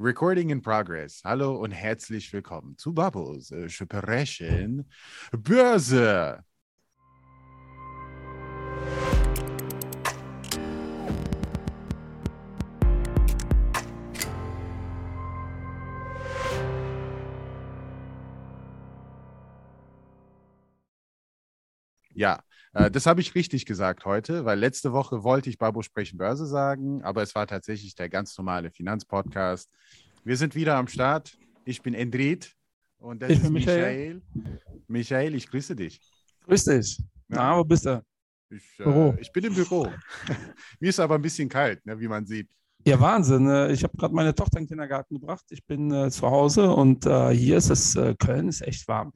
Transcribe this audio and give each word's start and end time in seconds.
Recording 0.00 0.50
in 0.50 0.60
progress. 0.60 1.22
Hallo 1.24 1.56
und 1.56 1.72
herzlich 1.72 2.32
willkommen 2.32 2.78
zu 2.78 2.94
Bubbles. 2.94 3.50
Äh, 3.50 3.68
Sprechen 3.68 4.88
Börse. 5.32 6.44
Ja, 22.14 22.40
äh, 22.74 22.90
das 22.90 23.06
habe 23.06 23.20
ich 23.20 23.34
richtig 23.34 23.66
gesagt 23.66 24.04
heute, 24.04 24.44
weil 24.44 24.58
letzte 24.58 24.92
Woche 24.92 25.22
wollte 25.24 25.50
ich 25.50 25.58
Babo 25.58 25.82
sprechen 25.82 26.18
Börse 26.18 26.46
sagen, 26.46 27.02
aber 27.02 27.22
es 27.22 27.34
war 27.34 27.46
tatsächlich 27.46 27.94
der 27.94 28.08
ganz 28.08 28.36
normale 28.38 28.70
Finanzpodcast. 28.70 29.70
Wir 30.24 30.36
sind 30.36 30.54
wieder 30.54 30.76
am 30.76 30.88
Start. 30.88 31.36
Ich 31.64 31.82
bin 31.82 31.94
Endrit 31.94 32.54
und 32.98 33.22
das 33.22 33.30
Ich 33.30 33.42
ist 33.42 33.50
Michael. 33.50 34.22
Michael. 34.34 34.60
Michael, 34.88 35.34
ich 35.34 35.48
grüße 35.50 35.76
dich. 35.76 36.00
Grüß 36.46 36.64
dich. 36.64 37.02
Na, 37.28 37.56
wo 37.58 37.64
bist 37.64 37.84
du? 37.86 38.02
Ich, 38.50 38.62
Büro. 38.78 39.10
äh, 39.16 39.20
ich 39.20 39.30
bin 39.32 39.44
im 39.44 39.54
Büro. 39.54 39.88
Mir 40.80 40.88
ist 40.88 40.98
aber 41.00 41.16
ein 41.16 41.22
bisschen 41.22 41.48
kalt, 41.48 41.84
ne, 41.84 41.98
wie 42.00 42.08
man 42.08 42.24
sieht. 42.24 42.48
Ja, 42.86 42.98
Wahnsinn. 42.98 43.46
äh, 43.48 43.70
Ich 43.72 43.82
habe 43.84 43.94
gerade 43.98 44.14
meine 44.14 44.34
Tochter 44.34 44.58
in 44.58 44.64
den 44.64 44.68
Kindergarten 44.68 45.14
gebracht. 45.20 45.44
Ich 45.50 45.62
bin 45.66 45.92
äh, 45.92 46.10
zu 46.10 46.26
Hause 46.30 46.70
und 46.72 47.04
äh, 47.04 47.30
hier 47.34 47.58
ist 47.58 47.68
es, 47.68 47.94
äh, 47.96 48.14
Köln 48.18 48.48
ist 48.48 48.62
echt 48.62 48.88
warm. 48.88 49.12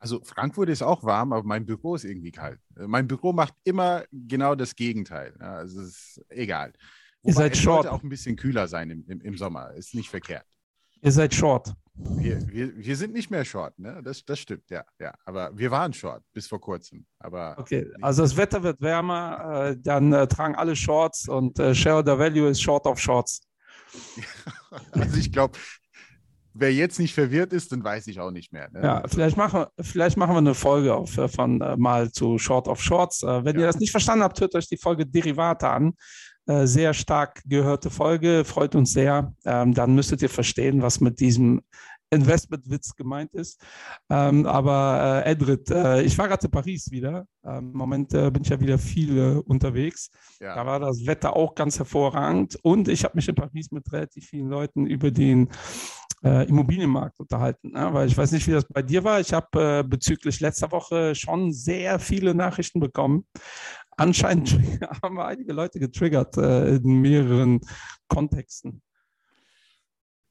Also 0.00 0.20
Frankfurt 0.24 0.70
ist 0.70 0.82
auch 0.82 1.04
warm, 1.04 1.32
aber 1.34 1.46
mein 1.46 1.66
Büro 1.66 1.94
ist 1.94 2.04
irgendwie 2.04 2.32
kalt. 2.32 2.58
Äh, 2.76 2.86
Mein 2.86 3.06
Büro 3.06 3.32
macht 3.32 3.54
immer 3.64 4.04
genau 4.10 4.54
das 4.54 4.74
Gegenteil. 4.74 5.34
Ja, 5.38 5.56
also 5.56 5.82
es 5.82 5.88
ist 5.88 6.24
egal. 6.30 6.72
Ihr 7.22 7.34
seid 7.34 7.52
es 7.52 7.58
short. 7.58 7.82
sollte 7.82 7.92
auch 7.92 8.02
ein 8.02 8.08
bisschen 8.08 8.34
kühler 8.34 8.66
sein 8.66 8.88
im, 8.90 9.04
im, 9.06 9.20
im 9.20 9.36
Sommer. 9.36 9.74
Ist 9.74 9.94
nicht 9.94 10.08
verkehrt. 10.08 10.46
Ihr 11.02 11.12
seid 11.12 11.34
short. 11.34 11.74
Wir, 11.94 12.40
wir, 12.48 12.74
wir 12.78 12.96
sind 12.96 13.12
nicht 13.12 13.30
mehr 13.30 13.44
short, 13.44 13.78
ne? 13.78 14.00
Das, 14.02 14.24
das 14.24 14.38
stimmt, 14.38 14.70
ja, 14.70 14.84
ja. 14.98 15.12
Aber 15.26 15.56
wir 15.56 15.70
waren 15.70 15.92
short 15.92 16.22
bis 16.32 16.46
vor 16.46 16.60
kurzem. 16.60 17.04
Aber 17.18 17.58
Okay, 17.58 17.86
also 18.00 18.22
das 18.22 18.34
Wetter 18.38 18.62
wird 18.62 18.80
wärmer, 18.80 19.68
äh, 19.70 19.76
dann 19.78 20.12
äh, 20.14 20.26
tragen 20.26 20.54
alle 20.54 20.74
Shorts 20.74 21.28
und 21.28 21.58
äh, 21.58 21.74
Shareholder 21.74 22.18
Value 22.18 22.48
ist 22.48 22.62
Short 22.62 22.86
of 22.86 22.98
Shorts. 22.98 23.42
also 24.92 25.18
ich 25.18 25.30
glaube, 25.30 25.58
wer 26.54 26.72
jetzt 26.72 26.98
nicht 26.98 27.14
verwirrt 27.14 27.52
ist, 27.52 27.72
dann 27.72 27.82
weiß 27.84 28.06
ich 28.08 28.20
auch 28.20 28.30
nicht 28.30 28.52
mehr. 28.52 28.68
Ne? 28.70 28.80
Ja, 28.82 29.02
vielleicht 29.06 29.36
machen, 29.36 29.60
wir- 29.76 29.84
vielleicht 29.84 30.16
machen 30.16 30.34
wir 30.34 30.38
eine 30.38 30.54
Folge 30.54 30.94
auf, 30.94 31.16
äh, 31.18 31.28
von 31.28 31.60
äh, 31.60 31.76
mal 31.76 32.10
zu 32.12 32.38
Short 32.38 32.68
of 32.68 32.82
Shorts. 32.82 33.22
Äh, 33.22 33.44
wenn 33.44 33.56
Ja. 33.56 33.62
ihr 33.62 33.66
das 33.66 33.78
nicht 33.78 33.90
verstanden 33.92 34.24
habt, 34.24 34.40
hört 34.40 34.54
euch 34.54 34.68
die 34.68 34.76
Folge 34.76 35.06
Derivate 35.06 35.68
an. 35.68 35.92
Äh, 36.46 36.66
sehr 36.66 36.94
stark 36.94 37.42
gehörte 37.46 37.90
Folge, 37.90 38.44
freut 38.44 38.74
uns 38.74 38.92
sehr. 38.92 39.32
Ähm, 39.44 39.74
dann 39.74 39.94
müsstet 39.94 40.22
ihr 40.22 40.30
verstehen, 40.30 40.82
was 40.82 41.00
mit 41.00 41.20
diesem 41.20 41.60
Investmentwitz 42.12 42.96
gemeint 42.96 43.32
ist. 43.34 43.62
Ähm, 44.10 44.44
aber 44.44 45.22
äh, 45.24 45.30
Edrit, 45.30 45.70
äh, 45.70 46.02
ich 46.02 46.18
war 46.18 46.26
gerade 46.26 46.44
in 46.46 46.50
Paris 46.50 46.90
wieder. 46.90 47.24
Ähm, 47.44 47.70
Im 47.70 47.78
Moment 47.78 48.12
äh, 48.14 48.30
bin 48.32 48.42
ich 48.42 48.48
ja 48.48 48.58
wieder 48.58 48.78
viel 48.78 49.16
äh, 49.16 49.36
unterwegs. 49.46 50.10
Da 50.40 50.56
Ja. 50.56 50.66
war 50.66 50.80
das 50.80 51.06
Wetter 51.06 51.36
auch 51.36 51.54
ganz 51.54 51.78
hervorragend. 51.78 52.58
Und 52.62 52.88
ich 52.88 53.04
habe 53.04 53.14
mich 53.16 53.28
in 53.28 53.36
Paris 53.36 53.70
mit 53.70 53.90
relativ 53.92 54.26
vielen 54.26 54.48
Leuten 54.48 54.86
über 54.86 55.12
den 55.12 55.50
äh, 56.24 56.48
Immobilienmarkt 56.48 57.18
unterhalten. 57.20 57.72
Ne? 57.72 57.88
Weil 57.92 58.08
ich 58.08 58.16
weiß 58.16 58.32
nicht, 58.32 58.46
wie 58.46 58.52
das 58.52 58.64
bei 58.64 58.82
dir 58.82 59.04
war. 59.04 59.20
Ich 59.20 59.32
habe 59.32 59.80
äh, 59.80 59.82
bezüglich 59.82 60.40
letzter 60.40 60.70
Woche 60.70 61.14
schon 61.14 61.52
sehr 61.52 61.98
viele 61.98 62.34
Nachrichten 62.34 62.80
bekommen. 62.80 63.26
Anscheinend 63.96 64.58
haben 65.02 65.16
wir 65.16 65.26
einige 65.26 65.52
Leute 65.52 65.78
getriggert 65.78 66.36
äh, 66.36 66.76
in 66.76 67.00
mehreren 67.00 67.60
Kontexten. 68.08 68.82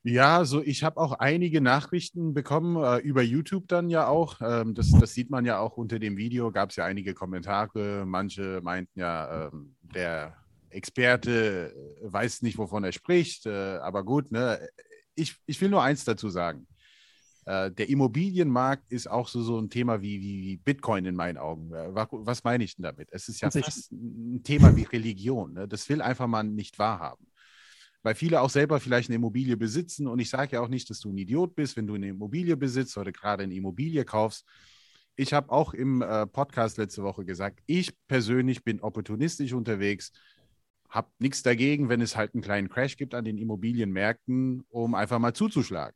Ja, 0.03 0.45
so 0.45 0.61
ich 0.61 0.83
habe 0.83 0.97
auch 0.97 1.13
einige 1.13 1.59
Nachrichten 1.59 2.33
bekommen, 2.33 2.81
äh, 2.81 2.99
über 2.99 3.21
YouTube 3.21 3.67
dann 3.67 3.89
ja 3.89 4.07
auch. 4.07 4.39
Ähm, 4.41 4.73
das, 4.73 4.91
das 4.91 5.13
sieht 5.13 5.29
man 5.29 5.45
ja 5.45 5.59
auch 5.59 5.75
unter 5.75 5.99
dem 5.99 6.15
Video, 6.15 6.51
gab 6.51 6.69
es 6.69 6.77
ja 6.77 6.85
einige 6.85 7.13
Kommentare. 7.13 8.05
Manche 8.05 8.61
meinten 8.63 8.97
ja, 8.97 9.47
ähm, 9.47 9.75
der 9.93 10.37
Experte 10.69 11.73
äh, 12.01 12.13
weiß 12.13 12.43
nicht, 12.43 12.57
wovon 12.57 12.85
er 12.85 12.93
spricht. 12.93 13.45
Äh, 13.45 13.77
aber 13.77 14.03
gut, 14.05 14.31
ne? 14.31 14.59
Ich, 15.15 15.35
ich 15.45 15.59
will 15.61 15.69
nur 15.69 15.83
eins 15.83 16.05
dazu 16.05 16.29
sagen. 16.29 16.67
Äh, 17.45 17.71
der 17.71 17.89
Immobilienmarkt 17.89 18.91
ist 18.91 19.09
auch 19.09 19.27
so, 19.27 19.41
so 19.41 19.59
ein 19.59 19.69
Thema 19.69 20.01
wie, 20.01 20.21
wie, 20.21 20.57
Bitcoin 20.57 21.05
in 21.05 21.15
meinen 21.15 21.37
Augen. 21.37 21.73
Äh, 21.73 21.93
wa- 21.95 22.07
was 22.11 22.43
meine 22.43 22.63
ich 22.63 22.75
denn 22.75 22.83
damit? 22.83 23.09
Es 23.11 23.27
ist 23.27 23.41
ja 23.41 23.49
fast 23.49 23.91
ein 23.91 24.41
Thema 24.43 24.75
wie 24.75 24.83
Religion. 24.83 25.53
Ne? 25.53 25.67
Das 25.67 25.87
will 25.89 26.01
einfach 26.01 26.27
man 26.27 26.55
nicht 26.55 26.79
wahrhaben 26.79 27.25
weil 28.03 28.15
viele 28.15 28.41
auch 28.41 28.49
selber 28.49 28.79
vielleicht 28.79 29.09
eine 29.09 29.15
Immobilie 29.15 29.57
besitzen. 29.57 30.07
Und 30.07 30.19
ich 30.19 30.29
sage 30.29 30.53
ja 30.53 30.61
auch 30.61 30.67
nicht, 30.67 30.89
dass 30.89 30.99
du 30.99 31.11
ein 31.11 31.17
Idiot 31.17 31.55
bist, 31.55 31.75
wenn 31.75 31.87
du 31.87 31.95
eine 31.95 32.07
Immobilie 32.07 32.55
besitzt 32.55 32.97
oder 32.97 33.11
gerade 33.11 33.43
eine 33.43 33.53
Immobilie 33.53 34.05
kaufst. 34.05 34.45
Ich 35.15 35.33
habe 35.33 35.51
auch 35.51 35.73
im 35.73 36.01
äh, 36.01 36.25
Podcast 36.25 36.77
letzte 36.77 37.03
Woche 37.03 37.25
gesagt, 37.25 37.59
ich 37.65 37.91
persönlich 38.07 38.63
bin 38.63 38.79
opportunistisch 38.79 39.51
unterwegs, 39.51 40.13
habe 40.89 41.09
nichts 41.19 41.43
dagegen, 41.43 41.89
wenn 41.89 42.01
es 42.01 42.15
halt 42.15 42.33
einen 42.33 42.41
kleinen 42.41 42.69
Crash 42.69 42.97
gibt 42.97 43.13
an 43.13 43.25
den 43.25 43.37
Immobilienmärkten, 43.37 44.63
um 44.69 44.95
einfach 44.95 45.19
mal 45.19 45.33
zuzuschlagen. 45.33 45.95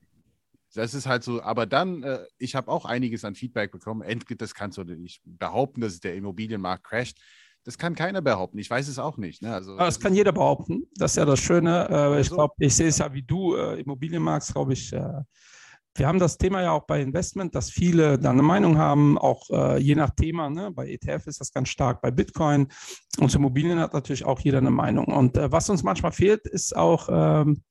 Das 0.74 0.94
ist 0.94 1.06
halt 1.06 1.24
so, 1.24 1.42
aber 1.42 1.66
dann, 1.66 2.04
äh, 2.04 2.26
ich 2.40 2.56
habe 2.56 2.72
auch 2.72 2.86
einiges 2.86 3.26
an 3.26 3.36
Feedback 3.36 3.72
bekommen. 3.72 4.02
Endlich, 4.02 4.38
das 4.38 4.56
kannst 4.56 4.78
du 4.78 4.84
nicht 4.84 5.22
behaupten, 5.24 5.82
dass 5.82 6.00
der 6.00 6.16
Immobilienmarkt 6.16 6.84
crasht. 6.84 7.20
Das 7.64 7.78
kann 7.78 7.96
keiner 7.96 8.22
behaupten. 8.22 8.58
Ich 8.58 8.70
weiß 8.70 8.88
es 8.88 9.00
auch 9.00 9.18
nicht. 9.18 9.42
Ne? 9.42 9.54
Also, 9.54 9.74
Aber 9.74 9.86
das 9.86 10.00
kann 10.00 10.16
jeder 10.16 10.32
behaupten. 10.32 10.84
Das 10.96 11.12
ist 11.12 11.18
ja 11.18 11.26
das 11.26 11.40
Schöne. 11.40 11.88
Äh, 11.90 12.22
ich 12.22 12.30
glaube, 12.30 12.54
ich 12.58 12.76
sehe 12.76 12.88
es 12.88 12.98
ja 12.98 13.14
wie 13.14 13.22
du, 13.22 13.56
äh, 13.56 13.80
Immobilienmarkt, 13.80 14.48
glaube 14.48 14.74
ich. 14.74 14.94
Wir 15.96 16.08
haben 16.08 16.20
das 16.20 16.38
Thema 16.38 16.62
ja 16.62 16.72
auch 16.72 16.86
bei 16.86 17.02
Investment, 17.02 17.54
dass 17.54 17.70
viele 17.70 18.18
da 18.18 18.32
eine 18.32 18.42
Meinung 18.42 18.78
haben, 18.78 19.18
auch 19.18 19.50
äh, 19.52 19.78
je 19.80 19.96
nach 19.96 20.10
Thema. 20.10 20.50
Ne? 20.50 20.72
Bei 20.72 20.88
ETF 20.90 21.28
ist 21.28 21.40
das 21.40 21.52
ganz 21.54 21.70
stark, 21.70 22.02
bei 22.02 22.10
Bitcoin. 22.10 22.68
Und 23.20 23.30
zu 23.30 23.38
Immobilien 23.38 23.80
hat 23.80 23.94
natürlich 23.94 24.26
auch 24.26 24.40
jeder 24.40 24.58
eine 24.58 24.72
Meinung. 24.72 25.06
Und 25.06 25.38
äh, 25.38 25.52
was 25.52 25.70
uns 25.70 25.84
manchmal 25.84 26.12
fehlt, 26.12 26.48
ist 26.48 26.76
auch 26.76 27.10
ähm, 27.12 27.64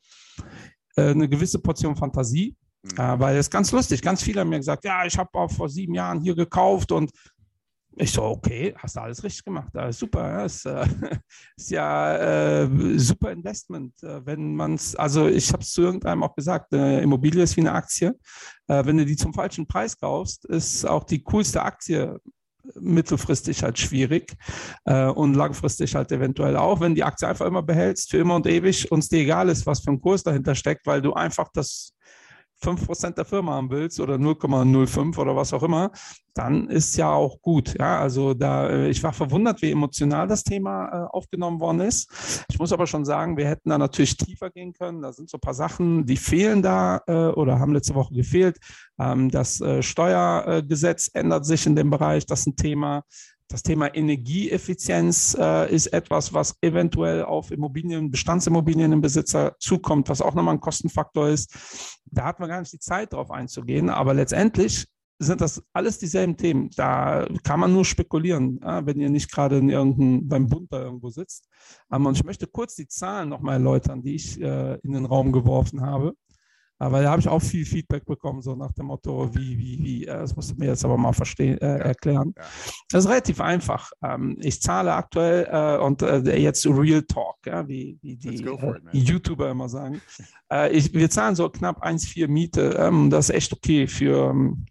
äh, 0.96 1.10
eine 1.10 1.28
gewisse 1.28 1.58
Portion 1.58 1.96
Fantasie. 1.96 2.56
Mhm. 2.82 2.90
Äh, 2.96 3.20
weil 3.20 3.36
es 3.36 3.46
ist 3.46 3.50
ganz 3.50 3.72
lustig. 3.72 4.02
Ganz 4.02 4.22
viele 4.22 4.40
haben 4.40 4.50
mir 4.50 4.58
gesagt, 4.58 4.84
ja, 4.84 5.04
ich 5.04 5.18
habe 5.18 5.30
auch 5.34 5.50
vor 5.50 5.68
sieben 5.68 5.94
Jahren 5.94 6.20
hier 6.20 6.36
gekauft 6.36 6.92
und 6.92 7.10
ich 7.96 8.12
so, 8.12 8.22
okay, 8.22 8.74
hast 8.78 8.96
du 8.96 9.00
alles 9.00 9.22
richtig 9.22 9.44
gemacht. 9.44 9.76
Alles 9.76 9.98
super. 9.98 10.28
Ja, 10.28 10.44
ist, 10.44 10.64
äh, 10.66 10.86
ist 11.56 11.70
ja 11.70 12.62
äh, 12.62 12.98
super 12.98 13.32
Investment, 13.32 14.02
äh, 14.02 14.24
wenn 14.24 14.54
man 14.54 14.74
es, 14.74 14.96
also 14.96 15.28
ich 15.28 15.52
habe 15.52 15.62
es 15.62 15.72
zu 15.72 15.82
irgendeinem 15.82 16.22
auch 16.22 16.34
gesagt, 16.34 16.72
äh, 16.72 17.02
Immobilie 17.02 17.42
ist 17.42 17.56
wie 17.56 17.60
eine 17.62 17.72
Aktie. 17.72 18.18
Äh, 18.68 18.84
wenn 18.86 18.96
du 18.96 19.04
die 19.04 19.16
zum 19.16 19.34
falschen 19.34 19.66
Preis 19.66 19.98
kaufst, 19.98 20.44
ist 20.46 20.86
auch 20.86 21.04
die 21.04 21.22
coolste 21.22 21.62
Aktie 21.62 22.18
mittelfristig 22.74 23.62
halt 23.62 23.78
schwierig 23.78 24.34
äh, 24.84 25.06
und 25.06 25.34
langfristig 25.34 25.94
halt 25.94 26.12
eventuell 26.12 26.56
auch, 26.56 26.80
wenn 26.80 26.94
die 26.94 27.04
Aktie 27.04 27.26
einfach 27.26 27.46
immer 27.46 27.62
behältst, 27.62 28.10
für 28.10 28.18
immer 28.18 28.36
und 28.36 28.46
ewig 28.46 28.90
und 28.90 29.00
es 29.00 29.08
dir 29.08 29.20
egal 29.20 29.48
ist, 29.48 29.66
was 29.66 29.80
für 29.80 29.90
ein 29.90 30.00
Kurs 30.00 30.22
dahinter 30.22 30.54
steckt, 30.54 30.86
weil 30.86 31.02
du 31.02 31.12
einfach 31.12 31.48
das 31.52 31.92
5% 32.62 33.14
der 33.14 33.24
Firma 33.24 33.52
haben 33.52 33.70
willst 33.70 34.00
oder 34.00 34.14
0,05 34.14 35.18
oder 35.18 35.36
was 35.36 35.52
auch 35.52 35.62
immer, 35.62 35.90
dann 36.34 36.68
ist 36.68 36.96
ja 36.96 37.12
auch 37.12 37.40
gut. 37.42 37.74
Ja, 37.78 38.00
also 38.00 38.32
da, 38.34 38.68
äh, 38.68 38.88
ich 38.88 39.02
war 39.02 39.12
verwundert, 39.12 39.60
wie 39.62 39.70
emotional 39.70 40.26
das 40.26 40.42
Thema 40.44 40.86
äh, 40.88 41.06
aufgenommen 41.10 41.60
worden 41.60 41.80
ist. 41.80 42.44
Ich 42.48 42.58
muss 42.58 42.72
aber 42.72 42.86
schon 42.86 43.04
sagen, 43.04 43.36
wir 43.36 43.46
hätten 43.46 43.68
da 43.68 43.78
natürlich 43.78 44.16
tiefer 44.16 44.50
gehen 44.50 44.72
können. 44.72 45.02
Da 45.02 45.12
sind 45.12 45.28
so 45.28 45.36
ein 45.36 45.40
paar 45.40 45.54
Sachen, 45.54 46.06
die 46.06 46.16
fehlen 46.16 46.62
da 46.62 47.02
äh, 47.06 47.12
oder 47.12 47.58
haben 47.58 47.74
letzte 47.74 47.94
Woche 47.94 48.14
gefehlt. 48.14 48.58
Ähm, 48.98 49.30
das 49.30 49.62
Steuergesetz 49.80 51.10
ändert 51.12 51.44
sich 51.44 51.66
in 51.66 51.76
dem 51.76 51.90
Bereich. 51.90 52.24
Das 52.26 52.40
ist 52.40 52.46
ein 52.46 52.56
Thema. 52.56 53.02
Das 53.48 53.62
Thema 53.62 53.94
Energieeffizienz 53.94 55.36
äh, 55.38 55.72
ist 55.74 55.88
etwas, 55.88 56.32
was 56.32 56.56
eventuell 56.62 57.24
auf 57.24 57.50
Immobilien, 57.50 58.10
Bestandsimmobilien 58.10 58.92
im 58.92 59.00
Besitzer 59.00 59.56
zukommt, 59.58 60.08
was 60.08 60.22
auch 60.22 60.34
nochmal 60.34 60.54
ein 60.54 60.60
Kostenfaktor 60.60 61.28
ist. 61.28 61.54
Da 62.06 62.24
hat 62.24 62.40
man 62.40 62.48
gar 62.48 62.60
nicht 62.60 62.72
die 62.72 62.78
Zeit 62.78 63.12
drauf 63.12 63.30
einzugehen, 63.30 63.90
aber 63.90 64.14
letztendlich 64.14 64.86
sind 65.22 65.40
das 65.40 65.62
alles 65.72 65.98
dieselben 65.98 66.36
Themen. 66.36 66.70
Da 66.76 67.26
kann 67.42 67.60
man 67.60 67.72
nur 67.72 67.84
spekulieren, 67.84 68.58
ja, 68.62 68.84
wenn 68.84 69.00
ihr 69.00 69.10
nicht 69.10 69.30
gerade 69.30 69.58
in 69.58 69.68
irgendein, 69.68 70.28
beim 70.28 70.46
Bund 70.48 70.72
da 70.72 70.82
irgendwo 70.82 71.10
sitzt. 71.10 71.48
Und 71.88 72.16
ich 72.16 72.24
möchte 72.24 72.46
kurz 72.46 72.74
die 72.74 72.88
Zahlen 72.88 73.28
nochmal 73.28 73.54
erläutern, 73.54 74.02
die 74.02 74.14
ich 74.14 74.40
äh, 74.40 74.74
in 74.82 74.92
den 74.92 75.04
Raum 75.04 75.32
geworfen 75.32 75.80
habe. 75.80 76.14
Aber 76.82 77.00
da 77.00 77.12
habe 77.12 77.20
ich 77.20 77.28
auch 77.28 77.40
viel 77.40 77.64
Feedback 77.64 78.04
bekommen, 78.04 78.42
so 78.42 78.56
nach 78.56 78.72
dem 78.72 78.86
Motto, 78.86 79.32
wie, 79.36 79.56
wie, 79.56 79.78
wie, 79.84 80.04
äh, 80.04 80.18
das 80.18 80.34
musst 80.34 80.50
du 80.50 80.56
mir 80.56 80.66
jetzt 80.66 80.84
aber 80.84 80.96
mal 80.96 81.12
verstehen, 81.12 81.56
äh, 81.58 81.78
erklären. 81.78 82.34
ja. 82.36 82.42
Das 82.90 83.04
ist 83.04 83.10
relativ 83.10 83.40
einfach. 83.40 83.92
Ähm, 84.02 84.36
ich 84.40 84.60
zahle 84.60 84.92
aktuell 84.92 85.46
äh, 85.48 85.80
und 85.80 86.02
äh, 86.02 86.36
jetzt 86.36 86.66
Real 86.66 87.02
Talk, 87.02 87.36
ja, 87.46 87.68
wie, 87.68 88.00
wie 88.02 88.16
die 88.16 88.44
äh, 88.44 88.76
it. 88.92 89.08
YouTuber 89.08 89.52
immer 89.52 89.68
sagen. 89.68 90.02
Äh, 90.52 90.72
ich, 90.72 90.92
wir 90.92 91.08
zahlen 91.08 91.36
so 91.36 91.48
knapp 91.48 91.86
1,4 91.86 92.26
Miete. 92.26 92.74
Ähm, 92.76 93.10
das 93.10 93.28
ist 93.28 93.36
echt 93.36 93.52
okay 93.52 93.86
für, 93.86 94.30
ähm, 94.30 94.66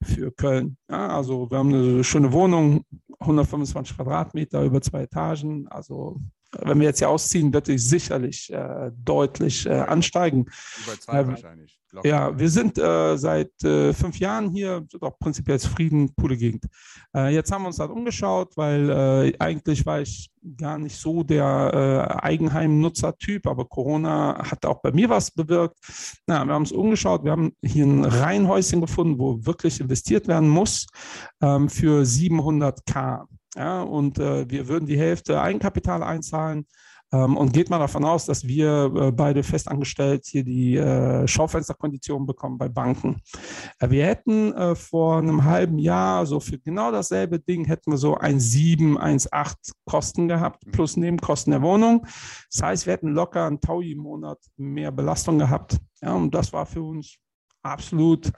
für 0.00 0.30
Köln. 0.30 0.76
Also 0.86 1.50
wir 1.50 1.58
haben 1.58 1.74
eine 1.74 2.04
schöne 2.04 2.32
Wohnung, 2.32 2.84
125 3.18 3.96
Quadratmeter 3.96 4.62
über 4.62 4.80
zwei 4.80 5.02
Etagen. 5.02 5.66
Also 5.66 6.20
wenn 6.52 6.80
wir 6.80 6.86
jetzt 6.86 6.98
hier 6.98 7.10
ausziehen, 7.10 7.52
wird 7.52 7.68
es 7.68 7.88
sicherlich 7.88 8.52
äh, 8.52 8.90
deutlich 9.04 9.66
äh, 9.66 9.70
ansteigen. 9.70 10.46
Über 10.84 11.00
zwei 11.00 11.20
äh, 11.20 11.26
wahrscheinlich. 11.26 11.78
Locker. 11.90 12.06
Ja, 12.06 12.38
wir 12.38 12.50
sind 12.50 12.76
äh, 12.76 13.16
seit 13.16 13.64
äh, 13.64 13.94
fünf 13.94 14.18
Jahren 14.18 14.50
hier, 14.50 14.84
sind 14.90 15.02
auch 15.02 15.18
prinzipiell 15.18 15.58
zufrieden, 15.58 16.12
coole 16.20 16.36
Gegend. 16.36 16.66
Äh, 17.16 17.32
jetzt 17.32 17.50
haben 17.50 17.62
wir 17.62 17.68
uns 17.68 17.78
halt 17.78 17.90
umgeschaut, 17.90 18.56
weil 18.56 19.34
eigentlich 19.38 19.86
war 19.86 20.00
ich 20.02 20.30
gar 20.56 20.78
nicht 20.78 20.96
so 20.96 21.22
der 21.22 22.22
Eigenheim-Nutzer-Typ, 22.22 23.46
aber 23.46 23.64
Corona 23.64 24.38
hat 24.50 24.66
auch 24.66 24.80
bei 24.80 24.92
mir 24.92 25.08
was 25.08 25.30
bewirkt. 25.30 25.78
Na, 26.26 26.44
wir 26.44 26.52
haben 26.52 26.62
uns 26.62 26.72
umgeschaut, 26.72 27.24
wir 27.24 27.32
haben 27.32 27.52
hier 27.62 27.86
ein 27.86 28.04
Reihenhäuschen 28.04 28.80
gefunden, 28.80 29.18
wo 29.18 29.44
wirklich 29.44 29.80
investiert 29.80 30.28
werden 30.28 30.48
muss 30.48 30.86
ähm, 31.40 31.68
für 31.68 32.02
700k. 32.02 33.24
Ja, 33.56 33.82
und 33.82 34.18
äh, 34.18 34.48
wir 34.50 34.68
würden 34.68 34.86
die 34.86 34.98
Hälfte 34.98 35.40
Eigenkapital 35.40 36.02
einzahlen. 36.02 36.66
Ähm, 37.10 37.36
und 37.38 37.52
geht 37.52 37.70
man 37.70 37.80
davon 37.80 38.04
aus, 38.04 38.26
dass 38.26 38.46
wir 38.46 38.92
äh, 38.94 39.12
beide 39.12 39.42
festangestellt 39.42 40.26
hier 40.26 40.44
die 40.44 40.76
äh, 40.76 41.26
Schaufensterkonditionen 41.26 42.26
bekommen 42.26 42.58
bei 42.58 42.68
Banken. 42.68 43.22
Äh, 43.78 43.88
wir 43.88 44.04
hätten 44.04 44.52
äh, 44.52 44.74
vor 44.74 45.18
einem 45.18 45.44
halben 45.44 45.78
Jahr, 45.78 46.26
so 46.26 46.38
für 46.38 46.58
genau 46.58 46.92
dasselbe 46.92 47.38
Ding, 47.40 47.64
hätten 47.64 47.92
wir 47.92 47.96
so 47.96 48.18
1,7, 48.18 48.98
1,8 48.98 49.72
Kosten 49.86 50.28
gehabt, 50.28 50.66
mhm. 50.66 50.72
plus 50.72 50.96
Nebenkosten 50.98 51.52
der 51.52 51.62
Wohnung. 51.62 52.06
Das 52.52 52.62
heißt, 52.62 52.86
wir 52.86 52.92
hätten 52.92 53.14
locker 53.14 53.46
einen 53.46 53.60
Taui 53.60 53.92
im 53.92 53.98
Monat 53.98 54.38
mehr 54.58 54.92
Belastung 54.92 55.38
gehabt. 55.38 55.78
Ja, 56.02 56.12
und 56.12 56.34
das 56.34 56.52
war 56.52 56.66
für 56.66 56.82
uns 56.82 57.16
absolut 57.62 58.30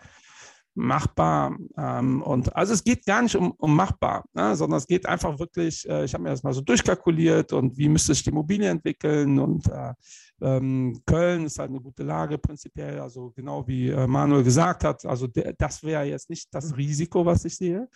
machbar. 0.74 1.56
Ähm, 1.76 2.22
und 2.22 2.54
also 2.54 2.72
es 2.74 2.84
geht 2.84 3.04
gar 3.04 3.22
nicht 3.22 3.36
um, 3.36 3.52
um 3.52 3.74
machbar, 3.74 4.24
ne, 4.32 4.54
sondern 4.56 4.78
es 4.78 4.86
geht 4.86 5.06
einfach 5.06 5.38
wirklich, 5.38 5.88
äh, 5.88 6.04
ich 6.04 6.14
habe 6.14 6.22
mir 6.24 6.30
das 6.30 6.42
mal 6.42 6.52
so 6.52 6.60
durchkalkuliert 6.60 7.52
und 7.52 7.76
wie 7.76 7.88
müsste 7.88 8.14
sich 8.14 8.24
die 8.24 8.30
Immobilie 8.30 8.68
entwickeln 8.68 9.38
und 9.38 9.68
äh, 9.68 9.94
ähm, 10.42 11.02
Köln 11.04 11.44
ist 11.44 11.58
halt 11.58 11.70
eine 11.70 11.80
gute 11.80 12.02
Lage 12.02 12.38
prinzipiell, 12.38 13.00
also 13.00 13.30
genau 13.36 13.66
wie 13.66 13.88
äh, 13.88 14.06
Manuel 14.06 14.42
gesagt 14.42 14.84
hat, 14.84 15.04
also 15.04 15.26
das 15.26 15.82
wäre 15.82 16.04
jetzt 16.04 16.30
nicht 16.30 16.48
das 16.52 16.76
Risiko, 16.76 17.26
was 17.26 17.44
ich 17.44 17.56
sehe. 17.56 17.88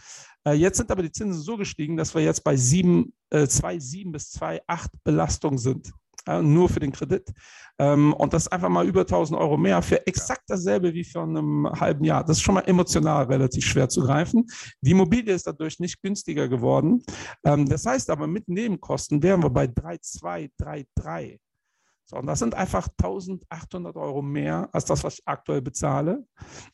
Äh, 0.45 0.53
jetzt 0.55 0.77
sind 0.77 0.91
aber 0.91 1.03
die 1.03 1.13
Zinsen 1.13 1.41
so 1.41 1.57
gestiegen, 1.57 1.97
dass 1.97 2.15
wir 2.15 2.23
jetzt 2.23 2.45
bei 2.45 2.55
2,7 2.55 3.09
äh, 3.31 4.11
bis 4.11 4.33
2,8 4.35 4.89
Belastung 5.03 5.59
sind 5.59 5.93
äh, 6.27 6.43
nur 6.43 6.69
für 6.69 6.81
den 6.81 6.93
Kredit. 6.93 7.33
Ähm, 7.79 8.13
und 8.15 8.33
das 8.33 8.49
einfach 8.49 8.69
mal 8.69 8.87
über 8.87 9.01
1000 9.01 9.39
Euro 9.39 9.57
mehr 9.57 9.83
für 9.83 10.07
exakt 10.07 10.45
dasselbe 10.49 10.95
wie 10.95 11.05
vor 11.05 11.25
einem 11.25 11.69
halben 11.69 12.05
Jahr. 12.05 12.25
Das 12.25 12.37
ist 12.39 12.43
schon 12.43 12.55
mal 12.55 12.63
emotional 12.67 13.25
relativ 13.25 13.65
schwer 13.65 13.89
zu 13.89 14.03
greifen. 14.03 14.47
Die 14.81 14.93
Immobilie 14.93 15.35
ist 15.35 15.47
dadurch 15.47 15.81
nicht 15.81 16.01
günstiger 16.01 16.49
geworden. 16.49 17.03
Ähm, 17.45 17.67
das 17.69 17.85
heißt 17.87 18.11
aber, 18.11 18.27
mit 18.27 18.49
Nebenkosten 18.49 19.23
wären 19.23 19.43
wir 19.43 19.51
bei 19.51 19.65
3,2, 19.65 20.51
3,3. 20.61 21.39
So, 22.07 22.17
und 22.17 22.27
das 22.27 22.39
sind 22.39 22.55
einfach 22.55 22.89
1800 23.03 23.97
Euro 23.97 24.21
mehr 24.21 24.69
als 24.73 24.85
das, 24.85 25.03
was 25.05 25.15
ich 25.15 25.23
aktuell 25.25 25.63
bezahle. 25.63 26.19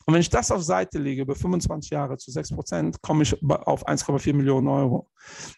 Und 0.05 0.13
wenn 0.13 0.19
ich 0.19 0.29
das 0.29 0.51
auf 0.51 0.61
Seite 0.61 0.99
lege 0.99 1.21
über 1.21 1.35
25 1.35 1.89
Jahre 1.89 2.17
zu 2.17 2.31
6 2.31 2.51
Prozent, 2.51 3.01
komme 3.01 3.23
ich 3.23 3.41
auf 3.43 3.87
1,4 3.87 4.33
Millionen 4.33 4.67
Euro. 4.67 5.09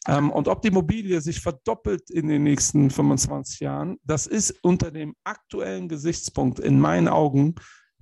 Ähm, 0.07 0.29
und 0.29 0.47
ob 0.47 0.61
die 0.61 0.67
Immobilie 0.67 1.19
sich 1.21 1.41
verdoppelt 1.41 2.11
in 2.11 2.27
den 2.27 2.43
nächsten 2.43 2.91
25 2.91 3.61
Jahren, 3.61 3.97
das 4.03 4.27
ist 4.27 4.51
unter 4.61 4.91
dem 4.91 5.15
aktuellen 5.23 5.89
Gesichtspunkt 5.89 6.59
in 6.59 6.79
meinen 6.79 7.07
Augen 7.07 7.55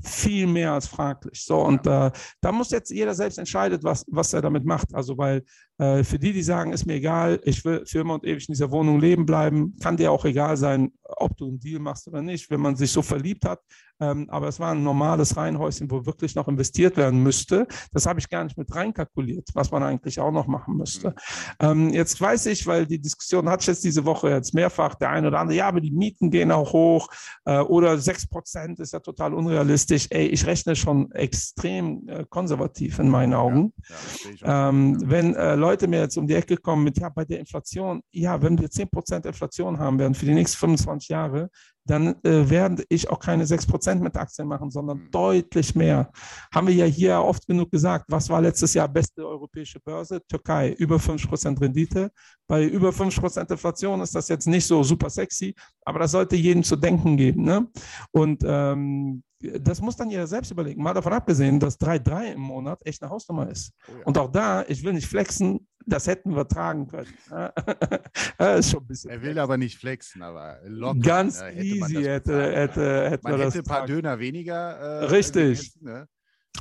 viel 0.03 0.47
mehr 0.47 0.73
als 0.73 0.87
fraglich. 0.87 1.45
So, 1.45 1.61
und 1.61 1.85
äh, 1.87 2.11
da 2.41 2.51
muss 2.51 2.71
jetzt 2.71 2.91
jeder 2.91 3.13
selbst 3.13 3.37
entscheiden, 3.37 3.79
was, 3.83 4.05
was 4.09 4.33
er 4.33 4.41
damit 4.41 4.65
macht. 4.65 4.93
Also, 4.93 5.17
weil 5.17 5.43
für 5.81 6.19
die, 6.19 6.31
die 6.33 6.43
sagen, 6.43 6.73
ist 6.73 6.85
mir 6.85 6.93
egal, 6.93 7.39
ich 7.43 7.65
will 7.65 7.83
für 7.85 7.99
immer 7.99 8.13
und 8.13 8.23
ewig 8.23 8.47
in 8.47 8.53
dieser 8.53 8.69
Wohnung 8.69 8.99
leben 8.99 9.25
bleiben, 9.25 9.75
kann 9.81 9.97
dir 9.97 10.11
auch 10.11 10.25
egal 10.25 10.55
sein, 10.57 10.91
ob 11.03 11.35
du 11.37 11.47
einen 11.47 11.59
Deal 11.59 11.79
machst 11.79 12.07
oder 12.07 12.21
nicht, 12.21 12.49
wenn 12.49 12.61
man 12.61 12.75
sich 12.75 12.91
so 12.91 13.01
verliebt 13.01 13.45
hat. 13.45 13.59
Ähm, 14.01 14.27
aber 14.29 14.47
es 14.47 14.59
war 14.59 14.71
ein 14.71 14.83
normales 14.83 15.37
Reihenhäuschen, 15.37 15.89
wo 15.91 16.05
wirklich 16.05 16.33
noch 16.33 16.47
investiert 16.47 16.97
werden 16.97 17.21
müsste. 17.21 17.67
Das 17.93 18.07
habe 18.07 18.19
ich 18.19 18.29
gar 18.29 18.43
nicht 18.43 18.57
mit 18.57 18.73
reinkalkuliert, 18.73 19.49
was 19.53 19.69
man 19.69 19.83
eigentlich 19.83 20.19
auch 20.19 20.31
noch 20.31 20.47
machen 20.47 20.75
müsste. 20.75 21.09
Mhm. 21.09 21.13
Ähm, 21.59 21.89
jetzt 21.91 22.19
weiß 22.19 22.47
ich, 22.47 22.65
weil 22.65 22.87
die 22.87 22.99
Diskussion 22.99 23.47
hat 23.47 23.65
jetzt 23.67 23.83
diese 23.83 24.03
Woche 24.03 24.29
jetzt 24.29 24.55
mehrfach, 24.55 24.95
der 24.95 25.11
eine 25.11 25.27
oder 25.27 25.39
andere, 25.39 25.57
ja, 25.57 25.67
aber 25.67 25.81
die 25.81 25.91
Mieten 25.91 26.31
gehen 26.31 26.51
auch 26.51 26.73
hoch 26.73 27.09
äh, 27.45 27.59
oder 27.59 27.97
6 27.97 28.27
Prozent 28.27 28.79
ist 28.79 28.93
ja 28.93 28.99
total 28.99 29.35
unrealistisch. 29.35 30.07
Ey, 30.09 30.27
ich 30.27 30.47
rechne 30.47 30.75
schon 30.75 31.11
extrem 31.11 32.07
äh, 32.07 32.25
konservativ 32.27 32.97
in 32.97 33.07
meinen 33.07 33.35
Augen. 33.35 33.73
Ja, 33.87 34.47
ja, 34.47 34.69
ähm, 34.69 34.97
wenn 35.05 35.35
äh, 35.35 35.53
Leute 35.53 35.70
mir 35.87 36.01
jetzt 36.01 36.17
um 36.17 36.27
die 36.27 36.35
Ecke 36.35 36.57
kommen 36.57 36.83
mit, 36.83 36.99
ja, 36.99 37.09
bei 37.09 37.25
der 37.25 37.39
Inflation, 37.39 38.01
ja, 38.11 38.41
wenn 38.41 38.59
wir 38.59 38.69
10 38.69 38.89
Prozent 38.89 39.25
Inflation 39.25 39.79
haben 39.79 39.99
werden 39.99 40.13
für 40.13 40.25
die 40.25 40.33
nächsten 40.33 40.57
25 40.57 41.09
Jahre, 41.09 41.49
dann 41.85 42.15
äh, 42.23 42.49
werde 42.49 42.83
ich 42.89 43.09
auch 43.09 43.19
keine 43.19 43.45
6% 43.45 43.95
mit 43.95 44.15
Aktien 44.15 44.47
machen, 44.47 44.69
sondern 44.69 44.99
mhm. 44.99 45.11
deutlich 45.11 45.75
mehr. 45.75 46.11
Haben 46.53 46.67
wir 46.67 46.75
ja 46.75 46.85
hier 46.85 47.19
oft 47.19 47.47
genug 47.47 47.71
gesagt, 47.71 48.05
was 48.09 48.29
war 48.29 48.41
letztes 48.41 48.73
Jahr 48.73 48.87
beste 48.87 49.27
europäische 49.27 49.79
Börse? 49.79 50.21
Türkei, 50.27 50.73
über 50.73 50.97
5% 50.97 51.59
Rendite. 51.59 52.11
Bei 52.47 52.63
über 52.65 52.89
5% 52.89 53.49
Inflation 53.49 54.01
ist 54.01 54.13
das 54.13 54.27
jetzt 54.27 54.47
nicht 54.47 54.65
so 54.65 54.83
super 54.83 55.09
sexy, 55.09 55.55
aber 55.85 55.99
das 55.99 56.11
sollte 56.11 56.35
jedem 56.35 56.63
zu 56.63 56.75
denken 56.75 57.17
geben. 57.17 57.43
Ne? 57.43 57.67
Und 58.11 58.43
ähm, 58.45 59.23
das 59.41 59.81
muss 59.81 59.95
dann 59.95 60.09
jeder 60.09 60.27
selbst 60.27 60.51
überlegen. 60.51 60.83
Mal 60.83 60.93
davon 60.93 61.13
abgesehen, 61.13 61.59
dass 61.59 61.79
3,3 61.79 62.33
im 62.33 62.41
Monat 62.41 62.79
echt 62.85 63.01
eine 63.01 63.09
Hausnummer 63.09 63.49
ist. 63.49 63.73
Oh 63.87 63.97
ja. 63.97 64.05
Und 64.05 64.17
auch 64.17 64.31
da, 64.31 64.63
ich 64.67 64.83
will 64.83 64.93
nicht 64.93 65.07
flexen, 65.07 65.67
das 65.85 66.07
hätten 66.07 66.35
wir 66.35 66.47
tragen 66.47 66.87
können. 66.87 67.07
bisschen 68.87 69.09
er 69.09 69.21
will 69.21 69.39
aber 69.39 69.57
nicht 69.57 69.77
flexen, 69.77 70.21
aber 70.21 70.59
locker. 70.65 70.99
Ganz 70.99 71.39
ja, 71.39 71.47
hätte 71.47 71.63
easy 71.63 72.03
hätte, 72.03 72.51
hätte, 72.51 73.09
hätte 73.09 73.23
man, 73.23 73.39
hätte 73.39 73.59
ein 73.59 73.63
paar 73.63 73.77
tragen. 73.79 73.93
Döner 73.93 74.19
weniger. 74.19 74.77
Äh, 74.77 75.05
Richtig. 75.05 75.59
Gegessen, 75.59 75.85
ne? 75.85 76.07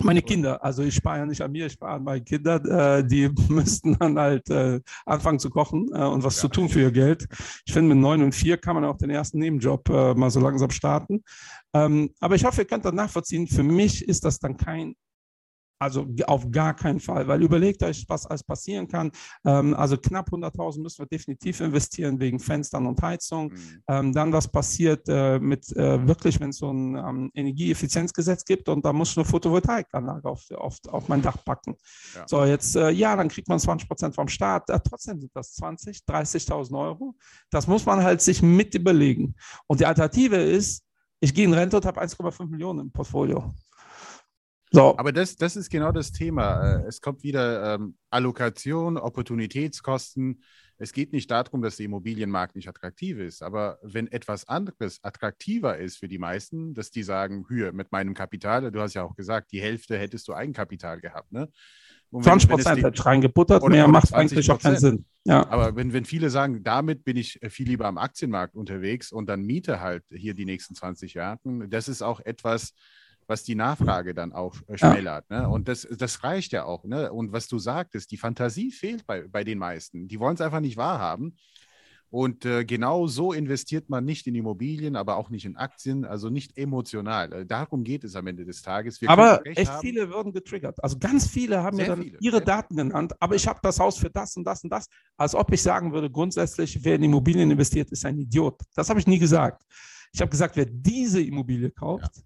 Meine 0.02 0.22
Kinder, 0.22 0.64
also 0.64 0.82
ich 0.82 0.94
spare 0.94 1.19
ja 1.19 1.26
nicht 1.26 1.43
an 1.43 1.52
mir, 1.52 1.67
ich 1.67 1.72
spare 1.72 1.94
an 1.94 2.05
meine 2.05 2.22
Kinder, 2.22 2.99
äh, 2.99 3.05
die 3.05 3.28
müssten 3.49 3.99
dann 3.99 4.19
halt 4.19 4.49
äh, 4.49 4.81
anfangen 5.05 5.38
zu 5.38 5.50
kochen 5.50 5.90
äh, 5.93 6.05
und 6.05 6.23
was 6.23 6.37
ja. 6.37 6.43
zu 6.43 6.49
tun 6.49 6.69
für 6.69 6.81
ihr 6.81 6.93
Geld. 6.93 7.26
Ich 7.66 7.73
finde, 7.73 7.94
mit 7.94 7.99
neun 7.99 8.23
und 8.23 8.34
vier 8.34 8.56
kann 8.56 8.76
man 8.76 8.84
auch 8.84 8.96
den 8.96 9.11
ersten 9.11 9.38
Nebenjob 9.38 9.88
mal 9.88 10.31
so 10.31 10.40
langsam 10.40 10.70
starten. 10.70 11.23
Ähm, 11.75 12.11
aber 12.20 12.34
ich 12.34 12.44
hoffe, 12.44 12.62
ihr 12.62 12.66
könnt 12.66 12.84
das 12.84 12.94
nachvollziehen. 12.94 13.46
Für 13.46 13.62
mich 13.62 14.08
ist 14.08 14.25
das 14.25 14.38
dann 14.38 14.56
kein 14.56 14.94
also 15.81 16.06
auf 16.27 16.50
gar 16.50 16.75
keinen 16.75 17.00
Fall, 17.00 17.27
weil 17.27 17.43
überlegt 17.43 17.82
euch, 17.82 18.05
was 18.06 18.27
alles 18.27 18.44
passieren 18.44 18.87
kann. 18.87 19.11
Ähm, 19.47 19.75
also 19.75 19.97
knapp 19.97 20.31
100.000 20.31 20.82
müssen 20.82 20.99
wir 20.99 21.06
definitiv 21.06 21.61
investieren 21.61 22.21
wegen 22.21 22.38
Fenstern 22.38 22.87
und 22.87 23.00
Heizung. 23.00 23.53
Mhm. 23.53 23.82
Ähm, 23.88 24.12
dann 24.12 24.32
was 24.32 24.47
passiert 24.47 25.09
äh, 25.09 25.38
mit 25.38 25.75
äh, 25.75 26.06
wirklich, 26.06 26.38
wenn 26.38 26.50
es 26.50 26.59
so 26.59 26.71
ein 26.71 26.97
ähm, 26.97 27.31
Energieeffizienzgesetz 27.35 28.44
gibt 28.44 28.69
und 28.69 28.85
da 28.85 28.93
muss 28.93 29.12
ich 29.12 29.16
eine 29.16 29.25
Photovoltaikanlage 29.25 30.28
auf, 30.28 30.45
auf, 30.50 30.76
auf 30.88 31.09
mein 31.09 31.23
Dach 31.23 31.38
packen. 31.45 31.76
Ja. 32.14 32.28
So, 32.28 32.45
jetzt, 32.45 32.76
äh, 32.76 32.90
ja, 32.90 33.16
dann 33.16 33.28
kriegt 33.28 33.49
man 33.49 33.59
20 33.59 33.88
Prozent 33.88 34.14
vom 34.14 34.28
Staat. 34.28 34.69
Äh, 34.69 34.81
trotzdem 34.81 35.19
sind 35.19 35.35
das 35.35 35.54
20, 35.54 36.00
30.000 36.07 36.78
Euro. 36.78 37.16
Das 37.50 37.66
muss 37.66 37.87
man 37.87 38.02
halt 38.02 38.21
sich 38.21 38.43
mit 38.43 38.75
überlegen. 38.75 39.35
Und 39.66 39.81
die 39.81 39.87
Alternative 39.87 40.37
ist, 40.37 40.85
ich 41.21 41.33
gehe 41.35 41.45
in 41.45 41.54
Rente 41.54 41.76
und 41.76 41.87
habe 41.87 42.02
1,5 42.02 42.47
Millionen 42.49 42.81
im 42.81 42.93
Portfolio. 42.93 43.54
So. 44.73 44.97
Aber 44.97 45.12
das, 45.12 45.37
das 45.37 45.57
ist 45.57 45.71
genau 45.71 45.91
das 45.93 46.12
Thema. 46.12 46.81
Äh, 46.81 46.87
es 46.87 47.00
kommt 47.00 47.23
wieder 47.23 47.75
ähm, 47.75 47.97
Allokation, 48.11 48.97
Opportunitätskosten. 48.99 50.43
Es 50.79 50.93
geht 50.93 51.12
nicht 51.12 51.31
darum, 51.31 51.61
dass 51.61 51.77
der 51.77 51.87
Immobilienmarkt 51.87 52.57
nicht 52.57 52.69
attraktiv 52.69 53.19
ist, 53.19 53.43
aber 53.43 53.79
wenn 53.83 54.07
etwas 54.11 54.49
anderes 54.49 55.05
attraktiver 55.05 55.77
ist 55.77 55.99
für 55.99 56.09
die 56.09 56.19
meisten, 56.19 56.73
dass 56.73 56.91
die 56.91 57.03
sagen, 57.03 57.45
Höhe 57.49 57.73
mit 57.73 57.93
meinem 57.93 58.15
Kapital, 58.15 58.71
du 58.71 58.81
hast 58.81 58.95
ja 58.95 59.03
auch 59.03 59.15
gesagt, 59.15 59.53
die 59.53 59.61
Hälfte 59.61 59.99
hättest 59.99 60.27
du 60.29 60.33
Eigenkapital 60.33 61.00
gehabt, 61.00 61.33
ne? 61.33 61.49
20 62.12 62.50
Prozent 62.50 62.79
ich 62.79 63.07
reingebuttert, 63.07 63.62
mehr 63.69 63.87
macht 63.87 64.12
eigentlich 64.15 64.50
auch 64.50 64.59
keinen 64.59 64.79
Sinn. 64.79 65.05
Ja. 65.25 65.49
Aber 65.49 65.77
wenn, 65.77 65.93
wenn 65.93 66.05
viele 66.05 66.31
sagen, 66.31 66.65
damit 66.65 67.05
bin 67.05 67.17
ich 67.17 67.39
viel 67.50 67.69
lieber 67.69 67.87
am 67.87 67.99
Aktienmarkt 67.99 68.57
unterwegs 68.57 69.12
und 69.12 69.29
dann 69.29 69.43
miete 69.43 69.81
halt 69.81 70.03
hier 70.11 70.35
die 70.35 70.45
nächsten 70.45 70.75
20 70.75 71.15
Jahre, 71.15 71.39
das 71.69 71.89
ist 71.89 72.03
auch 72.03 72.19
etwas, 72.21 72.73
was 73.30 73.44
die 73.44 73.54
Nachfrage 73.54 74.12
dann 74.12 74.32
auch 74.32 74.56
äh, 74.66 74.76
schmälert. 74.76 75.25
Ja. 75.30 75.42
Ne? 75.42 75.49
Und 75.49 75.68
das, 75.68 75.88
das 75.88 76.22
reicht 76.25 76.52
ja 76.52 76.64
auch. 76.64 76.84
Ne? 76.84 77.10
Und 77.10 77.32
was 77.32 77.46
du 77.49 77.58
sagtest, 77.58 78.10
die 78.10 78.18
Fantasie 78.18 78.72
fehlt 78.72 79.06
bei, 79.06 79.26
bei 79.26 79.44
den 79.44 79.56
meisten. 79.56 80.08
Die 80.08 80.18
wollen 80.18 80.34
es 80.34 80.40
einfach 80.40 80.60
nicht 80.60 80.76
wahrhaben. 80.76 81.37
Und 82.10 82.44
äh, 82.44 82.64
genau 82.64 83.06
so 83.06 83.32
investiert 83.32 83.88
man 83.88 84.04
nicht 84.04 84.26
in 84.26 84.34
Immobilien, 84.34 84.96
aber 84.96 85.16
auch 85.16 85.30
nicht 85.30 85.44
in 85.44 85.56
Aktien, 85.56 86.04
also 86.04 86.28
nicht 86.28 86.58
emotional. 86.58 87.32
Äh, 87.32 87.46
darum 87.46 87.84
geht 87.84 88.02
es 88.02 88.16
am 88.16 88.26
Ende 88.26 88.44
des 88.44 88.62
Tages. 88.62 89.00
Wir 89.00 89.08
aber 89.08 89.46
echt 89.46 89.70
haben. 89.70 89.80
viele 89.80 90.10
würden 90.10 90.32
getriggert. 90.32 90.82
Also 90.82 90.99
ganz 90.99 91.28
viele 91.28 91.62
haben 91.62 91.76
mir 91.76 91.87
dann 91.87 92.02
viele, 92.02 92.18
ihre 92.20 92.42
Daten 92.42 92.75
viele. 92.75 92.88
genannt, 92.88 93.12
aber 93.20 93.37
ich 93.37 93.46
habe 93.46 93.60
das 93.62 93.78
Haus 93.78 93.96
für 93.96 94.10
das 94.10 94.37
und 94.37 94.42
das 94.42 94.64
und 94.64 94.70
das. 94.70 94.88
Als 95.16 95.37
ob 95.37 95.52
ich 95.52 95.62
sagen 95.62 95.92
würde, 95.92 96.10
grundsätzlich, 96.10 96.82
wer 96.82 96.96
in 96.96 97.04
Immobilien 97.04 97.49
investiert, 97.49 97.92
ist 97.92 98.04
ein 98.04 98.18
Idiot. 98.18 98.60
Das 98.75 98.90
habe 98.90 98.99
ich 98.99 99.06
nie 99.06 99.20
gesagt. 99.20 99.62
Ich 100.12 100.20
habe 100.20 100.32
gesagt, 100.32 100.56
wer 100.56 100.66
diese 100.66 101.22
Immobilie 101.22 101.70
kauft, 101.70 102.16
ja 102.16 102.22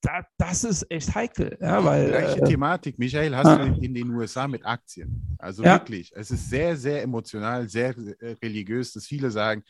da, 0.00 0.26
das 0.38 0.64
ist 0.64 0.90
echt 0.90 1.14
heikel. 1.14 1.56
Ja, 1.60 1.84
weil, 1.84 2.08
Gleiche 2.08 2.40
äh, 2.40 2.44
Thematik, 2.44 2.98
Michael, 2.98 3.36
hast 3.36 3.46
du 3.46 3.62
in, 3.62 3.82
in 3.82 3.94
den 3.94 4.10
USA 4.10 4.46
mit 4.48 4.64
Aktien. 4.64 5.36
Also 5.38 5.62
Ja. 5.64 5.74
wirklich, 5.74 6.12
es 6.14 6.30
ist 6.30 6.48
sehr, 6.48 6.76
sehr 6.76 7.02
emotional, 7.02 7.68
sehr 7.68 7.94
äh, 8.20 8.32
religiös, 8.42 8.92
dass 8.92 9.06
viele 9.06 9.30
sagen, 9.30 9.62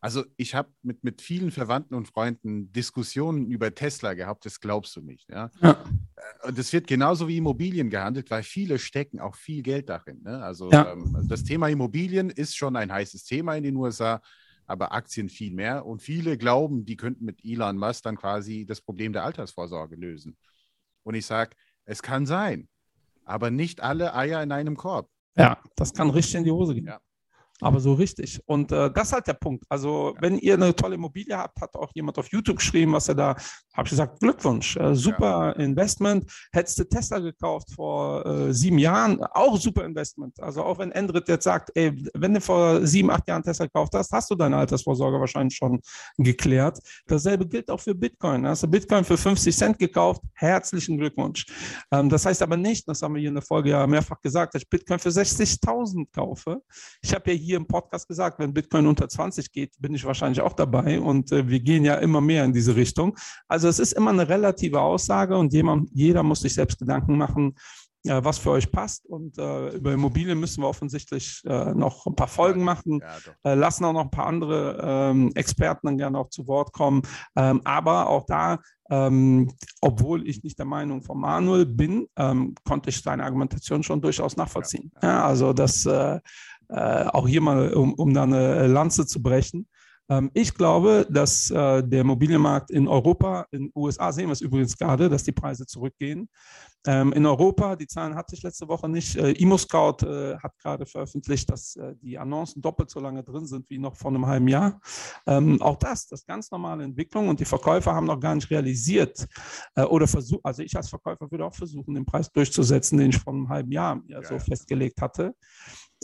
also 0.00 0.24
ich 0.36 0.54
habe 0.54 0.70
mit, 0.82 1.02
mit 1.02 1.20
vielen 1.20 1.50
Verwandten 1.50 1.94
und 1.94 2.06
Freunden 2.06 2.72
Diskussionen 2.72 3.50
über 3.50 3.74
Tesla 3.74 4.14
gehabt, 4.14 4.46
das 4.46 4.60
glaubst 4.60 4.94
du 4.94 5.00
nicht. 5.00 5.28
Ja? 5.28 5.50
Ja. 5.60 5.76
Und 6.44 6.58
es 6.58 6.72
wird 6.72 6.86
genauso 6.86 7.26
wie 7.26 7.36
Immobilien 7.36 7.90
gehandelt, 7.90 8.30
weil 8.30 8.42
viele 8.42 8.78
stecken 8.78 9.18
auch 9.20 9.34
viel 9.34 9.62
Geld 9.62 9.88
darin. 9.88 10.22
Ne? 10.22 10.42
Also, 10.42 10.70
Ja. 10.70 10.92
ähm, 10.92 11.14
also 11.14 11.28
das 11.28 11.42
Thema 11.44 11.68
Immobilien 11.68 12.30
ist 12.30 12.56
schon 12.56 12.76
ein 12.76 12.92
heißes 12.92 13.24
Thema 13.24 13.54
in 13.56 13.64
den 13.64 13.76
USA, 13.76 14.20
aber 14.68 14.92
Aktien 14.92 15.28
viel 15.28 15.52
mehr. 15.52 15.86
Und 15.86 16.02
viele 16.02 16.38
glauben, 16.38 16.84
die 16.84 16.96
könnten 16.96 17.24
mit 17.24 17.44
Elon 17.44 17.76
Musk 17.78 18.04
dann 18.04 18.16
quasi 18.16 18.64
das 18.66 18.80
Problem 18.80 19.12
der 19.12 19.24
Altersvorsorge 19.24 19.96
lösen. 19.96 20.36
Und 21.02 21.14
ich 21.14 21.26
sage, 21.26 21.56
es 21.84 22.02
kann 22.02 22.26
sein, 22.26 22.68
aber 23.24 23.50
nicht 23.50 23.80
alle 23.80 24.14
Eier 24.14 24.42
in 24.42 24.52
einem 24.52 24.76
Korb. 24.76 25.10
Ja, 25.36 25.60
das 25.74 25.94
kann 25.94 26.10
richtig 26.10 26.36
in 26.36 26.44
die 26.44 26.50
Hose 26.50 26.74
gehen. 26.74 26.86
Ja. 26.86 27.00
Aber 27.60 27.80
so 27.80 27.94
richtig. 27.94 28.40
Und 28.46 28.70
äh, 28.70 28.90
das 28.92 29.08
ist 29.08 29.12
halt 29.12 29.26
der 29.26 29.34
Punkt. 29.34 29.64
Also, 29.68 30.14
wenn 30.20 30.38
ihr 30.38 30.54
eine 30.54 30.74
tolle 30.74 30.94
Immobilie 30.94 31.36
habt, 31.36 31.60
hat 31.60 31.74
auch 31.74 31.90
jemand 31.94 32.16
auf 32.18 32.30
YouTube 32.30 32.58
geschrieben, 32.58 32.92
was 32.92 33.08
er 33.08 33.16
da, 33.16 33.28
habe 33.74 33.84
ich 33.84 33.90
gesagt, 33.90 34.20
Glückwunsch, 34.20 34.76
äh, 34.76 34.94
super 34.94 35.56
Investment. 35.56 36.30
Hättest 36.52 36.78
du 36.78 36.84
Tesla 36.84 37.18
gekauft 37.18 37.72
vor 37.74 38.24
äh, 38.24 38.54
sieben 38.54 38.78
Jahren, 38.78 39.22
auch 39.32 39.58
super 39.58 39.84
Investment. 39.84 40.40
Also, 40.40 40.62
auch 40.62 40.78
wenn 40.78 40.92
Endrit 40.92 41.28
jetzt 41.28 41.44
sagt, 41.44 41.70
ey, 41.74 41.92
wenn 42.14 42.34
du 42.34 42.40
vor 42.40 42.86
sieben, 42.86 43.10
acht 43.10 43.26
Jahren 43.26 43.42
Tesla 43.42 43.66
gekauft 43.66 43.92
hast, 43.94 44.12
hast 44.12 44.30
du 44.30 44.36
deine 44.36 44.56
Altersvorsorge 44.56 45.18
wahrscheinlich 45.18 45.56
schon 45.56 45.80
geklärt. 46.16 46.78
Dasselbe 47.06 47.46
gilt 47.46 47.70
auch 47.70 47.80
für 47.80 47.94
Bitcoin. 47.94 48.46
Hast 48.46 48.62
du 48.62 48.68
Bitcoin 48.68 49.02
für 49.02 49.16
50 49.16 49.56
Cent 49.56 49.78
gekauft? 49.78 50.22
Herzlichen 50.34 50.96
Glückwunsch. 50.96 51.44
Ähm, 51.90 52.08
das 52.08 52.24
heißt 52.24 52.40
aber 52.42 52.56
nicht, 52.56 52.88
das 52.88 53.02
haben 53.02 53.14
wir 53.14 53.20
hier 53.20 53.30
in 53.30 53.34
der 53.34 53.42
Folge 53.42 53.70
ja 53.70 53.84
mehrfach 53.86 54.20
gesagt, 54.20 54.54
dass 54.54 54.62
ich 54.62 54.68
Bitcoin 54.68 55.00
für 55.00 55.08
60.000 55.08 56.06
kaufe. 56.12 56.62
Ich 57.02 57.12
habe 57.12 57.32
ja 57.32 57.36
hier 57.36 57.47
im 57.56 57.66
Podcast 57.66 58.08
gesagt, 58.08 58.38
wenn 58.38 58.52
Bitcoin 58.52 58.86
unter 58.86 59.08
20 59.08 59.50
geht, 59.52 59.74
bin 59.80 59.94
ich 59.94 60.04
wahrscheinlich 60.04 60.40
auch 60.40 60.52
dabei 60.52 61.00
und 61.00 61.32
äh, 61.32 61.48
wir 61.48 61.60
gehen 61.60 61.84
ja 61.84 61.94
immer 61.94 62.20
mehr 62.20 62.44
in 62.44 62.52
diese 62.52 62.76
Richtung. 62.76 63.16
Also 63.48 63.68
es 63.68 63.78
ist 63.78 63.92
immer 63.92 64.10
eine 64.10 64.28
relative 64.28 64.80
Aussage 64.80 65.36
und 65.36 65.52
jemand, 65.52 65.90
jeder 65.92 66.22
muss 66.22 66.40
sich 66.40 66.54
selbst 66.54 66.78
Gedanken 66.78 67.16
machen, 67.16 67.54
äh, 68.04 68.24
was 68.24 68.38
für 68.38 68.50
euch 68.50 68.70
passt. 68.70 69.06
Und 69.06 69.38
äh, 69.38 69.70
über 69.76 69.92
Immobilien 69.92 70.38
müssen 70.38 70.62
wir 70.62 70.68
offensichtlich 70.68 71.42
äh, 71.44 71.74
noch 71.74 72.06
ein 72.06 72.14
paar 72.14 72.28
Folgen 72.28 72.64
machen 72.64 73.00
Ja, 73.00 73.52
äh, 73.52 73.54
lassen 73.54 73.84
auch 73.84 73.92
noch 73.92 74.04
ein 74.04 74.10
paar 74.10 74.26
andere 74.26 74.78
ähm, 74.82 75.32
Experten 75.34 75.88
dann 75.88 75.98
gerne 75.98 76.18
auch 76.18 76.30
zu 76.30 76.46
Wort 76.46 76.72
kommen. 76.72 77.02
Ähm, 77.36 77.60
aber 77.64 78.08
auch 78.08 78.24
da, 78.26 78.60
ähm, 78.90 79.52
obwohl 79.80 80.26
ich 80.26 80.42
nicht 80.42 80.58
der 80.58 80.66
Meinung 80.66 81.02
von 81.02 81.18
Manuel 81.18 81.66
bin, 81.66 82.06
ähm, 82.16 82.54
konnte 82.64 82.90
ich 82.90 83.02
seine 83.02 83.24
Argumentation 83.24 83.82
schon 83.82 84.00
durchaus 84.00 84.36
nachvollziehen. 84.36 84.92
Ja, 85.02 85.24
also 85.24 85.52
das 85.52 85.84
äh, 85.84 86.20
äh, 86.68 87.04
auch 87.04 87.26
hier 87.26 87.40
mal, 87.40 87.72
um, 87.74 87.94
um 87.94 88.14
da 88.14 88.24
eine 88.24 88.66
Lanze 88.66 89.06
zu 89.06 89.22
brechen. 89.22 89.68
Ähm, 90.10 90.30
ich 90.34 90.54
glaube, 90.54 91.06
dass 91.10 91.50
äh, 91.50 91.82
der 91.82 92.00
Immobilienmarkt 92.00 92.70
in 92.70 92.88
Europa, 92.88 93.46
in 93.50 93.64
den 93.64 93.72
USA 93.74 94.12
sehen 94.12 94.26
wir 94.26 94.32
es 94.32 94.40
übrigens 94.40 94.76
gerade, 94.76 95.08
dass 95.08 95.24
die 95.24 95.32
Preise 95.32 95.66
zurückgehen. 95.66 96.28
Ähm, 96.86 97.12
in 97.12 97.26
Europa, 97.26 97.76
die 97.76 97.86
Zahlen 97.86 98.14
hatte 98.14 98.34
ich 98.34 98.42
letzte 98.42 98.68
Woche 98.68 98.88
nicht, 98.88 99.16
äh, 99.16 99.32
ImmoScout 99.32 100.06
äh, 100.06 100.38
hat 100.38 100.56
gerade 100.58 100.86
veröffentlicht, 100.86 101.50
dass 101.50 101.76
äh, 101.76 101.94
die 102.00 102.16
Annoncen 102.16 102.62
doppelt 102.62 102.88
so 102.88 103.00
lange 103.00 103.22
drin 103.24 103.46
sind 103.46 103.68
wie 103.68 103.78
noch 103.78 103.96
vor 103.96 104.10
einem 104.10 104.26
halben 104.26 104.48
Jahr. 104.48 104.80
Ähm, 105.26 105.60
auch 105.60 105.76
das, 105.76 106.06
das 106.06 106.20
ist 106.20 106.26
ganz 106.26 106.50
normale 106.50 106.84
Entwicklung 106.84 107.28
und 107.28 107.40
die 107.40 107.44
Verkäufer 107.44 107.94
haben 107.94 108.06
noch 108.06 108.20
gar 108.20 108.34
nicht 108.34 108.48
realisiert 108.50 109.26
äh, 109.74 109.82
oder 109.82 110.06
versucht, 110.06 110.40
also 110.44 110.62
ich 110.62 110.74
als 110.76 110.88
Verkäufer 110.88 111.30
würde 111.30 111.44
auch 111.44 111.54
versuchen, 111.54 111.94
den 111.94 112.06
Preis 112.06 112.30
durchzusetzen, 112.30 112.96
den 112.96 113.10
ich 113.10 113.18
vor 113.18 113.32
einem 113.32 113.48
halben 113.48 113.72
Jahr 113.72 114.00
ja, 114.06 114.22
so 114.22 114.34
ja. 114.34 114.40
festgelegt 114.40 115.02
hatte. 115.02 115.34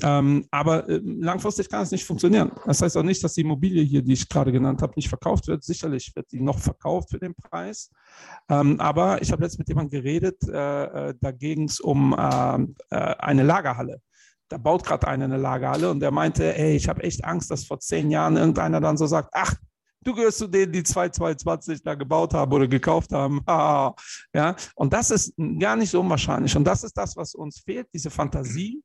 Ähm, 0.03 0.47
aber 0.51 0.89
äh, 0.89 1.01
langfristig 1.05 1.69
kann 1.69 1.83
es 1.83 1.93
nicht 1.93 2.05
funktionieren. 2.05 2.51
Das 2.67 2.83
heißt 2.83 2.97
auch 2.97 3.03
nicht, 3.05 3.23
dass 3.23 3.35
die 3.35 3.43
Immobilie 3.43 3.83
hier, 3.83 4.03
die 4.03 4.15
ich 4.15 4.29
gerade 4.29 4.51
genannt 4.51 4.83
habe, 4.83 4.95
nicht 4.97 5.09
verkauft 5.09 5.47
wird. 5.47 5.63
Sicherlich 5.63 6.15
wird 6.17 6.33
die 6.33 6.41
noch 6.41 6.59
verkauft 6.59 7.11
für 7.11 7.19
den 7.19 7.35
Preis. 7.35 7.91
Ähm, 8.49 8.81
aber 8.81 9.23
ich 9.23 9.31
habe 9.31 9.43
letztens 9.43 9.61
mit 9.61 9.69
jemandem 9.69 10.03
geredet, 10.03 10.43
äh, 10.49 11.11
äh, 11.11 11.15
da 11.21 11.31
ging 11.31 11.65
es 11.65 11.79
um 11.79 12.13
äh, 12.13 12.57
äh, 12.91 13.15
eine 13.19 13.45
Lagerhalle. 13.45 14.01
Da 14.49 14.59
baut 14.59 14.85
gerade 14.85 15.07
einer 15.07 15.27
eine 15.27 15.37
Lagerhalle 15.37 15.91
und 15.91 16.01
der 16.01 16.11
meinte, 16.11 16.57
ey, 16.57 16.75
ich 16.75 16.89
habe 16.89 17.03
echt 17.03 17.25
Angst, 17.25 17.51
dass 17.51 17.65
vor 17.65 17.79
zehn 17.79 18.11
Jahren 18.11 18.37
irgendeiner 18.37 18.81
dann 18.81 18.97
so 18.97 19.07
sagt, 19.07 19.31
ach, 19.33 19.55
du 20.03 20.15
gehörst 20.15 20.39
zu 20.39 20.49
denen, 20.49 20.73
die 20.73 20.83
2022 20.83 21.83
da 21.83 21.95
gebaut 21.95 22.35
haben 22.35 22.53
oder 22.53 22.69
gekauft 22.69 23.13
haben. 23.13 23.41
Ja, 24.35 24.57
und 24.75 24.93
das 24.93 25.11
ist 25.11 25.35
gar 25.61 25.77
nicht 25.77 25.91
so 25.91 26.01
unwahrscheinlich. 26.01 26.57
Und 26.57 26.65
das 26.65 26.83
ist 26.83 26.97
das, 26.97 27.17
was 27.17 27.35
uns 27.35 27.61
fehlt, 27.61 27.87
diese 27.95 28.11
Fantasie, 28.11 28.83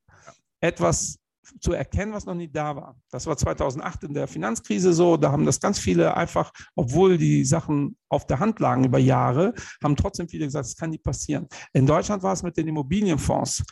etwas 0.61 1.17
zu 1.59 1.73
erkennen, 1.73 2.13
was 2.13 2.25
noch 2.25 2.35
nie 2.35 2.51
da 2.51 2.75
war. 2.75 2.95
Das 3.11 3.25
war 3.27 3.37
2008 3.37 4.03
in 4.03 4.13
der 4.13 4.27
Finanzkrise 4.27 4.93
so. 4.93 5.17
Da 5.17 5.31
haben 5.31 5.45
das 5.45 5.59
ganz 5.59 5.79
viele 5.79 6.15
einfach, 6.15 6.51
obwohl 6.75 7.17
die 7.17 7.45
Sachen 7.45 7.97
auf 8.09 8.25
der 8.25 8.39
Hand 8.39 8.59
lagen 8.59 8.83
über 8.83 8.97
Jahre, 8.97 9.53
haben 9.83 9.95
trotzdem 9.95 10.27
viele 10.27 10.45
gesagt, 10.45 10.65
das 10.65 10.75
kann 10.75 10.89
nicht 10.89 11.03
passieren. 11.03 11.47
In 11.73 11.85
Deutschland 11.85 12.23
war 12.23 12.33
es 12.33 12.43
mit 12.43 12.57
den 12.57 12.67
Immobilienfonds. 12.67 13.63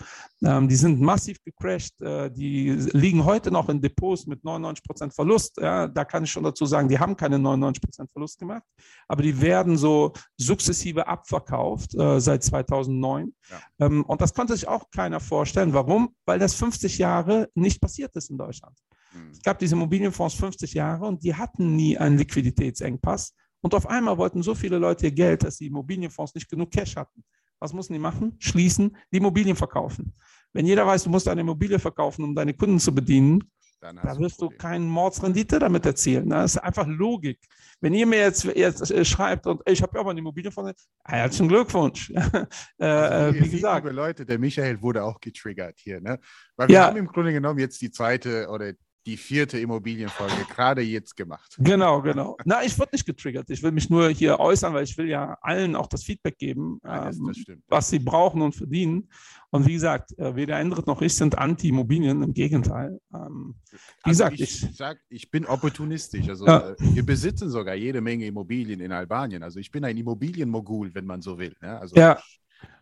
Ähm, 0.43 0.67
die 0.67 0.75
sind 0.75 1.01
massiv 1.01 1.37
gecrashed. 1.43 1.99
Äh, 2.01 2.29
die 2.31 2.69
liegen 2.93 3.25
heute 3.25 3.51
noch 3.51 3.69
in 3.69 3.81
Depots 3.81 4.27
mit 4.27 4.43
99 4.43 4.83
Prozent 4.83 5.13
Verlust. 5.13 5.57
Ja, 5.57 5.87
da 5.87 6.05
kann 6.05 6.23
ich 6.23 6.31
schon 6.31 6.43
dazu 6.43 6.65
sagen, 6.65 6.87
die 6.87 6.99
haben 6.99 7.15
keine 7.15 7.39
99 7.39 7.81
Prozent 7.81 8.11
Verlust 8.11 8.37
gemacht, 8.37 8.63
aber 9.07 9.23
die 9.23 9.41
werden 9.41 9.77
so 9.77 10.13
sukzessive 10.37 11.07
abverkauft 11.07 11.95
äh, 11.95 12.19
seit 12.19 12.43
2009. 12.43 13.33
Ja. 13.49 13.85
Ähm, 13.87 14.05
und 14.05 14.21
das 14.21 14.33
konnte 14.33 14.53
sich 14.53 14.67
auch 14.67 14.89
keiner 14.91 15.19
vorstellen. 15.19 15.73
Warum? 15.73 16.13
Weil 16.25 16.37
das 16.37 16.53
50 16.53 16.99
Jahre 16.99 17.49
nicht 17.55 17.66
passiert 17.75 18.15
ist 18.15 18.29
in 18.29 18.37
Deutschland. 18.37 18.77
Hm. 19.11 19.31
Es 19.31 19.41
gab 19.41 19.59
diese 19.59 19.75
Immobilienfonds 19.75 20.35
50 20.35 20.73
Jahre 20.73 21.05
und 21.05 21.23
die 21.23 21.35
hatten 21.35 21.75
nie 21.75 21.97
einen 21.97 22.17
Liquiditätsengpass. 22.17 23.33
Und 23.61 23.73
auf 23.73 23.87
einmal 23.87 24.17
wollten 24.17 24.43
so 24.43 24.55
viele 24.55 24.77
Leute 24.77 25.07
ihr 25.07 25.11
Geld, 25.11 25.43
dass 25.43 25.57
die 25.57 25.67
Immobilienfonds 25.67 26.33
nicht 26.35 26.49
genug 26.49 26.71
Cash 26.71 26.95
hatten. 26.95 27.23
Was 27.59 27.73
mussten 27.73 27.93
die 27.93 27.99
machen? 27.99 28.35
Schließen, 28.39 28.95
die 29.11 29.17
Immobilien 29.17 29.55
verkaufen. 29.55 30.13
Wenn 30.53 30.65
jeder 30.65 30.85
weiß, 30.85 31.03
du 31.03 31.09
musst 31.09 31.27
eine 31.27 31.41
Immobilie 31.41 31.79
verkaufen, 31.79 32.23
um 32.23 32.35
deine 32.35 32.53
Kunden 32.53 32.79
zu 32.79 32.93
bedienen, 32.93 33.43
da 33.79 34.19
wirst 34.19 34.41
du 34.41 34.45
Problem. 34.45 34.57
keine 34.57 34.85
Mordsrendite 34.85 35.59
damit 35.59 35.85
erzielen. 35.85 36.29
Das 36.29 36.55
ist 36.55 36.57
einfach 36.57 36.87
Logik. 36.87 37.39
Wenn 37.79 37.93
ihr 37.93 38.07
mir 38.07 38.19
jetzt, 38.19 38.43
jetzt 38.43 38.89
äh, 38.89 39.05
schreibt 39.05 39.45
und 39.45 39.61
ich 39.65 39.81
habe 39.83 39.91
ja 39.95 40.01
auch 40.01 40.05
mal 40.05 40.11
eine 40.11 40.19
Immobilie 40.19 40.51
von, 40.51 40.73
herzlichen 41.05 41.47
Glückwunsch. 41.47 42.09
äh, 42.79 42.85
Also, 42.85 43.37
äh, 43.37 43.43
wie 43.43 43.49
gesagt, 43.49 43.85
liebe 43.85 43.95
Leute, 43.95 44.25
der 44.25 44.39
Michael 44.39 44.81
wurde 44.81 45.03
auch 45.03 45.19
getriggert 45.19 45.75
hier, 45.77 46.01
ne? 46.01 46.19
Weil 46.55 46.69
wir 46.69 46.75
Ja. 46.75 46.87
haben 46.87 46.97
im 46.97 47.07
Grunde 47.07 47.31
genommen 47.33 47.59
jetzt 47.59 47.79
die 47.81 47.91
zweite 47.91 48.47
oder 48.49 48.73
die 49.07 49.15
vierte 49.17 49.57
Immobilienfolge 49.57 50.45
gerade 50.53 50.81
jetzt 50.81 51.15
gemacht. 51.15 51.55
Genau, 51.59 52.01
genau. 52.01 52.35
Na, 52.43 52.61
ich 52.63 52.77
wurde 52.77 52.89
nicht 52.91 53.05
getriggert. 53.05 53.49
Ich 53.49 53.63
will 53.63 53.71
mich 53.71 53.89
nur 53.89 54.09
hier 54.09 54.37
äußern, 54.39 54.73
weil 54.73 54.83
ich 54.83 54.97
will 54.97 55.07
ja 55.07 55.37
allen 55.41 55.75
auch 55.77 55.87
das 55.87 56.03
Feedback 56.03 56.37
geben, 56.37 56.79
Ja, 56.83 57.05
das, 57.05 57.15
ähm, 57.17 57.63
was 57.69 57.89
sie 57.89 57.99
brauchen 57.99 58.41
und 58.41 58.53
verdienen. 58.53 59.09
Und 59.49 59.65
wie 59.65 59.73
gesagt, 59.73 60.11
äh, 60.19 60.35
weder 60.35 60.59
Endrit 60.59 60.87
noch 60.87 61.01
ich 61.01 61.15
sind 61.15 61.37
Anti-Immobilien, 61.37 62.21
im 62.21 62.33
Gegenteil. 62.33 62.99
Ähm, 63.13 63.55
wie 63.71 63.77
Also 64.03 64.09
gesagt, 64.25 64.33
ich, 64.41 64.63
ich- 64.63 64.75
sag, 64.75 64.99
ich 65.07 65.31
bin 65.31 65.45
opportunistisch. 65.45 66.27
Also 66.27 66.45
Ja. 66.45 66.71
äh, 66.71 66.75
wir 66.79 67.05
besitzen 67.05 67.49
sogar 67.49 67.75
jede 67.75 68.01
Menge 68.01 68.25
Immobilien 68.25 68.81
in 68.81 68.91
Albanien. 68.91 69.41
Also 69.41 69.59
ich 69.59 69.71
bin 69.71 69.85
ein 69.85 69.95
Immobilienmogul, 69.95 70.93
wenn 70.93 71.05
man 71.05 71.21
so 71.21 71.39
will. 71.39 71.55
Ne? 71.61 71.79
Also 71.79 71.95
Ja. 71.95 72.19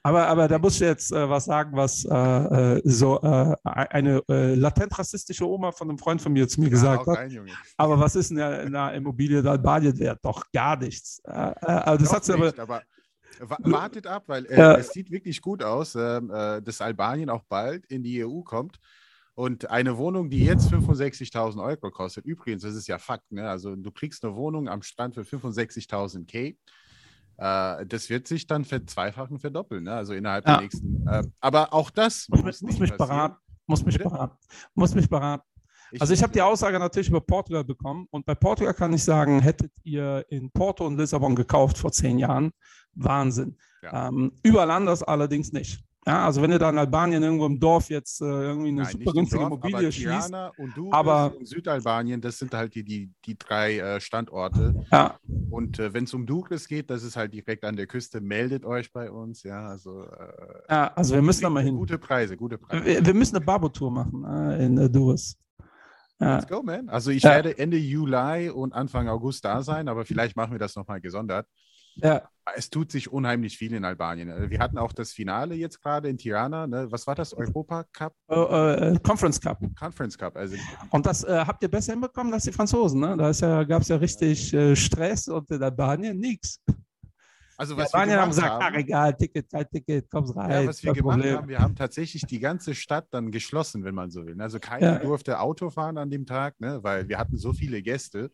Aber, 0.04 0.28
aber 0.28 0.48
da 0.48 0.60
muss 0.60 0.76
ich 0.76 0.82
jetzt 0.82 1.12
äh, 1.12 1.30
was 1.30 1.46
sagen, 1.46 1.76
was 1.76 2.06
äh, 2.06 2.16
äh, 2.78 2.82
so 2.84 3.20
äh, 3.22 3.56
eine 3.64 4.22
äh, 4.30 4.56
latent 4.56 4.98
rassistische 4.98 5.48
Oma 5.48 5.72
von 5.72 5.90
einem 5.90 5.98
Freund 5.98 6.22
von 6.22 6.32
mir 6.34 6.48
zu 6.48 6.62
mir 6.62 6.70
gesagt 6.70 7.08
ja, 7.08 7.12
hat. 7.14 7.20
rein, 7.20 7.32
Junge. 7.32 7.52
Aber 7.78 8.00
was 8.00 8.16
ist 8.16 8.30
denn 8.30 8.38
in 8.38 8.76
einer 8.76 8.94
Immobilie 8.94 9.40
in 9.40 9.48
Albanien 9.48 9.98
wert? 9.98 10.20
Doch 10.22 10.44
gar 10.54 10.78
nichts. 10.78 11.20
Äh, 11.26 11.32
äh, 11.32 11.56
aber 11.66 11.98
das 11.98 12.14
hat 12.14 12.24
sie 12.26 12.34
aber. 12.34 12.54
aber 12.58 12.84
wa- 13.40 13.58
wartet 13.62 14.08
ab, 14.08 14.24
weil 14.28 14.46
es 14.46 14.90
sieht 14.90 15.10
wirklich 15.12 15.42
gut 15.42 15.64
aus, 15.64 15.96
ähm, 15.96 16.32
äh, 16.32 16.62
dass 16.62 16.82
Albanien 16.82 17.30
auch 17.30 17.44
bald 17.50 17.86
in 17.88 18.04
die 18.04 18.24
EU 18.24 18.42
kommt. 18.42 18.80
Und 19.34 19.70
eine 19.70 19.98
Wohnung, 19.98 20.30
die 20.30 20.46
jetzt 20.46 20.72
65.000 20.72 21.62
Euro 21.62 21.92
kostet, 21.92 22.26
übrigens, 22.26 22.62
das 22.62 22.74
ist 22.74 22.88
ja 22.88 22.98
Fakt, 22.98 23.30
ne? 23.34 23.50
also 23.50 23.76
du 23.76 23.92
kriegst 23.92 24.24
eine 24.24 24.34
Wohnung 24.36 24.70
am 24.70 24.82
Strand 24.82 25.16
für 25.16 25.24
65.000 25.24 26.26
K. 26.26 26.58
Äh, 27.38 27.86
das 27.86 28.10
wird 28.10 28.28
sich 28.28 28.48
dann 28.48 28.64
verzweifachen, 28.66 29.40
verdoppeln, 29.40 29.84
ne? 29.84 29.94
also 29.94 30.14
innerhalb 30.14 30.46
Ja. 30.48 30.54
der 30.56 30.62
nächsten. 30.62 31.08
Äh, 31.08 31.24
aber 31.40 31.74
auch 31.74 31.90
das 31.90 32.28
Muss, 32.30 32.42
muss, 32.42 32.46
mich- 32.46 32.62
muss 32.62 32.62
nicht 32.72 32.80
mich 32.82 32.98
passieren. 32.98 33.18
beraten. 33.18 33.36
Muss 33.68 33.86
mich 33.86 33.98
Bitte? 33.98 34.10
beraten. 34.10 34.38
Muss 34.76 34.96
mich 34.96 35.10
beraten. 35.10 35.44
Also 36.00 36.14
ich 36.14 36.22
habe 36.24 36.34
die 36.34 36.42
Aussage 36.42 36.78
natürlich 36.80 37.10
über 37.10 37.22
Portugal 37.22 37.64
bekommen 37.64 38.08
und 38.12 38.26
bei 38.26 38.36
Portugal 38.36 38.74
kann 38.74 38.92
ich 38.94 39.04
sagen, 39.04 39.40
hättet 39.40 39.72
ihr 39.84 40.26
in 40.30 40.52
Porto 40.52 40.86
und 40.86 40.98
Lissabon 40.98 41.36
gekauft 41.36 41.78
vor 41.78 41.92
zehn 41.92 42.20
Jahren, 42.20 42.52
Wahnsinn. 42.96 43.58
Ja. 43.82 44.08
Ähm, 44.10 44.34
überall 44.44 44.72
anders 44.72 45.04
allerdings 45.04 45.54
nicht. 45.54 45.84
Ja, 46.08 46.26
also 46.26 46.40
wenn 46.42 46.52
du 46.52 46.60
da 46.60 46.70
in 46.70 46.78
Albanien 46.78 47.24
irgendwo 47.24 47.48
im 47.48 47.60
Dorf 47.60 47.90
jetzt 47.90 48.22
äh, 48.22 48.26
irgendwie 48.26 48.68
eine 48.68 48.84
Nein, 48.84 48.92
super 48.92 49.12
günstige 49.12 49.40
Dorf, 49.40 49.52
Immobilie 49.54 49.78
aber 49.78 49.92
schließt, 49.92 50.34
und 50.58 50.78
du 50.78 50.92
aber- 50.92 51.36
und 51.36 51.48
Südalbanien, 51.48 52.22
das 52.22 52.38
sind 52.38 52.54
halt 52.54 52.76
die, 52.76 52.84
die, 52.84 53.10
die 53.26 53.36
drei 53.38 53.80
äh, 53.80 54.00
Standorte. 54.00 54.76
ja, 54.92 55.18
Und 55.50 55.80
äh, 55.80 55.94
wenn 55.96 56.04
es 56.04 56.14
um 56.14 56.28
Douglas 56.28 56.68
geht, 56.68 56.92
das 56.92 57.02
ist 57.04 57.16
halt 57.16 57.34
direkt 57.34 57.64
an 57.66 57.76
der 57.76 57.88
Küste, 57.88 58.22
meldet 58.22 58.66
euch 58.66 58.94
bei 58.94 59.10
uns. 59.10 59.42
Ja, 59.42 59.66
also 59.68 60.04
äh, 60.04 60.62
ja, 60.70 60.94
also 60.94 61.16
wir 61.16 61.24
müssen 61.24 61.42
da 61.42 61.50
mal 61.50 61.64
hin. 61.64 61.76
gute 61.76 61.98
Preise, 61.98 62.38
gute 62.38 62.60
Preise. 62.60 62.86
Wir, 62.86 63.04
wir 63.04 63.14
müssen 63.16 63.38
eine 63.38 63.46
Babo-Tour 63.46 63.90
machen 63.90 64.24
äh, 64.26 64.64
in 64.64 64.78
äh. 64.90 65.38
Ja, 66.20 66.36
Let's 66.36 66.48
go, 66.48 66.62
man. 66.62 66.88
Also 66.88 67.10
ich 67.10 67.24
Ja. 67.24 67.32
werde 67.32 67.58
Ende 67.58 67.78
Juli 67.78 68.50
und 68.50 68.74
Anfang 68.74 69.10
August 69.10 69.44
da 69.44 69.64
sein, 69.64 69.88
aber 69.90 70.06
vielleicht 70.06 70.36
machen 70.38 70.52
wir 70.52 70.60
das 70.60 70.76
nochmal 70.76 71.02
gesondert. 71.02 71.48
Ja, 71.96 72.30
Es 72.56 72.70
tut 72.70 72.92
sich 72.92 73.12
unheimlich 73.12 73.58
viel 73.58 73.74
in 73.74 73.84
Albanien. 73.86 74.30
Äh, 74.30 74.50
Wir 74.50 74.60
hatten 74.60 74.78
auch 74.78 74.94
das 74.94 75.12
Finale 75.12 75.56
jetzt 75.56 75.82
gerade 75.82 76.10
in 76.10 76.18
Tirana. 76.18 76.68
Ne? 76.68 76.88
Was 76.92 77.08
war 77.08 77.16
das? 77.16 77.34
Europa 77.34 77.86
Cup? 77.92 78.14
äh, 78.30 78.36
äh, 78.94 79.00
Conference 79.00 79.40
Cup. 79.42 79.60
Conference 79.80 80.18
Cup. 80.18 80.36
Also 80.38 80.56
Und 80.92 81.06
das 81.06 81.24
äh, 81.24 81.44
habt 81.46 81.64
ihr 81.64 81.70
besser 81.70 81.94
hinbekommen 81.94 82.34
als 82.34 82.44
die 82.44 82.52
Franzosen. 82.52 83.00
Ne? 83.02 83.18
Da 83.18 83.32
ja, 83.32 83.64
gab 83.64 83.82
es 83.82 83.88
ja 83.88 83.96
richtig 83.98 84.56
Stress 84.76 85.28
und 85.28 85.50
in 85.52 85.64
Albanien 85.64 86.18
nichts. 86.20 86.62
Also 87.58 87.78
was 87.78 87.94
wir 87.94 88.00
Albanien 88.00 88.20
haben 88.20 88.30
gemacht 88.32 88.36
gesagt, 88.44 88.54
ach 88.62 88.66
haben, 88.68 88.76
egal, 88.76 89.16
Ticket, 89.16 89.50
kein 89.50 89.70
Ticket, 89.70 90.12
kommst 90.12 90.36
rein. 90.36 90.52
ja, 90.52 90.68
was 90.68 90.84
wir 90.84 90.92
gemacht 90.94 91.16
Problem. 91.16 91.38
haben, 91.38 91.48
wir 91.48 91.60
haben 91.60 91.76
tatsächlich 91.76 92.24
die 92.24 92.40
ganze 92.40 92.76
Stadt 92.76 93.08
dann 93.12 93.32
geschlossen, 93.32 93.86
wenn 93.86 93.96
man 93.96 94.12
so 94.12 94.26
will. 94.26 94.40
Also 94.42 94.60
keiner 94.60 94.94
Ja. 94.94 95.00
durfte 95.00 95.40
Auto 95.40 95.70
fahren 95.70 95.98
an 95.98 96.10
dem 96.10 96.26
Tag, 96.26 96.60
ne? 96.60 96.84
weil 96.84 97.08
wir 97.08 97.18
hatten 97.18 97.38
so 97.38 97.54
viele 97.54 97.82
Gäste. 97.82 98.30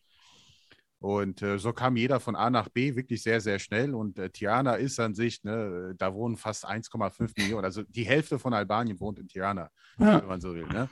Und 1.02 1.42
äh, 1.42 1.58
so 1.58 1.74
kam 1.74 1.98
jeder 1.98 2.20
von 2.20 2.36
A 2.36 2.52
nach 2.52 2.70
B 2.70 2.96
wirklich 2.96 3.24
sehr, 3.24 3.42
sehr 3.42 3.58
schnell. 3.58 3.96
Und 3.96 4.20
äh, 4.20 4.30
Tirana 4.30 4.76
ist 4.76 5.00
an 5.00 5.16
sich, 5.16 5.44
ne, 5.44 5.96
da 5.98 6.14
wohnen 6.14 6.38
fast 6.38 6.68
1,5 6.70 7.32
Millionen. 7.42 7.66
Also 7.66 7.82
die 7.82 8.04
Hälfte 8.04 8.38
von 8.38 8.54
Albanien 8.54 9.00
wohnt 9.00 9.18
in 9.18 9.28
Tirana, 9.28 9.72
Ja. 9.98 10.22
wenn 10.22 10.28
man 10.28 10.40
so 10.42 10.54
will. 10.54 10.68
Ne? 10.68 10.88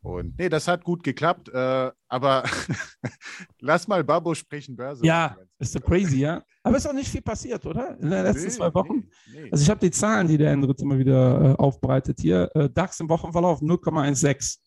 Und 0.00 0.38
nee, 0.38 0.48
das 0.48 0.66
hat 0.68 0.82
gut 0.82 1.02
geklappt. 1.04 1.50
Äh, 1.50 1.90
aber 2.08 2.44
lass 3.60 3.86
mal 3.88 4.02
Babo 4.02 4.34
sprechen, 4.34 4.74
Börse. 4.74 5.04
Ja, 5.04 5.36
ist 5.58 5.72
so 5.74 5.80
crazy, 5.80 6.20
ja. 6.20 6.42
Aber 6.62 6.78
ist 6.78 6.86
auch 6.86 6.92
nicht 6.94 7.10
viel 7.10 7.22
passiert, 7.22 7.64
oder? 7.66 7.90
In 8.00 8.10
den 8.10 8.22
letzten 8.24 8.44
Nee, 8.44 8.48
zwei 8.50 8.72
Wochen. 8.74 9.08
nee, 9.32 9.42
nee. 9.42 9.48
Also 9.52 9.64
ich 9.64 9.70
habe 9.70 9.80
die 9.80 9.90
Zahlen, 9.90 10.28
die 10.28 10.38
der 10.38 10.50
Hendrit 10.50 10.80
immer 10.80 10.98
wieder 10.98 11.52
äh, 11.52 11.54
aufbereitet 11.56 12.20
hier. 12.20 12.50
Äh, 12.54 12.70
DAX 12.70 12.98
im 13.00 13.08
Wochenverlauf 13.10 13.60
0,16. 13.60 14.26
Nix. 14.28 14.60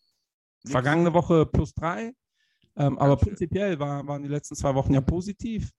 Vergangene 0.64 1.12
Woche 1.12 1.44
plus 1.44 1.74
3. 1.74 2.12
Ähm, 2.76 2.98
aber 2.98 3.18
schön. 3.18 3.28
prinzipiell 3.28 3.78
war, 3.78 4.06
waren 4.06 4.22
die 4.22 4.28
letzten 4.28 4.54
zwei 4.54 4.74
Wochen 4.74 4.92
ja 4.92 5.00
positiv. 5.00 5.70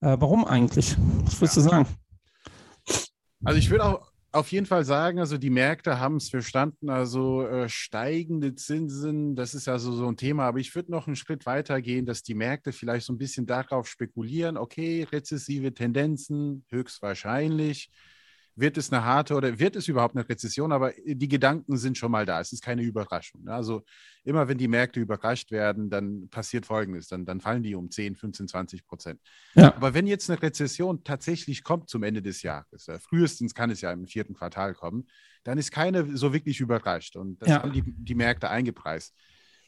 Äh, 0.00 0.16
warum 0.18 0.44
eigentlich? 0.44 0.96
Was 1.24 1.40
würdest 1.40 1.56
Ja. 1.56 1.62
du 1.62 1.68
sagen? 1.68 1.86
Also 3.44 3.58
ich 3.58 3.70
würde 3.70 3.84
auch 3.84 4.12
auf 4.32 4.52
jeden 4.52 4.66
Fall 4.66 4.84
sagen, 4.84 5.18
also 5.18 5.38
die 5.38 5.50
Märkte 5.50 5.98
haben 5.98 6.16
es 6.16 6.28
verstanden, 6.28 6.90
also 6.90 7.46
äh, 7.46 7.68
steigende 7.68 8.54
Zinsen, 8.54 9.34
das 9.34 9.54
ist 9.54 9.66
also 9.68 9.92
so 9.92 10.06
ein 10.06 10.16
Thema, 10.16 10.44
aber 10.44 10.58
ich 10.58 10.74
würde 10.74 10.90
noch 10.90 11.06
einen 11.06 11.16
Schritt 11.16 11.46
weiter 11.46 11.80
gehen, 11.80 12.04
dass 12.04 12.22
die 12.22 12.34
Märkte 12.34 12.72
vielleicht 12.72 13.06
so 13.06 13.14
ein 13.14 13.18
bisschen 13.18 13.46
darauf 13.46 13.88
spekulieren, 13.88 14.58
okay, 14.58 15.04
rezessive 15.10 15.72
Tendenzen, 15.72 16.64
höchstwahrscheinlich. 16.68 17.90
Wird 18.58 18.78
es 18.78 18.90
eine 18.90 19.04
harte 19.04 19.34
oder 19.34 19.58
wird 19.58 19.76
es 19.76 19.86
überhaupt 19.86 20.16
eine 20.16 20.26
Rezession? 20.26 20.72
Aber 20.72 20.92
die 21.04 21.28
Gedanken 21.28 21.76
sind 21.76 21.98
schon 21.98 22.10
mal 22.10 22.24
da. 22.24 22.40
Es 22.40 22.52
ist 22.52 22.62
keine 22.62 22.80
Überraschung. 22.82 23.44
ne? 23.44 23.52
Also 23.52 23.82
immer 24.24 24.48
wenn 24.48 24.56
die 24.56 24.66
Märkte 24.66 24.98
überrascht 24.98 25.50
werden, 25.50 25.90
dann 25.90 26.30
passiert 26.30 26.64
Folgendes. 26.64 27.08
Dann, 27.08 27.26
dann 27.26 27.42
fallen 27.42 27.62
die 27.62 27.74
um 27.74 27.90
10, 27.90 28.16
15, 28.16 28.48
20 28.48 28.86
Prozent. 28.86 29.20
Ja. 29.54 29.74
Aber 29.76 29.92
wenn 29.92 30.06
jetzt 30.06 30.30
eine 30.30 30.40
Rezession 30.40 31.04
tatsächlich 31.04 31.64
kommt 31.64 31.90
zum 31.90 32.02
Ende 32.02 32.22
des 32.22 32.42
Jahres, 32.42 32.88
äh, 32.88 32.98
frühestens 32.98 33.54
kann 33.54 33.68
es 33.70 33.82
ja 33.82 33.92
im 33.92 34.06
vierten 34.06 34.32
Quartal 34.32 34.72
kommen, 34.74 35.06
dann 35.44 35.58
ist 35.58 35.70
keine 35.70 36.16
so 36.16 36.32
wirklich 36.32 36.58
überrascht. 36.60 37.16
Und 37.16 37.42
das 37.42 37.50
Ja. 37.50 37.62
haben 37.62 37.72
die, 37.74 37.82
die 37.86 38.14
Märkte 38.14 38.48
eingepreist. 38.48 39.14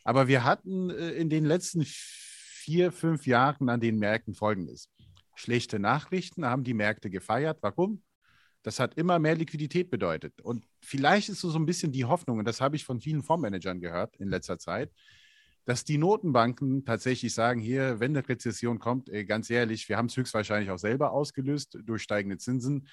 Aber 0.02 0.28
wir 0.28 0.44
hatten 0.44 0.88
äh, 0.88 1.10
in 1.10 1.28
den 1.28 1.44
letzten 1.44 1.84
vier, 1.84 2.90
fünf 2.90 3.26
Jahren 3.26 3.68
an 3.68 3.80
den 3.80 3.98
Märkten 3.98 4.34
Folgendes. 4.34 4.88
Schlechte 5.34 5.78
Nachrichten 5.78 6.46
haben 6.46 6.64
die 6.64 6.74
Märkte 6.74 7.10
gefeiert. 7.10 7.58
Warum? 7.60 8.02
Das 8.68 8.80
hat 8.80 8.98
immer 8.98 9.18
mehr 9.18 9.34
Liquidität 9.34 9.90
bedeutet. 9.90 10.42
Und 10.42 10.62
vielleicht 10.82 11.30
ist 11.30 11.40
so, 11.40 11.48
so 11.48 11.58
ein 11.58 11.64
bisschen 11.64 11.90
die 11.90 12.04
Hoffnung, 12.04 12.38
und 12.38 12.44
das 12.44 12.60
habe 12.60 12.76
ich 12.76 12.84
von 12.84 13.00
vielen 13.00 13.22
Fondsmanagern 13.22 13.80
gehört 13.80 14.14
in 14.16 14.28
letzter 14.28 14.58
Zeit, 14.58 14.92
dass 15.64 15.84
die 15.84 15.96
Notenbanken 15.96 16.84
tatsächlich 16.84 17.32
sagen, 17.32 17.62
hier, 17.62 17.98
wenn 17.98 18.14
eine 18.14 18.28
Rezession 18.28 18.78
kommt, 18.78 19.10
ganz 19.26 19.48
ehrlich, 19.48 19.88
wir 19.88 19.96
haben 19.96 20.04
es 20.04 20.18
höchstwahrscheinlich 20.18 20.70
auch 20.70 20.78
selber 20.78 21.12
ausgelöst 21.12 21.78
durch 21.82 22.02
steigende 22.02 22.36
Zinsen, 22.36 22.86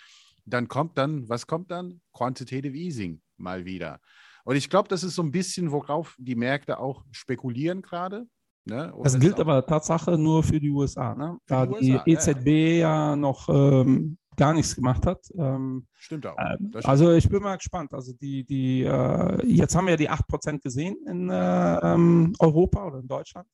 dann 0.46 0.70
kommt 0.70 0.98
dann, 0.98 1.28
was 1.28 1.46
kommt 1.46 1.72
dann? 1.72 2.00
Quantitative 2.14 2.78
Easing 2.78 3.20
mal 3.36 3.66
wieder. 3.66 4.00
Und 4.46 4.56
ich 4.56 4.70
glaube, 4.70 4.88
das 4.88 5.04
ist 5.04 5.16
so 5.16 5.24
ein 5.24 5.32
bisschen, 5.32 5.74
worauf 5.74 6.16
die 6.18 6.36
Märkte 6.36 6.80
auch 6.80 7.04
spekulieren 7.12 7.82
gerade. 7.82 8.28
Ne? 8.64 8.94
Das 9.04 9.20
gilt 9.20 9.42
aber 9.42 9.66
Tatsache 9.66 10.18
nur 10.18 10.42
für 10.42 10.62
die 10.62 10.70
USA, 10.70 11.14
ne? 11.16 11.38
Da 11.48 11.66
die 11.66 11.80
die, 11.80 11.92
USA, 11.92 12.04
ja, 12.06 12.14
EZB 12.14 12.80
ja, 12.80 13.16
noch 13.18 13.50
ähm, 13.50 14.18
gar 14.36 14.54
nichts 14.54 14.76
gemacht 14.76 15.06
hat. 15.06 15.20
Ähm, 15.38 15.88
Stimmt 15.94 16.26
auch. 16.28 16.36
ähm, 16.38 16.72
Das 16.72 16.84
stimmt. 16.84 16.86
also 16.88 17.12
ich 17.14 17.30
bin 17.30 17.42
mal 17.42 17.56
gespannt. 17.58 17.94
Also 17.94 18.14
die, 18.14 18.44
die, 18.44 18.84
äh, 18.84 19.46
jetzt 19.46 19.76
haben 19.76 19.86
wir 19.86 19.92
ja 19.92 19.98
die 19.98 20.10
8% 20.10 20.62
gesehen 20.62 20.98
in 21.08 21.30
äh, 21.30 21.76
ähm, 21.84 22.34
Europa 22.40 22.86
oder 22.86 23.00
in 23.00 23.08
Deutschland. 23.08 23.48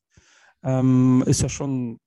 Ähm, 0.62 1.22
ist 1.26 1.42
ja 1.42 1.48
schon, 1.48 1.98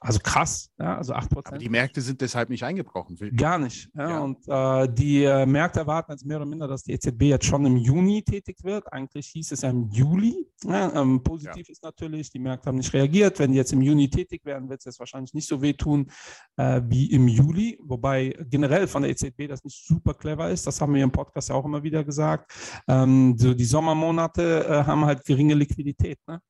also 0.00 0.18
krass, 0.22 0.70
ja, 0.78 0.96
also 0.96 1.14
8%. 1.14 1.46
Aber 1.46 1.58
die 1.58 1.68
Märkte 1.68 2.00
sind 2.00 2.20
deshalb 2.20 2.48
nicht 2.50 2.64
eingebrochen. 2.64 3.16
Gar 3.36 3.58
nicht. 3.58 3.88
Ja. 3.94 4.10
Ja. 4.10 4.20
Und 4.20 4.38
äh, 4.48 4.92
die 4.92 5.24
äh, 5.24 5.46
Märkte 5.46 5.80
erwarten 5.80 6.12
jetzt 6.12 6.24
mehr 6.24 6.38
oder 6.38 6.46
minder, 6.46 6.68
dass 6.68 6.82
die 6.82 6.92
EZB 6.92 7.22
jetzt 7.22 7.46
schon 7.46 7.64
im 7.66 7.76
Juni 7.76 8.22
tätig 8.22 8.58
wird. 8.62 8.92
Eigentlich 8.92 9.28
hieß 9.28 9.52
es 9.52 9.62
ja 9.62 9.70
im 9.70 9.88
Juli. 9.90 10.46
Ja, 10.64 10.92
ähm, 10.94 11.22
positiv 11.22 11.68
ist 11.68 11.82
natürlich, 11.82 12.30
die 12.30 12.38
Märkte 12.38 12.68
haben 12.68 12.76
nicht 12.76 12.92
reagiert. 12.92 13.38
Wenn 13.38 13.52
die 13.52 13.58
jetzt 13.58 13.72
im 13.72 13.82
Juni 13.82 14.08
tätig 14.08 14.44
werden, 14.44 14.68
wird 14.68 14.80
es 14.80 14.86
jetzt 14.86 15.00
wahrscheinlich 15.00 15.34
nicht 15.34 15.48
so 15.48 15.60
wehtun 15.60 16.10
äh, 16.56 16.80
wie 16.86 17.10
im 17.12 17.28
Juli. 17.28 17.78
Wobei 17.82 18.36
generell 18.48 18.86
von 18.86 19.02
der 19.02 19.10
EZB 19.10 19.48
das 19.48 19.64
nicht 19.64 19.86
super 19.86 20.14
clever 20.14 20.50
ist. 20.50 20.66
Das 20.66 20.80
haben 20.80 20.94
wir 20.94 21.02
im 21.02 21.12
Podcast 21.12 21.48
ja 21.48 21.54
auch 21.54 21.64
immer 21.64 21.82
wieder 21.82 22.04
gesagt. 22.04 22.52
Ähm, 22.88 23.36
so 23.38 23.54
die 23.54 23.64
Sommermonate 23.64 24.66
äh, 24.66 24.84
haben 24.84 25.04
halt 25.04 25.24
geringe 25.24 25.54
Liquidität. 25.54 26.18
Ne? 26.26 26.40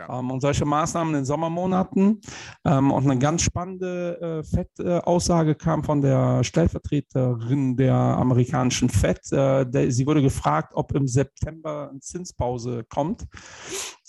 Ja. 0.00 0.18
Ähm, 0.18 0.30
und 0.30 0.40
solche 0.40 0.64
Maßnahmen 0.64 1.14
in 1.14 1.20
den 1.20 1.24
Sommermonaten. 1.24 2.20
Ähm, 2.64 2.90
und 2.90 3.04
eine 3.04 3.18
ganz 3.18 3.42
spannende 3.42 4.42
äh, 4.42 4.42
FED-Aussage 4.42 5.54
kam 5.54 5.84
von 5.84 6.00
der 6.00 6.42
Stellvertreterin 6.42 7.76
der 7.76 7.94
amerikanischen 7.94 8.88
FED. 8.88 9.32
Äh, 9.32 9.66
der, 9.66 9.90
sie 9.92 10.06
wurde 10.06 10.22
gefragt, 10.22 10.72
ob 10.74 10.94
im 10.94 11.06
September 11.06 11.90
eine 11.90 12.00
Zinspause 12.00 12.84
kommt, 12.88 13.26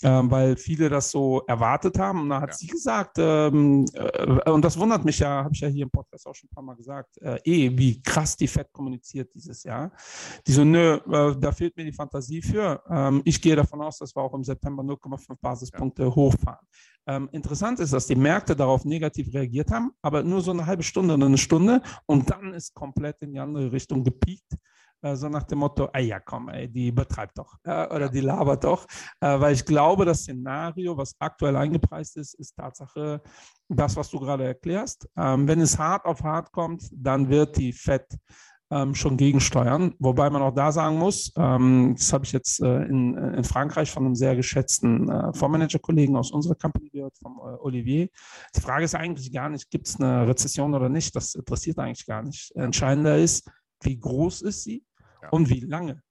ähm, 0.02 0.30
weil 0.30 0.56
viele 0.56 0.88
das 0.88 1.10
so 1.10 1.42
erwartet 1.46 1.98
haben. 1.98 2.20
Und 2.22 2.28
da 2.30 2.40
hat 2.40 2.50
Ja. 2.50 2.54
sie 2.56 2.66
gesagt, 2.66 3.16
ähm, 3.18 3.86
äh, 3.94 4.50
und 4.50 4.64
das 4.64 4.78
wundert 4.78 5.04
mich 5.04 5.18
ja, 5.18 5.44
habe 5.44 5.54
ich 5.54 5.60
ja 5.60 5.68
hier 5.68 5.84
im 5.84 5.90
Podcast 5.90 6.26
auch 6.26 6.34
schon 6.34 6.48
ein 6.50 6.54
paar 6.54 6.64
Mal 6.64 6.76
gesagt, 6.76 7.18
äh, 7.22 7.38
eh, 7.44 7.76
wie 7.76 8.02
krass 8.02 8.36
die 8.36 8.46
FED 8.48 8.72
kommuniziert 8.72 9.32
dieses 9.34 9.62
Jahr. 9.62 9.92
Die 10.46 10.52
so, 10.52 10.64
nö, 10.64 10.94
äh, 10.96 11.36
da 11.38 11.52
fehlt 11.52 11.76
mir 11.76 11.84
die 11.84 11.92
Fantasie 11.92 12.42
für. 12.42 12.82
Ähm, 12.90 13.22
ich 13.24 13.40
gehe 13.40 13.56
davon 13.56 13.80
aus, 13.82 13.98
dass 13.98 14.14
wir 14.14 14.22
auch 14.22 14.34
im 14.34 14.44
September 14.44 14.82
0,5 14.82 15.38
Basispunkte 15.40 16.14
hochfahren. 16.14 16.66
Ähm, 17.06 17.28
interessant 17.32 17.80
ist, 17.80 17.92
dass 17.92 18.06
die 18.06 18.14
Märkte 18.14 18.54
darauf 18.54 18.84
negativ 18.84 19.32
reagiert 19.34 19.70
haben, 19.72 19.90
aber 20.02 20.22
nur 20.22 20.40
so 20.40 20.52
eine 20.52 20.66
halbe 20.66 20.84
Stunde 20.84 21.14
oder 21.14 21.26
eine 21.26 21.38
Stunde 21.38 21.82
und 22.06 22.30
dann 22.30 22.54
ist 22.54 22.74
komplett 22.74 23.20
in 23.22 23.32
die 23.32 23.40
andere 23.40 23.72
Richtung 23.72 24.04
gepiekt. 24.04 24.54
So 25.02 25.28
nach 25.28 25.42
dem 25.42 25.58
Motto, 25.58 25.88
ey, 25.92 26.06
ja 26.06 26.20
komm, 26.20 26.48
ey, 26.48 26.68
die 26.68 26.88
übertreibt 26.88 27.36
doch 27.36 27.56
äh, 27.64 27.86
oder 27.92 28.08
die 28.08 28.20
labert 28.20 28.62
doch. 28.62 28.86
Äh, 29.20 29.40
weil 29.40 29.54
ich 29.54 29.64
glaube, 29.64 30.04
das 30.04 30.20
Szenario, 30.20 30.96
was 30.96 31.16
aktuell 31.18 31.56
eingepreist 31.56 32.16
ist, 32.16 32.34
ist 32.34 32.56
Tatsache 32.56 33.20
das, 33.68 33.96
was 33.96 34.10
du 34.10 34.20
gerade 34.20 34.44
erklärst. 34.44 35.08
Ähm, 35.16 35.48
wenn 35.48 35.60
es 35.60 35.76
hart 35.76 36.04
auf 36.04 36.22
hart 36.22 36.52
kommt, 36.52 36.88
dann 36.92 37.28
wird 37.28 37.56
die 37.56 37.72
FED 37.72 38.16
ähm, 38.70 38.94
schon 38.94 39.16
gegensteuern. 39.16 39.94
Wobei 39.98 40.30
man 40.30 40.40
auch 40.40 40.54
da 40.54 40.70
sagen 40.70 40.98
muss, 40.98 41.32
ähm, 41.36 41.94
das 41.96 42.12
habe 42.12 42.24
ich 42.24 42.32
jetzt 42.32 42.60
äh, 42.62 42.84
in, 42.84 43.16
in 43.16 43.44
Frankreich 43.44 43.90
von 43.90 44.06
einem 44.06 44.14
sehr 44.14 44.36
geschätzten 44.36 45.08
äh, 45.10 45.32
Fondsmanager-Kollegen 45.34 46.16
aus 46.16 46.30
unserer 46.30 46.54
Company 46.54 46.88
gehört, 46.90 47.18
vom 47.18 47.38
Olivier. 47.38 48.08
Die 48.56 48.60
Frage 48.60 48.84
ist 48.84 48.94
eigentlich 48.94 49.32
gar 49.32 49.48
nicht, 49.48 49.68
gibt 49.70 49.88
es 49.88 50.00
eine 50.00 50.26
Rezession 50.28 50.74
oder 50.74 50.88
nicht? 50.88 51.14
Das 51.16 51.34
interessiert 51.34 51.78
eigentlich 51.78 52.06
gar 52.06 52.22
nicht. 52.22 52.52
Entscheidender 52.54 53.18
ist, 53.18 53.50
wie 53.82 53.98
groß 53.98 54.42
ist 54.42 54.62
sie. 54.62 54.84
Und 55.30 55.48
wie 55.50 55.60
lange. 55.60 56.02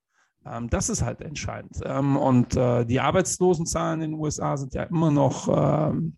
Ähm, 0.45 0.69
das 0.69 0.89
ist 0.89 1.03
halt 1.03 1.21
entscheidend. 1.21 1.79
Ähm, 1.83 2.17
und 2.17 2.55
äh, 2.55 2.85
die 2.85 2.99
Arbeitslosenzahlen 2.99 4.01
in 4.01 4.11
den 4.11 4.19
USA 4.19 4.57
sind 4.57 4.73
ja 4.73 4.83
immer 4.83 5.11
noch 5.11 5.47
ähm, 5.91 6.17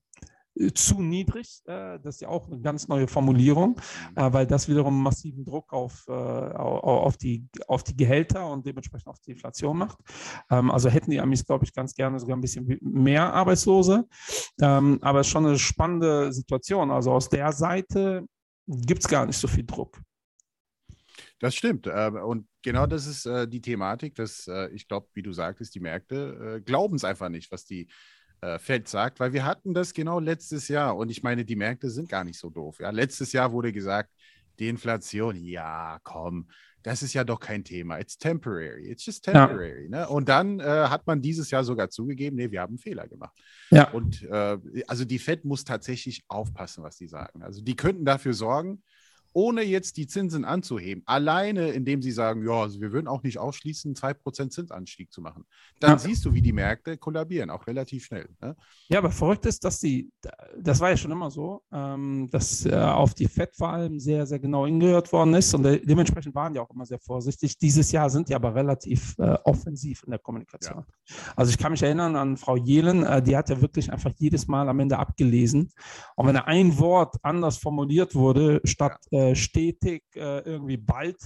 zu 0.75 1.01
niedrig. 1.01 1.61
Äh, 1.65 1.99
das 1.99 2.15
ist 2.15 2.21
ja 2.21 2.27
auch 2.29 2.47
eine 2.47 2.59
ganz 2.61 2.87
neue 2.87 3.07
Formulierung, 3.07 3.75
äh, 4.15 4.31
weil 4.31 4.45
das 4.45 4.69
wiederum 4.69 5.01
massiven 5.01 5.43
Druck 5.45 5.73
auf, 5.73 6.05
äh, 6.07 6.11
au- 6.11 6.79
auf, 7.03 7.17
die, 7.17 7.47
auf 7.67 7.83
die 7.83 7.97
Gehälter 7.97 8.47
und 8.49 8.65
dementsprechend 8.65 9.07
auf 9.07 9.19
die 9.19 9.31
Inflation 9.31 9.77
macht. 9.77 9.97
Ähm, 10.51 10.69
also 10.71 10.89
hätten 10.89 11.11
die 11.11 11.19
Amis, 11.19 11.45
glaube 11.45 11.65
ich, 11.65 11.73
ganz 11.73 11.95
gerne 11.95 12.19
sogar 12.19 12.37
ein 12.37 12.41
bisschen 12.41 12.77
mehr 12.81 13.33
Arbeitslose. 13.33 14.05
Ähm, 14.61 14.99
aber 15.01 15.21
es 15.21 15.27
ist 15.27 15.31
schon 15.31 15.45
eine 15.45 15.57
spannende 15.57 16.31
Situation. 16.31 16.91
Also 16.91 17.11
aus 17.11 17.29
der 17.29 17.51
Seite 17.51 18.25
gibt 18.67 19.01
es 19.03 19.09
gar 19.09 19.25
nicht 19.25 19.37
so 19.37 19.47
viel 19.47 19.65
Druck. 19.65 19.99
Das 21.43 21.55
stimmt. 21.55 21.87
Äh, 21.87 22.09
und 22.09 22.47
genau 22.61 22.85
das 22.85 23.05
ist 23.05 23.25
äh, 23.25 23.49
die 23.49 23.59
Thematik, 23.59 24.15
dass 24.15 24.47
äh, 24.47 24.69
ich 24.69 24.87
glaube, 24.87 25.09
wie 25.13 25.21
du 25.21 25.33
sagtest, 25.33 25.75
die 25.75 25.81
Märkte 25.81 26.61
glauben 26.63 26.95
es 26.95 27.03
einfach 27.03 27.27
nicht, 27.27 27.51
was 27.51 27.65
die 27.65 27.87
Fed 28.57 28.89
sagt, 28.89 29.21
weil 29.21 29.31
wir 29.31 29.45
hatten 29.45 29.73
das 29.73 29.93
genau 29.93 30.19
letztes 30.19 30.67
Jahr. 30.67 30.97
Und 30.97 31.09
ich 31.09 31.23
meine, 31.23 31.45
die 31.45 31.55
Märkte 31.55 31.89
sind 31.89 32.09
gar 32.09 32.25
nicht 32.25 32.37
so 32.37 32.49
doof. 32.49 32.79
Ja? 32.81 32.89
Letztes 32.89 33.31
Jahr 33.31 33.53
wurde 33.53 33.71
gesagt, 33.71 34.09
die 34.59 34.67
Inflation, 34.67 35.37
ja, 35.37 35.97
komm, 36.03 36.49
das 36.81 37.03
ist 37.03 37.13
ja 37.13 37.23
doch 37.23 37.39
kein 37.39 37.63
Thema. 37.63 37.99
It's 37.99 38.17
temporary. 38.17 38.91
It's 38.91 39.05
just 39.05 39.23
temporary. 39.23 39.87
Ja. 39.89 40.01
Ne? 40.01 40.09
Und 40.09 40.27
dann 40.27 40.59
äh, 40.59 40.63
hat 40.63 41.07
man 41.07 41.21
dieses 41.21 41.51
Jahr 41.51 41.63
sogar 41.63 41.89
zugegeben, 41.89 42.35
nee, 42.35 42.51
wir 42.51 42.59
haben 42.59 42.71
einen 42.71 42.79
Fehler 42.79 43.07
gemacht. 43.07 43.37
Ja. 43.69 43.89
Und 43.91 44.23
äh, 44.23 44.57
also 44.87 45.05
die 45.05 45.19
Fed 45.19 45.45
muss 45.45 45.63
tatsächlich 45.63 46.25
aufpassen, 46.27 46.83
was 46.83 46.97
die 46.97 47.07
sagen. 47.07 47.43
Also 47.43 47.61
die 47.61 47.77
könnten 47.77 48.03
dafür 48.03 48.33
sorgen, 48.33 48.83
ohne 49.33 49.63
jetzt 49.63 49.97
die 49.97 50.07
Zinsen 50.07 50.45
anzuheben, 50.45 51.03
alleine 51.05 51.69
indem 51.71 52.01
sie 52.01 52.11
sagen, 52.11 52.45
ja, 52.45 52.61
also 52.61 52.79
wir 52.79 52.91
würden 52.91 53.07
auch 53.07 53.23
nicht 53.23 53.39
ausschließen, 53.39 53.95
2% 53.95 54.49
Zinsanstieg 54.49 55.11
zu 55.11 55.21
machen, 55.21 55.45
dann 55.79 55.91
ja. 55.91 55.97
siehst 55.97 56.23
du, 56.25 56.33
wie 56.33 56.41
die 56.41 56.53
Märkte 56.53 56.97
kollabieren, 56.97 57.49
auch 57.49 57.65
relativ 57.67 58.05
schnell. 58.05 58.29
Ne? 58.41 58.55
Ja, 58.89 58.99
aber 58.99 59.11
verrückt 59.11 59.45
ist, 59.45 59.63
dass 59.65 59.79
die, 59.79 60.11
das 60.57 60.79
war 60.79 60.91
ja 60.91 60.97
schon 60.97 61.11
immer 61.11 61.31
so, 61.31 61.63
ähm, 61.71 62.29
dass 62.29 62.65
äh, 62.65 62.75
auf 62.75 63.13
die 63.13 63.27
FED 63.27 63.55
vor 63.55 63.69
allem 63.69 63.99
sehr, 63.99 64.25
sehr 64.27 64.39
genau 64.39 64.65
hingehört 64.65 65.11
worden 65.11 65.33
ist 65.33 65.53
und 65.53 65.63
de 65.63 65.83
dementsprechend 65.83 66.35
waren 66.35 66.53
die 66.53 66.59
auch 66.59 66.69
immer 66.69 66.85
sehr 66.85 66.99
vorsichtig. 66.99 67.57
Dieses 67.57 67.91
Jahr 67.91 68.09
sind 68.09 68.29
die 68.29 68.35
aber 68.35 68.53
relativ 68.53 69.17
äh, 69.17 69.35
offensiv 69.43 70.03
in 70.03 70.11
der 70.11 70.19
Kommunikation. 70.19 70.85
Ja. 70.87 71.15
Also 71.35 71.49
ich 71.49 71.57
kann 71.57 71.71
mich 71.71 71.81
erinnern 71.81 72.15
an 72.15 72.37
Frau 72.37 72.55
Jelen, 72.55 73.03
äh, 73.03 73.21
die 73.21 73.35
hat 73.35 73.49
ja 73.49 73.59
wirklich 73.59 73.91
einfach 73.91 74.11
jedes 74.17 74.47
Mal 74.47 74.69
am 74.69 74.79
Ende 74.79 74.99
abgelesen. 74.99 75.71
Und 76.15 76.27
wenn 76.27 76.37
ein 76.37 76.77
Wort 76.77 77.15
anders 77.23 77.57
formuliert 77.57 78.13
wurde, 78.13 78.61
statt 78.63 78.99
ja 79.09 79.22
äh, 79.22 79.22
stetig 79.35 80.03
äh, 80.15 80.39
irgendwie 80.39 80.77
bald. 80.77 81.17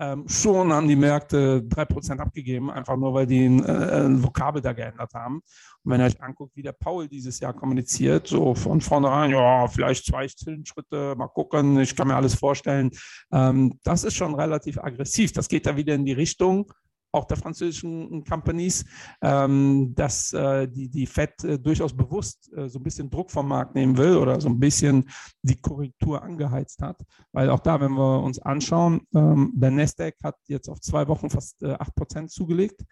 Ähm, 0.00 0.26
schon 0.26 0.72
haben 0.72 0.88
die 0.88 0.96
Märkte 0.96 1.64
3% 1.68 2.18
abgegeben, 2.18 2.68
einfach 2.68 2.96
nur 2.96 3.14
weil 3.14 3.26
die 3.26 3.44
ein, 3.44 3.64
äh, 3.64 4.22
Vokabel 4.22 4.60
da 4.60 4.72
geändert 4.72 5.14
haben. 5.14 5.36
Und 5.36 5.92
wenn 5.92 6.00
ihr 6.00 6.06
euch 6.06 6.20
anguckt, 6.20 6.56
wie 6.56 6.62
der 6.62 6.72
Paul 6.72 7.06
dieses 7.06 7.38
Jahr 7.38 7.54
kommuniziert, 7.54 8.26
so 8.26 8.56
von 8.56 8.80
vornherein, 8.80 9.30
ja, 9.30 9.68
vielleicht 9.68 10.06
zwei 10.06 10.26
Schritte, 10.26 11.14
mal 11.16 11.28
gucken, 11.28 11.78
ich 11.78 11.94
kann 11.94 12.08
mir 12.08 12.16
alles 12.16 12.34
vorstellen. 12.34 12.90
Ähm, 13.32 13.78
das 13.84 14.02
ist 14.02 14.14
schon 14.14 14.34
relativ 14.34 14.78
aggressiv. 14.78 15.32
Das 15.32 15.48
geht 15.48 15.64
da 15.64 15.76
wieder 15.76 15.94
in 15.94 16.04
die 16.04 16.12
Richtung, 16.12 16.72
auch 17.14 17.24
der 17.24 17.36
französischen 17.36 18.24
Companies, 18.24 18.84
ähm, 19.22 19.94
dass 19.94 20.32
äh, 20.32 20.68
die, 20.68 20.88
die 20.88 21.06
FED 21.06 21.44
äh, 21.44 21.58
durchaus 21.58 21.96
bewusst 21.96 22.52
äh, 22.56 22.68
so 22.68 22.78
ein 22.78 22.82
bisschen 22.82 23.08
Druck 23.10 23.30
vom 23.30 23.48
Markt 23.48 23.74
nehmen 23.74 23.96
will 23.96 24.16
oder 24.16 24.40
so 24.40 24.48
ein 24.48 24.58
bisschen 24.58 25.08
die 25.42 25.60
Korrektur 25.60 26.22
angeheizt 26.22 26.82
hat. 26.82 27.00
Weil 27.32 27.50
auch 27.50 27.60
da, 27.60 27.80
wenn 27.80 27.92
wir 27.92 28.22
uns 28.22 28.38
anschauen, 28.38 29.06
ähm, 29.14 29.52
der 29.54 29.70
Nasdaq 29.70 30.16
hat 30.22 30.36
jetzt 30.46 30.68
auf 30.68 30.80
zwei 30.80 31.06
Wochen 31.08 31.30
fast 31.30 31.62
äh, 31.62 31.74
8% 31.74 32.28
zugelegt. 32.28 32.82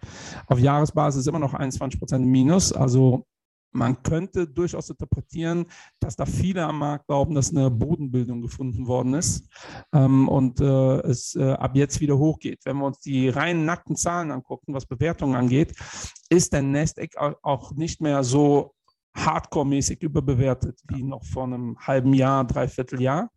Auf 0.46 0.58
Jahresbasis 0.58 1.26
immer 1.26 1.38
noch 1.38 1.54
21% 1.54 2.18
Minus. 2.18 2.72
Also 2.72 3.26
man 3.72 4.02
könnte 4.02 4.46
durchaus 4.46 4.90
interpretieren, 4.90 5.66
dass 5.98 6.16
da 6.16 6.26
viele 6.26 6.64
am 6.64 6.78
Markt 6.78 7.06
glauben, 7.06 7.34
dass 7.34 7.50
eine 7.50 7.70
Bodenbildung 7.70 8.42
gefunden 8.42 8.86
worden 8.86 9.14
ist 9.14 9.48
ähm, 9.92 10.28
und 10.28 10.60
äh, 10.60 11.00
es 11.00 11.34
äh, 11.34 11.52
ab 11.52 11.74
jetzt 11.74 12.00
wieder 12.00 12.18
hochgeht. 12.18 12.60
Wenn 12.64 12.76
wir 12.76 12.86
uns 12.86 13.00
die 13.00 13.28
rein 13.28 13.64
nackten 13.64 13.96
Zahlen 13.96 14.30
angucken, 14.30 14.74
was 14.74 14.86
Bewertungen 14.86 15.34
angeht, 15.34 15.74
ist 16.28 16.52
der 16.52 16.62
Nasdaq 16.62 17.16
auch 17.42 17.72
nicht 17.72 18.00
mehr 18.00 18.22
so 18.24 18.74
hardcore-mäßig 19.14 20.02
überbewertet 20.02 20.80
wie 20.88 21.02
noch 21.02 21.24
vor 21.24 21.44
einem 21.44 21.76
halben 21.78 22.14
Jahr, 22.14 22.44
dreiviertel 22.46 23.00
Jahr. 23.00 23.30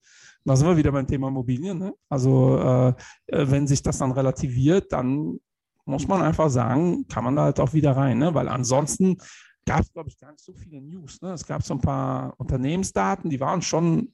Da 0.45 0.55
sind 0.55 0.67
wir 0.67 0.77
wieder 0.77 0.91
beim 0.91 1.07
Thema 1.07 1.29
Immobilien. 1.29 1.79
Ne? 1.79 1.93
Also 2.07 2.59
äh, 2.59 2.89
äh 3.27 3.51
wenn 3.51 3.67
sich 3.67 3.81
das 3.81 3.97
dann 3.97 4.11
relativiert, 4.11 4.91
dann 4.91 5.39
muss 5.85 6.07
man 6.07 6.21
einfach 6.21 6.49
sagen, 6.49 7.07
kann 7.07 7.23
man 7.23 7.35
da 7.35 7.43
halt 7.43 7.59
auch 7.59 7.73
wieder 7.73 7.95
rein, 7.95 8.17
ne? 8.17 8.33
weil 8.33 8.47
ansonsten 8.47 9.17
gab 9.65 9.81
es, 9.81 9.91
glaube 9.91 10.09
ich, 10.09 10.17
gar 10.17 10.31
nicht 10.31 10.43
so 10.43 10.53
viele 10.53 10.81
News. 10.81 11.21
Ne? 11.21 11.33
Es 11.33 11.45
gab 11.45 11.63
so 11.63 11.73
ein 11.73 11.81
paar 11.81 12.33
Unternehmensdaten, 12.37 13.29
die 13.29 13.39
waren 13.39 13.61
schon 13.61 14.13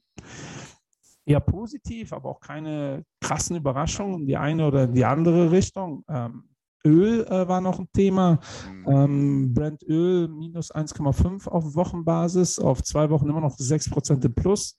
eher 1.24 1.40
positiv, 1.40 2.12
aber 2.12 2.30
auch 2.30 2.40
keine 2.40 3.04
krassen 3.20 3.56
Überraschungen 3.56 4.20
in 4.20 4.26
die 4.26 4.36
eine 4.36 4.66
oder 4.66 4.86
die 4.86 5.04
andere 5.04 5.50
Richtung. 5.50 6.04
Ähm, 6.08 6.48
Öl 6.84 7.24
äh, 7.26 7.46
war 7.46 7.60
noch 7.60 7.78
ein 7.78 7.88
Thema. 7.92 8.40
Mhm. 8.68 8.86
Ähm, 8.88 9.54
Brent 9.54 9.82
Öl 9.84 10.28
minus 10.28 10.74
1,5 10.74 11.48
auf 11.48 11.74
Wochenbasis, 11.74 12.58
auf 12.58 12.82
zwei 12.82 13.08
Wochen 13.10 13.28
immer 13.28 13.40
noch 13.40 13.56
6% 13.56 14.24
im 14.24 14.34
Plus. 14.34 14.76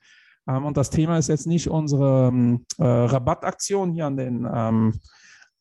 Ähm, 0.47 0.65
und 0.65 0.75
das 0.75 0.89
Thema 0.89 1.17
ist 1.17 1.29
jetzt 1.29 1.47
nicht 1.47 1.69
unsere 1.69 2.27
ähm, 2.27 2.65
äh, 2.77 2.83
Rabattaktion 2.83 3.93
hier 3.93 4.07
an 4.07 4.17
den 4.17 4.47
ähm, 4.53 4.99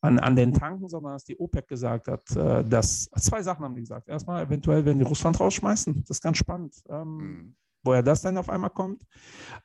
an, 0.03 0.19
an 0.19 0.35
den 0.35 0.53
Tanken, 0.53 0.89
sondern 0.89 1.13
dass 1.13 1.23
die 1.23 1.37
OPEC 1.37 1.67
gesagt 1.67 2.07
hat, 2.09 2.35
äh, 2.35 2.63
dass 2.65 3.09
zwei 3.17 3.41
Sachen 3.41 3.63
haben 3.63 3.73
die 3.73 3.81
gesagt. 3.81 4.09
Erstmal, 4.09 4.43
eventuell 4.43 4.83
werden 4.83 4.99
die 4.99 5.05
Russland 5.05 5.39
rausschmeißen. 5.39 6.01
Das 6.01 6.17
ist 6.17 6.21
ganz 6.21 6.37
spannend. 6.37 6.75
Ähm, 6.89 7.17
mhm. 7.17 7.55
Woher 7.85 8.03
das 8.03 8.21
dann 8.21 8.37
auf 8.37 8.49
einmal 8.49 8.69
kommt. 8.69 9.03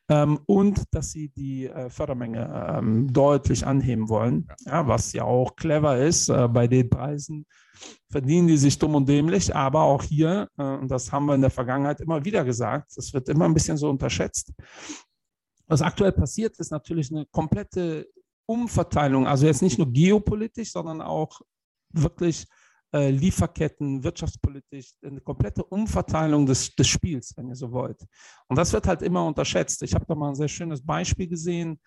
Ähm, 0.09 0.39
und 0.45 0.83
dass 0.91 1.11
sie 1.11 1.29
die 1.29 1.67
äh, 1.67 1.89
Fördermenge 1.89 2.77
ähm, 2.77 3.11
deutlich 3.11 3.65
anheben 3.65 4.09
wollen. 4.09 4.47
Ja. 4.65 4.73
ja. 4.73 4.87
was 4.87 5.11
ja 5.13 5.23
auch 5.23 5.55
clever 5.57 5.97
ist. 5.97 6.29
Äh, 6.29 6.47
bei 6.47 6.67
den 6.67 6.89
Preisen 6.89 7.45
verdienen 8.09 8.47
die 8.47 8.57
sich 8.57 8.77
dumm 8.79 8.95
und 8.95 9.09
dämlich. 9.09 9.53
Aber 9.53 9.83
auch 9.83 10.03
hier, 10.03 10.47
äh, 10.57 10.63
und 10.63 10.89
das 10.89 11.11
haben 11.11 11.25
wir 11.25 11.35
in 11.35 11.41
der 11.41 11.49
Vergangenheit 11.49 11.99
immer 11.99 12.23
wieder 12.23 12.45
gesagt, 12.45 12.91
das 12.95 13.13
wird 13.13 13.27
immer 13.27 13.45
ein 13.45 13.53
bisschen 13.53 13.77
so 13.77 13.89
unterschätzt. 13.89 14.53
Was 15.67 15.81
aktuell 15.81 16.13
passiert, 16.13 16.57
ist 16.59 16.71
natürlich 16.71 17.11
eine 17.11 17.25
komplette 17.25 18.07
Umverteilung, 18.49 19.27
also 19.27 19.45
jetzt 19.45 19.61
nicht 19.61 19.77
nur 19.77 19.91
geopolitisch, 19.91 20.71
sondern 20.71 21.01
auch 21.01 21.41
wirklich 21.93 22.47
äh, 22.91 23.11
Lieferketten, 23.11 24.03
wirtschaftspolitisch, 24.03 24.93
eine 25.05 25.21
komplette 25.21 25.63
Umverteilung 25.63 26.47
des, 26.47 26.73
des 26.73 26.87
Spiels, 26.87 27.33
wenn 27.37 27.49
ihr 27.49 27.55
so 27.55 27.71
wollt. 27.71 28.01
Und 28.47 28.57
das 28.57 28.73
wird 28.73 28.87
halt 28.87 29.03
immer 29.03 29.23
unterschätzt. 29.25 29.83
Ich 29.83 29.93
habe 29.93 30.05
da 30.07 30.15
mal 30.15 30.29
ein 30.29 30.35
sehr 30.35 30.47
schönes 30.47 30.83
Beispiel 30.83 31.27
gesehen 31.27 31.79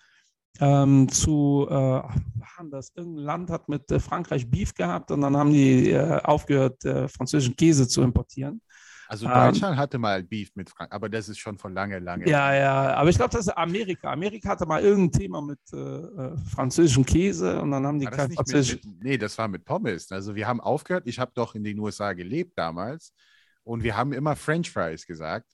ähm, 0.61 1.09
zu, 1.09 1.66
äh, 1.68 2.03
das, 2.70 2.92
irgendein 2.94 3.25
Land 3.25 3.51
hat 3.51 3.68
mit 3.68 3.90
äh, 3.90 3.98
Frankreich 3.98 4.48
Beef 4.48 4.75
gehabt 4.75 5.11
und 5.11 5.22
dann 5.22 5.37
haben 5.37 5.53
die 5.53 5.90
äh, 5.90 6.20
aufgehört, 6.22 6.85
äh, 6.85 7.09
französischen 7.09 7.57
Käse 7.57 7.88
zu 7.88 8.03
importieren. 8.03 8.61
Also 9.12 9.27
ähm, 9.27 9.35
Deutschland 9.35 9.75
ähm, 9.75 9.79
hatte 9.79 9.98
mal 9.98 10.22
Beef 10.22 10.53
mit 10.55 10.70
Frankreich, 10.70 10.94
aber 10.94 11.11
das 11.11 11.29
ist 11.29 11.38
schon 11.38 11.59
von 11.59 11.75
lange, 11.75 11.98
lange. 11.98 12.27
Ja, 12.27 12.55
ja, 12.55 12.94
aber 12.94 13.11
ich 13.11 13.16
glaube, 13.16 13.31
das 13.33 13.42
ist 13.42 13.53
Amerika. 13.59 14.11
Amerika 14.11 14.48
hatte 14.48 14.64
mal 14.64 14.83
irgendein 14.83 15.20
Thema 15.20 15.42
mit 15.42 15.59
äh, 15.70 15.77
äh 15.77 16.37
französischem 16.51 17.05
Käse 17.05 17.61
und 17.61 17.72
dann 17.72 17.87
haben 17.87 18.01
die 18.01 18.07
kein 18.07 18.33
französisch. 18.33 18.81
nee, 19.03 19.18
das 19.18 19.37
war 19.37 19.48
mit 19.48 19.66
Pommes. 19.66 20.11
Also 20.11 20.35
wir 20.35 20.48
haben 20.48 20.62
aufgehört, 20.62 21.07
ich 21.07 21.18
habe 21.18 21.31
doch 21.35 21.55
in 21.55 21.62
den 21.62 21.79
USA 21.79 22.14
gelebt 22.14 22.57
damals 22.57 23.12
und 23.64 23.83
wir 23.83 23.98
haben 23.98 24.14
immer 24.14 24.35
French 24.35 24.70
Fries 24.70 25.07
gesagt. 25.07 25.51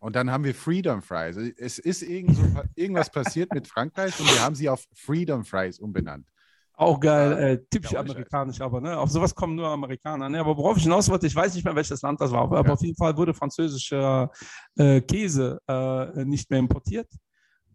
Und 0.00 0.16
dann 0.16 0.28
haben 0.32 0.42
wir 0.42 0.54
Freedom 0.54 1.00
Fries. 1.00 1.36
Es 1.58 1.78
ist 1.78 2.02
irgend 2.02 2.34
so, 2.36 2.42
irgendwas 2.74 3.08
passiert 3.08 3.54
mit 3.54 3.68
Frankreich 3.68 4.18
und 4.18 4.28
wir 4.32 4.42
haben 4.42 4.56
sie 4.56 4.68
auf 4.68 4.84
Freedom 4.92 5.44
Fries 5.44 5.78
umbenannt. 5.78 6.26
Auch 6.78 7.00
geil, 7.00 7.32
äh, 7.32 7.64
typisch 7.70 7.92
ja, 7.92 8.00
amerikanisch, 8.00 8.60
aber 8.60 8.82
ne, 8.82 8.98
auf 8.98 9.10
sowas 9.10 9.34
kommen 9.34 9.54
nur 9.54 9.66
Amerikaner. 9.68 10.28
Ne? 10.28 10.38
Aber 10.38 10.54
worauf 10.58 10.76
ich 10.76 10.82
hinaus 10.82 11.08
wollte, 11.08 11.26
ich 11.26 11.34
weiß 11.34 11.54
nicht 11.54 11.64
mehr, 11.64 11.74
welches 11.74 12.02
Land 12.02 12.20
das 12.20 12.30
war, 12.30 12.42
aber 12.42 12.62
ja. 12.62 12.70
auf 12.70 12.82
jeden 12.82 12.96
Fall 12.96 13.16
wurde 13.16 13.32
französischer 13.32 14.30
äh, 14.76 15.00
Käse 15.00 15.58
äh, 15.66 16.24
nicht 16.26 16.50
mehr 16.50 16.58
importiert. 16.58 17.08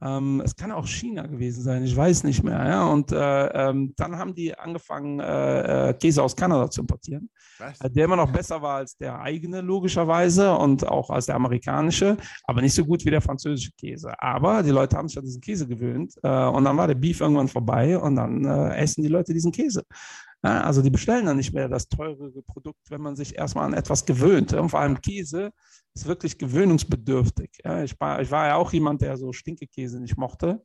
Ähm, 0.03 0.41
es 0.43 0.55
kann 0.55 0.71
auch 0.71 0.87
China 0.87 1.27
gewesen 1.27 1.61
sein, 1.61 1.83
ich 1.83 1.95
weiß 1.95 2.23
nicht 2.23 2.43
mehr. 2.43 2.65
Ja? 2.65 2.85
Und 2.85 3.11
äh, 3.11 3.47
ähm, 3.47 3.93
dann 3.97 4.17
haben 4.17 4.33
die 4.33 4.57
angefangen, 4.57 5.19
äh, 5.19 5.89
äh 5.89 5.93
Käse 5.93 6.23
aus 6.23 6.35
Kanada 6.35 6.69
zu 6.69 6.81
importieren, 6.81 7.29
äh, 7.59 7.89
der 7.89 8.05
immer 8.05 8.15
noch 8.15 8.31
besser 8.31 8.61
war 8.61 8.77
als 8.77 8.97
der 8.97 9.21
eigene, 9.21 9.61
logischerweise, 9.61 10.55
und 10.55 10.87
auch 10.87 11.09
als 11.09 11.27
der 11.27 11.35
amerikanische, 11.35 12.17
aber 12.45 12.61
nicht 12.61 12.73
so 12.73 12.83
gut 12.83 13.05
wie 13.05 13.11
der 13.11 13.21
französische 13.21 13.71
Käse. 13.77 14.11
Aber 14.19 14.63
die 14.63 14.71
Leute 14.71 14.97
haben 14.97 15.07
sich 15.07 15.17
an 15.17 15.25
diesen 15.25 15.41
Käse 15.41 15.67
gewöhnt 15.67 16.15
äh, 16.23 16.45
und 16.45 16.63
dann 16.63 16.77
war 16.77 16.87
der 16.87 16.95
Beef 16.95 17.21
irgendwann 17.21 17.47
vorbei 17.47 17.97
und 17.97 18.15
dann 18.15 18.43
äh, 18.45 18.75
essen 18.77 19.03
die 19.03 19.09
Leute 19.09 19.33
diesen 19.33 19.51
Käse. 19.51 19.83
Ja, 20.43 20.61
also 20.61 20.81
die 20.81 20.89
bestellen 20.89 21.27
dann 21.27 21.37
nicht 21.37 21.53
mehr 21.53 21.69
das 21.69 21.87
teurere 21.87 22.41
Produkt, 22.41 22.89
wenn 22.89 23.01
man 23.01 23.15
sich 23.15 23.37
erstmal 23.37 23.65
an 23.65 23.73
etwas 23.73 24.05
gewöhnt. 24.05 24.53
Und 24.53 24.69
vor 24.69 24.79
allem 24.79 24.99
Käse 24.99 25.51
ist 25.93 26.07
wirklich 26.07 26.37
gewöhnungsbedürftig. 26.37 27.49
Ja, 27.63 27.83
ich, 27.83 27.99
war, 27.99 28.21
ich 28.21 28.31
war 28.31 28.47
ja 28.47 28.55
auch 28.55 28.71
jemand, 28.71 29.01
der 29.01 29.17
so 29.17 29.33
Stinkekäse 29.33 29.99
nicht 29.99 30.17
mochte. 30.17 30.61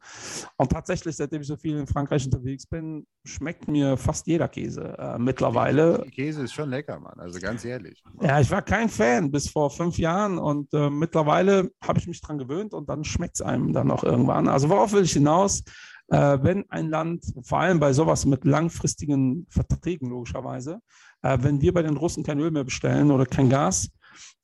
Und 0.57 0.71
tatsächlich, 0.71 1.17
seitdem 1.17 1.43
ich 1.43 1.49
so 1.49 1.57
viel 1.57 1.77
in 1.77 1.87
Frankreich 1.87 2.25
unterwegs 2.25 2.67
bin, 2.67 3.07
schmeckt 3.25 3.67
mir 3.67 3.97
fast 3.97 4.27
jeder 4.27 4.49
Käse 4.49 4.97
äh, 4.99 5.19
mittlerweile. 5.19 6.05
Käse 6.13 6.45
ist 6.45 6.53
schon 6.53 6.71
lecker, 6.71 7.01
Mann. 7.01 7.19
Also 7.19 7.41
ganz 7.41 7.65
ehrlich. 7.65 8.03
Ja, 8.21 8.41
ich 8.41 8.51
war 8.51 8.63
kein 8.63 8.89
Fan 8.89 9.31
bis 9.33 9.49
vor 9.49 9.71
fünf 9.71 9.99
Jahren 9.99 10.39
und 10.39 10.73
äh, 10.73 10.91
mittlerweile 10.91 11.71
habe 11.83 11.99
ich 11.99 12.07
mich 12.07 12.21
dran 12.21 12.39
gewöhnt 12.39 12.73
und 12.73 12.89
dann 12.89 13.03
schmeckt 13.03 13.37
es 13.37 13.43
einem 13.43 13.73
dann 13.73 13.91
auch 13.91 14.05
irgendwann. 14.05 14.49
Also 14.49 14.69
worauf 14.69 14.93
will 14.93 15.03
ich 15.03 15.13
hinaus? 15.13 15.65
Äh, 16.09 16.39
wenn 16.41 16.71
ein 16.71 16.89
Land, 16.89 17.25
vor 17.43 17.59
allem 17.59 17.81
bei 17.81 17.93
sowas 17.93 18.27
mit 18.27 18.45
langfristigen 18.45 19.45
Verträgen 19.49 20.09
logischerweise, 20.09 20.81
äh, 21.23 21.37
wenn 21.41 21.61
wir 21.61 21.75
bei 21.75 21.83
den 21.83 21.97
Russen 21.97 22.23
kein 22.23 22.39
Öl 22.39 22.53
mehr 22.53 22.63
bestellen 22.63 23.11
oder 23.11 23.27
kein 23.27 23.51
Gas, 23.51 23.91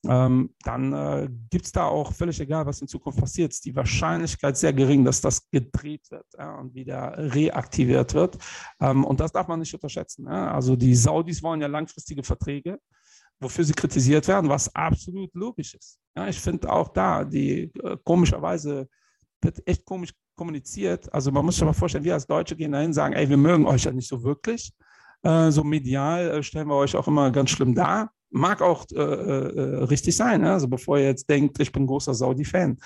ähm, 0.06 0.54
dann 0.64 0.92
äh, 0.92 1.28
gibt 1.50 1.66
es 1.66 1.72
da 1.72 1.84
auch 1.84 2.12
völlig 2.12 2.40
egal, 2.40 2.66
was 2.66 2.80
in 2.80 2.88
Zukunft 2.88 3.18
passiert, 3.18 3.52
ist 3.52 3.64
die 3.64 3.74
Wahrscheinlichkeit 3.76 4.56
sehr 4.56 4.72
gering, 4.72 5.04
dass 5.04 5.20
das 5.20 5.48
gedreht 5.50 6.10
wird 6.10 6.26
ja, 6.38 6.56
und 6.56 6.74
wieder 6.74 7.14
reaktiviert 7.16 8.14
wird. 8.14 8.38
Ähm, 8.80 9.04
und 9.04 9.20
das 9.20 9.32
darf 9.32 9.48
man 9.48 9.60
nicht 9.60 9.74
unterschätzen. 9.74 10.26
Ja. 10.26 10.52
Also 10.52 10.76
die 10.76 10.94
Saudis 10.94 11.42
wollen 11.42 11.60
ja 11.60 11.68
langfristige 11.68 12.22
Verträge 12.22 12.78
wofür 13.42 13.64
sie 13.64 13.72
kritisiert 13.72 14.28
werden, 14.28 14.48
was 14.48 14.74
absolut 14.74 15.34
logisch 15.34 15.74
ist. 15.74 15.98
Ja, 16.16 16.28
ich 16.28 16.40
finde 16.40 16.70
auch 16.70 16.88
da, 16.88 17.24
die 17.24 17.72
äh, 17.82 17.96
komischerweise 18.04 18.88
wird 19.40 19.66
echt 19.66 19.84
komisch 19.84 20.14
kommuniziert. 20.36 21.12
Also 21.12 21.30
man 21.32 21.44
muss 21.44 21.56
sich 21.56 21.64
mal 21.64 21.72
vorstellen, 21.72 22.04
wir 22.04 22.14
als 22.14 22.26
Deutsche 22.26 22.56
gehen 22.56 22.72
dahin 22.72 22.88
und 22.88 22.94
sagen, 22.94 23.14
ey, 23.14 23.28
wir 23.28 23.36
mögen 23.36 23.66
euch 23.66 23.84
ja 23.84 23.92
nicht 23.92 24.08
so 24.08 24.22
wirklich. 24.22 24.72
Äh, 25.22 25.50
so 25.50 25.64
medial 25.64 26.30
äh, 26.30 26.42
stellen 26.42 26.68
wir 26.68 26.76
euch 26.76 26.96
auch 26.96 27.08
immer 27.08 27.30
ganz 27.30 27.50
schlimm 27.50 27.74
dar. 27.74 28.12
Mag 28.32 28.62
auch 28.62 28.86
äh, 28.92 28.96
äh 28.96 29.84
richtig 29.84 30.16
sein, 30.16 30.40
ne? 30.40 30.52
also 30.52 30.66
bevor 30.66 30.98
ihr 30.98 31.04
jetzt 31.04 31.28
denkt, 31.28 31.60
ich 31.60 31.70
bin 31.70 31.86
großer 31.86 32.14
Saudi-Fan. 32.14 32.78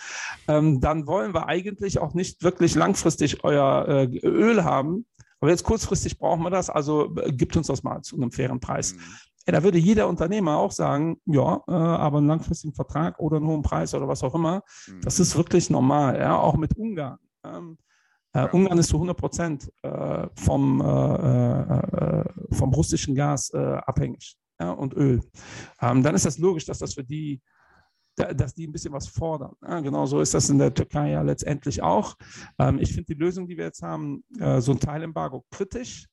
Ähm, 0.49 0.81
dann 0.81 1.07
wollen 1.07 1.35
wir 1.35 1.47
eigentlich 1.47 1.99
auch 1.99 2.15
nicht 2.15 2.43
wirklich 2.43 2.75
langfristig 2.75 3.45
euer 3.45 3.87
äh, 3.89 4.19
Öl 4.27 4.65
haben. 4.65 5.07
Aber 5.41 5.51
jetzt 5.51 5.65
kurzfristig 5.65 6.19
brauchen 6.19 6.43
wir 6.43 6.51
das, 6.51 6.71
also 6.71 7.15
gibt 7.29 7.57
uns 7.57 7.69
das 7.69 7.83
mal 7.83 8.03
zu 8.03 8.17
einem 8.17 8.33
fairen 8.33 8.59
Preis. 8.59 8.95
Mhm. 8.95 9.01
Ja, 9.47 9.53
da 9.53 9.63
würde 9.63 9.79
jeder 9.79 10.09
Unternehmer 10.09 10.57
auch 10.57 10.73
sagen, 10.73 11.21
ja, 11.25 11.63
äh, 11.69 11.73
aber 11.73 12.19
einen 12.19 12.27
langfristigen 12.27 12.75
Vertrag 12.75 13.21
oder 13.21 13.37
einen 13.37 13.47
hohen 13.47 13.63
Preis 13.63 13.95
oder 13.95 14.09
was 14.09 14.25
auch 14.25 14.35
immer, 14.35 14.63
mhm. 14.89 15.01
das 15.03 15.21
ist 15.21 15.37
wirklich 15.37 15.71
normal, 15.71 16.19
ja, 16.19 16.37
auch 16.37 16.57
mit 16.57 16.77
Ungarn. 16.77 17.19
Ähm, 17.45 17.79
äh, 18.33 18.41
ja. 18.41 18.51
Ungarn 18.51 18.79
ist 18.79 18.89
zu 18.89 18.97
100 18.97 19.17
Prozent 19.17 19.73
äh, 19.83 20.27
vom, 20.35 20.81
äh, 20.81 21.61
äh, 21.61 22.25
vom 22.51 22.75
russischen 22.75 23.15
Gas 23.15 23.51
äh, 23.51 23.59
abhängig 23.59 24.37
ja, 24.61 24.71
und 24.71 24.95
Öl. 24.95 25.21
Ähm, 25.81 26.03
dann 26.03 26.15
ist 26.15 26.27
das 26.27 26.39
logisch, 26.39 26.65
dass 26.65 26.79
das 26.79 26.95
für 26.95 27.05
die 27.05 27.41
dass 28.19 28.55
die 28.55 28.67
ein 28.67 28.73
bisschen 28.73 28.95
was 28.95 29.09
fordern. 29.09 29.53
Ja, 29.61 29.81
genau 29.81 30.07
so 30.07 30.23
ist 30.23 30.33
das 30.33 30.49
in 30.49 30.57
der 30.57 30.73
Türkei 30.73 31.11
ja 31.11 31.21
letztendlich 31.21 31.83
auch. 31.83 32.15
Ähm, 32.59 32.79
ich 32.79 32.95
finde 32.95 33.15
die 33.15 33.21
Lösung, 33.21 33.47
die 33.47 33.59
wir 33.59 33.67
jetzt 33.67 33.83
haben, 33.83 34.25
so 34.59 34.73
ein 34.73 34.81
Teilembargo 34.81 35.45
kritisch. 35.51 36.07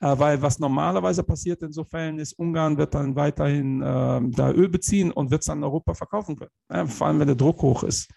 Äh, 0.00 0.18
weil 0.18 0.42
was 0.42 0.58
normalerweise 0.58 1.22
passiert 1.22 1.62
in 1.62 1.72
so 1.72 1.82
Fällen 1.82 2.18
ist, 2.18 2.34
Ungarn 2.34 2.76
wird 2.76 2.94
dann 2.94 3.16
weiterhin 3.16 3.80
äh, 3.80 4.20
da 4.30 4.52
Öl 4.52 4.68
beziehen 4.68 5.10
und 5.10 5.30
wird 5.30 5.40
es 5.40 5.46
dann 5.46 5.58
in 5.58 5.64
Europa 5.64 5.94
verkaufen 5.94 6.36
können, 6.36 6.50
äh, 6.68 6.84
vor 6.86 7.06
allem 7.06 7.18
wenn 7.18 7.28
der 7.28 7.36
Druck 7.36 7.62
hoch 7.62 7.82
ist. 7.82 8.10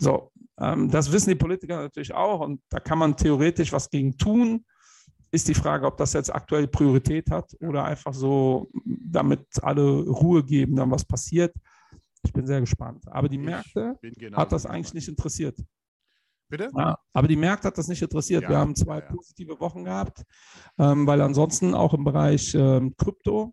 So, 0.00 0.30
ähm, 0.60 0.88
das 0.88 1.10
wissen 1.10 1.30
die 1.30 1.36
Politiker 1.36 1.78
natürlich 1.78 2.14
auch 2.14 2.40
und 2.40 2.60
da 2.68 2.78
kann 2.78 2.98
man 2.98 3.16
theoretisch 3.16 3.72
was 3.72 3.90
gegen 3.90 4.16
tun. 4.16 4.64
Ist 5.30 5.48
die 5.48 5.54
Frage, 5.54 5.86
ob 5.86 5.96
das 5.96 6.12
jetzt 6.12 6.34
aktuell 6.34 6.66
Priorität 6.68 7.30
hat 7.30 7.54
oder 7.60 7.84
einfach 7.84 8.14
so, 8.14 8.68
damit 8.84 9.40
alle 9.62 10.02
Ruhe 10.06 10.44
geben, 10.44 10.76
dann 10.76 10.90
was 10.90 11.04
passiert. 11.04 11.54
Ich 12.22 12.32
bin 12.32 12.46
sehr 12.46 12.60
gespannt. 12.60 13.04
Aber 13.08 13.28
die 13.28 13.38
Märkte 13.38 13.98
hat 14.32 14.52
das 14.52 14.66
eigentlich 14.66 14.94
nicht 14.94 15.08
interessiert. 15.08 15.58
Bitte? 16.48 16.70
Ja, 16.76 16.98
aber 17.12 17.26
die 17.28 17.36
Märkte 17.36 17.68
hat 17.68 17.78
das 17.78 17.88
nicht 17.88 18.02
interessiert. 18.02 18.44
Ja, 18.44 18.50
Wir 18.50 18.58
haben 18.58 18.74
zwei 18.74 19.00
ja, 19.00 19.06
positive 19.06 19.58
Wochen 19.58 19.84
gehabt, 19.84 20.22
ähm, 20.78 21.06
weil 21.06 21.20
ansonsten 21.20 21.74
auch 21.74 21.92
im 21.92 22.04
Bereich 22.04 22.54
ähm, 22.54 22.94
Krypto 22.96 23.52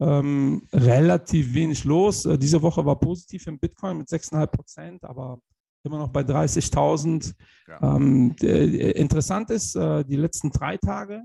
ähm, 0.00 0.66
relativ 0.72 1.54
wenig 1.54 1.84
los. 1.84 2.26
Äh, 2.26 2.38
diese 2.38 2.60
Woche 2.60 2.84
war 2.84 2.98
positiv 2.98 3.46
im 3.46 3.58
Bitcoin 3.58 3.98
mit 3.98 4.08
6,5 4.08 4.46
Prozent, 4.46 5.04
aber 5.04 5.40
immer 5.84 5.98
noch 5.98 6.08
bei 6.08 6.22
30.000. 6.22 7.34
Ähm, 7.80 8.34
äh, 8.42 8.90
interessant 8.92 9.50
ist, 9.50 9.76
äh, 9.76 10.04
die 10.04 10.16
letzten 10.16 10.50
drei 10.50 10.76
Tage 10.76 11.22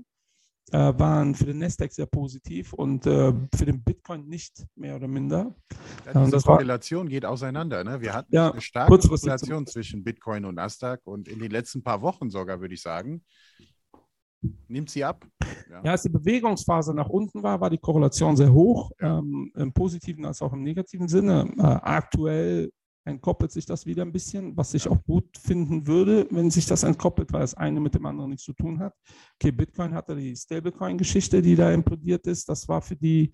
äh, 0.72 0.92
waren 0.98 1.34
für 1.34 1.44
den 1.44 1.58
Nasdaq 1.58 1.92
sehr 1.92 2.06
positiv 2.06 2.72
und 2.72 3.06
äh, 3.06 3.32
für 3.54 3.66
den 3.66 3.82
Bitcoin 3.82 4.26
nicht 4.28 4.64
mehr 4.74 4.96
oder 4.96 5.08
minder. 5.08 5.54
Ja, 6.06 6.24
diese 6.24 6.40
Korrelation 6.40 7.08
geht 7.08 7.24
auseinander. 7.24 7.84
Ne? 7.84 8.00
Wir 8.00 8.14
hatten 8.14 8.34
ja, 8.34 8.50
eine 8.50 8.60
starke 8.60 8.98
Korrelation 8.98 9.66
zwischen 9.66 10.02
Bitcoin 10.02 10.44
und 10.44 10.56
Nasdaq 10.56 11.00
und 11.04 11.28
in 11.28 11.38
den 11.38 11.50
letzten 11.50 11.82
paar 11.82 12.02
Wochen 12.02 12.30
sogar, 12.30 12.60
würde 12.60 12.74
ich 12.74 12.82
sagen, 12.82 13.22
nimmt 14.68 14.90
sie 14.90 15.04
ab. 15.04 15.26
Ja. 15.70 15.82
ja, 15.82 15.90
als 15.92 16.02
die 16.02 16.10
Bewegungsphase 16.10 16.94
nach 16.94 17.08
unten 17.08 17.42
war, 17.42 17.60
war 17.60 17.70
die 17.70 17.78
Korrelation 17.78 18.36
sehr 18.36 18.52
hoch, 18.52 18.90
ja. 19.00 19.18
ähm, 19.18 19.52
im 19.56 19.72
positiven 19.72 20.24
als 20.24 20.42
auch 20.42 20.52
im 20.52 20.62
negativen 20.62 21.08
Sinne. 21.08 21.50
Äh, 21.56 21.62
aktuell 21.62 22.70
entkoppelt 23.04 23.52
sich 23.52 23.66
das 23.66 23.86
wieder 23.86 24.02
ein 24.02 24.12
bisschen, 24.12 24.56
was 24.56 24.74
ich 24.74 24.88
auch 24.88 25.02
gut 25.04 25.36
finden 25.38 25.86
würde, 25.86 26.26
wenn 26.30 26.50
sich 26.50 26.66
das 26.66 26.82
entkoppelt, 26.82 27.32
weil 27.32 27.40
das 27.40 27.54
eine 27.54 27.80
mit 27.80 27.94
dem 27.94 28.06
anderen 28.06 28.30
nichts 28.30 28.44
zu 28.44 28.54
tun 28.54 28.78
hat. 28.78 28.94
Okay, 29.34 29.52
Bitcoin 29.52 29.94
hatte 29.94 30.16
die 30.16 30.34
Stablecoin-Geschichte, 30.34 31.42
die 31.42 31.56
da 31.56 31.70
implodiert 31.70 32.26
ist. 32.26 32.48
Das 32.48 32.66
war 32.68 32.80
für 32.80 32.96
die, 32.96 33.30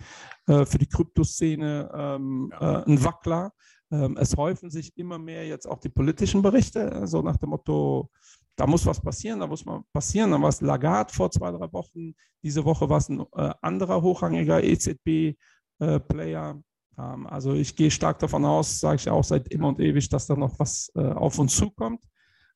äh, 0.46 0.64
für 0.64 0.78
die 0.78 0.88
Kryptoszene 0.88 1.90
ähm, 1.94 2.50
ja. 2.52 2.80
äh, 2.80 2.84
ein 2.90 3.04
Wackler. 3.04 3.52
Ähm, 3.92 4.16
es 4.18 4.36
häufen 4.36 4.70
sich 4.70 4.96
immer 4.96 5.18
mehr 5.18 5.46
jetzt 5.46 5.66
auch 5.66 5.78
die 5.78 5.88
politischen 5.88 6.42
Berichte, 6.42 7.06
so 7.06 7.22
nach 7.22 7.36
dem 7.36 7.50
Motto, 7.50 8.10
da 8.56 8.66
muss 8.66 8.86
was 8.86 9.00
passieren, 9.00 9.40
da 9.40 9.46
muss 9.46 9.64
mal 9.64 9.82
passieren. 9.92 10.30
Dann 10.30 10.42
war 10.42 10.50
es 10.50 10.60
Lagarde 10.60 11.12
vor 11.12 11.30
zwei, 11.30 11.50
drei 11.50 11.72
Wochen. 11.72 12.14
Diese 12.42 12.64
Woche 12.64 12.88
war 12.88 12.98
es 12.98 13.08
ein 13.08 13.20
äh, 13.20 13.54
anderer 13.62 14.02
hochrangiger 14.02 14.62
EZB-Player, 14.62 16.50
äh, 16.50 16.62
also 16.96 17.54
ich 17.54 17.76
gehe 17.76 17.90
stark 17.90 18.18
davon 18.18 18.44
aus, 18.44 18.80
sage 18.80 18.96
ich 18.96 19.08
auch 19.08 19.24
seit 19.24 19.48
immer 19.48 19.68
und 19.68 19.80
ewig, 19.80 20.08
dass 20.08 20.26
da 20.26 20.36
noch 20.36 20.58
was 20.58 20.90
äh, 20.94 21.00
auf 21.00 21.38
uns 21.38 21.56
zukommt. 21.56 22.04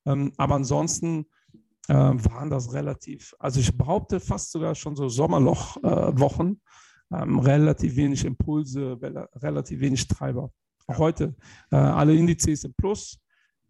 Ähm, 0.07 0.33
aber 0.37 0.57
ansonsten 0.57 1.27
äh, 1.88 1.94
waren 1.94 2.51
das 2.51 2.73
relativ, 2.73 3.35
also 3.38 3.61
ich 3.61 3.77
behaupte 3.77 4.20
fast 4.20 4.53
sogar 4.53 4.75
schon 4.75 4.97
so 4.97 5.09
Sommerlochwochen, 5.09 6.61
äh, 7.12 7.23
ähm, 7.23 7.38
relativ 7.38 7.97
wenig 7.97 8.25
Impulse, 8.25 8.99
relativ 9.37 9.81
wenig 9.81 10.07
Treiber. 10.07 10.51
Auch 10.87 10.99
heute, 10.99 11.35
äh, 11.70 11.77
alle 11.77 12.14
Indizes 12.14 12.64
im 12.64 12.75
Plus. 12.75 13.18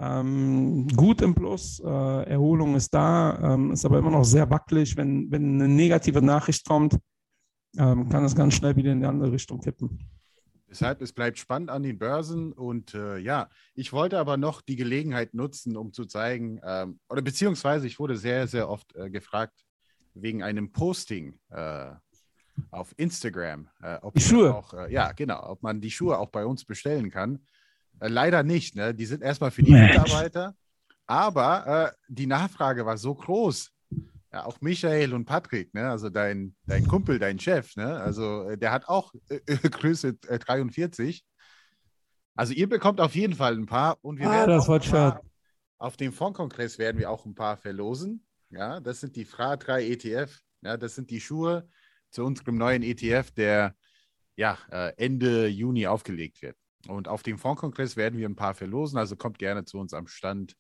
Ähm, 0.01 0.89
gut 0.89 1.23
im 1.23 1.35
Plus, 1.37 1.81
äh, 1.85 2.31
Erholung 2.31 2.75
ist 2.75 2.93
da, 2.93 3.55
ähm, 3.55 3.71
ist 3.71 3.85
aber 3.85 3.99
immer 3.99 4.11
noch 4.11 4.25
sehr 4.25 4.51
wackelig. 4.51 4.97
Wenn, 4.97 5.31
wenn 5.31 5.55
eine 5.55 5.69
negative 5.69 6.21
Nachricht 6.21 6.67
kommt, 6.67 6.99
ähm, 7.79 8.09
kann 8.09 8.25
es 8.25 8.35
ganz 8.35 8.55
schnell 8.55 8.75
wieder 8.75 8.91
in 8.91 9.01
die 9.01 9.07
andere 9.07 9.31
Richtung 9.31 9.61
kippen. 9.61 10.01
Deshalb, 10.75 11.03
es 11.03 11.13
bleibt 11.13 11.39
spannend 11.39 11.71
an 11.71 11.85
den 11.85 12.01
Börsen. 12.01 12.53
Und 12.53 12.95
äh, 12.95 13.19
ja, 13.19 13.49
ich 13.77 13.93
wollte 13.93 14.19
aber 14.19 14.37
noch 14.37 14.61
die 14.61 14.75
Gelegenheit 14.75 15.33
nutzen, 15.33 15.77
um 15.77 15.93
zu 15.93 16.05
zeigen, 16.05 16.61
ähm, 16.65 16.99
oder 17.09 17.23
beziehungsweise 17.23 17.87
ich 17.87 18.01
wurde 18.01 18.17
sehr, 18.17 18.49
sehr 18.49 18.69
oft 18.69 18.93
äh, 18.97 19.09
gefragt 19.09 19.65
wegen 20.15 20.43
einem 20.43 20.73
Posting 20.73 21.39
äh, 21.51 21.93
auf 22.73 22.93
Instagram. 22.97 23.69
Äh, 23.83 23.99
ob 24.03 24.15
die 24.15 24.21
Schuhe. 24.21 24.53
Auch, 24.53 24.75
äh, 24.75 24.93
ja, 24.93 25.13
genau, 25.13 25.49
ob 25.49 25.63
man 25.63 25.81
die 25.81 25.93
Schuhe 25.93 26.19
auch 26.19 26.31
bei 26.31 26.45
uns 26.45 26.65
bestellen 26.65 27.09
kann. 27.09 27.47
Äh, 28.01 28.09
leider 28.09 28.43
nicht. 28.43 28.75
Ne? 28.75 28.97
Die 28.97 29.07
sind 29.07 29.23
erstmal 29.23 29.53
für 29.53 29.63
die 29.63 29.71
Mitarbeiter. 29.71 30.57
Aber 31.07 31.95
die 32.09 32.27
Nachfrage 32.27 32.87
war 32.87 32.97
so 32.97 33.15
groß, 33.15 33.71
ja, 34.35 34.45
auch 34.47 34.61
Michael 34.61 35.15
und 35.15 35.27
Patrick, 35.27 35.73
ne? 35.75 35.89
also 35.89 36.11
dein, 36.11 36.57
dein 36.67 36.89
Kumpel, 36.89 37.21
dein 37.21 37.39
Chef, 37.39 37.77
ne? 37.77 38.01
also 38.01 38.49
äh, 38.49 38.59
der 38.59 38.73
hat 38.73 38.89
auch 38.89 39.15
äh, 39.29 39.39
Größe 39.71 40.19
äh, 40.27 40.41
43. 40.41 41.25
Also 42.35 42.53
ihr 42.53 42.69
bekommt 42.69 43.01
auf 43.01 43.15
jeden 43.15 43.35
Fall 43.35 43.55
ein 43.55 43.67
paar 43.67 43.97
und 44.03 44.19
wir 44.19 44.29
ah, 44.29 44.33
werden 44.33 44.51
das 44.51 44.67
wird 44.67 44.91
paar, 44.91 45.23
auf 45.79 45.97
dem 45.97 46.13
Fondkongress 46.13 46.81
werden 46.81 46.99
wir 46.99 47.11
auch 47.11 47.27
ein 47.27 47.37
paar 47.37 47.57
verlosen. 47.57 48.27
Ja, 48.51 48.81
das 48.81 48.99
sind 48.99 49.15
die 49.15 49.25
FRA 49.25 49.57
3 49.57 49.89
ETF. 49.91 50.41
Ja, 50.63 50.77
das 50.77 50.97
sind 50.97 51.11
die 51.11 51.21
Schuhe 51.21 51.69
zu 52.11 52.25
unserem 52.25 52.59
neuen 52.59 52.83
ETF, 52.83 53.31
der 53.31 53.77
ja 54.35 54.59
äh, 54.73 54.95
Ende 54.97 55.47
Juni 55.47 55.87
aufgelegt 55.87 56.43
wird. 56.43 56.57
Und 56.89 57.07
auf 57.07 57.23
dem 57.23 57.39
Fondkongress 57.39 57.97
werden 57.97 58.19
wir 58.19 58.29
ein 58.29 58.35
paar 58.35 58.55
verlosen. 58.55 58.99
Also 58.99 59.15
kommt 59.15 59.39
gerne 59.39 59.65
zu 59.65 59.79
uns 59.79 59.95
am 59.95 60.09
Stand. 60.09 60.57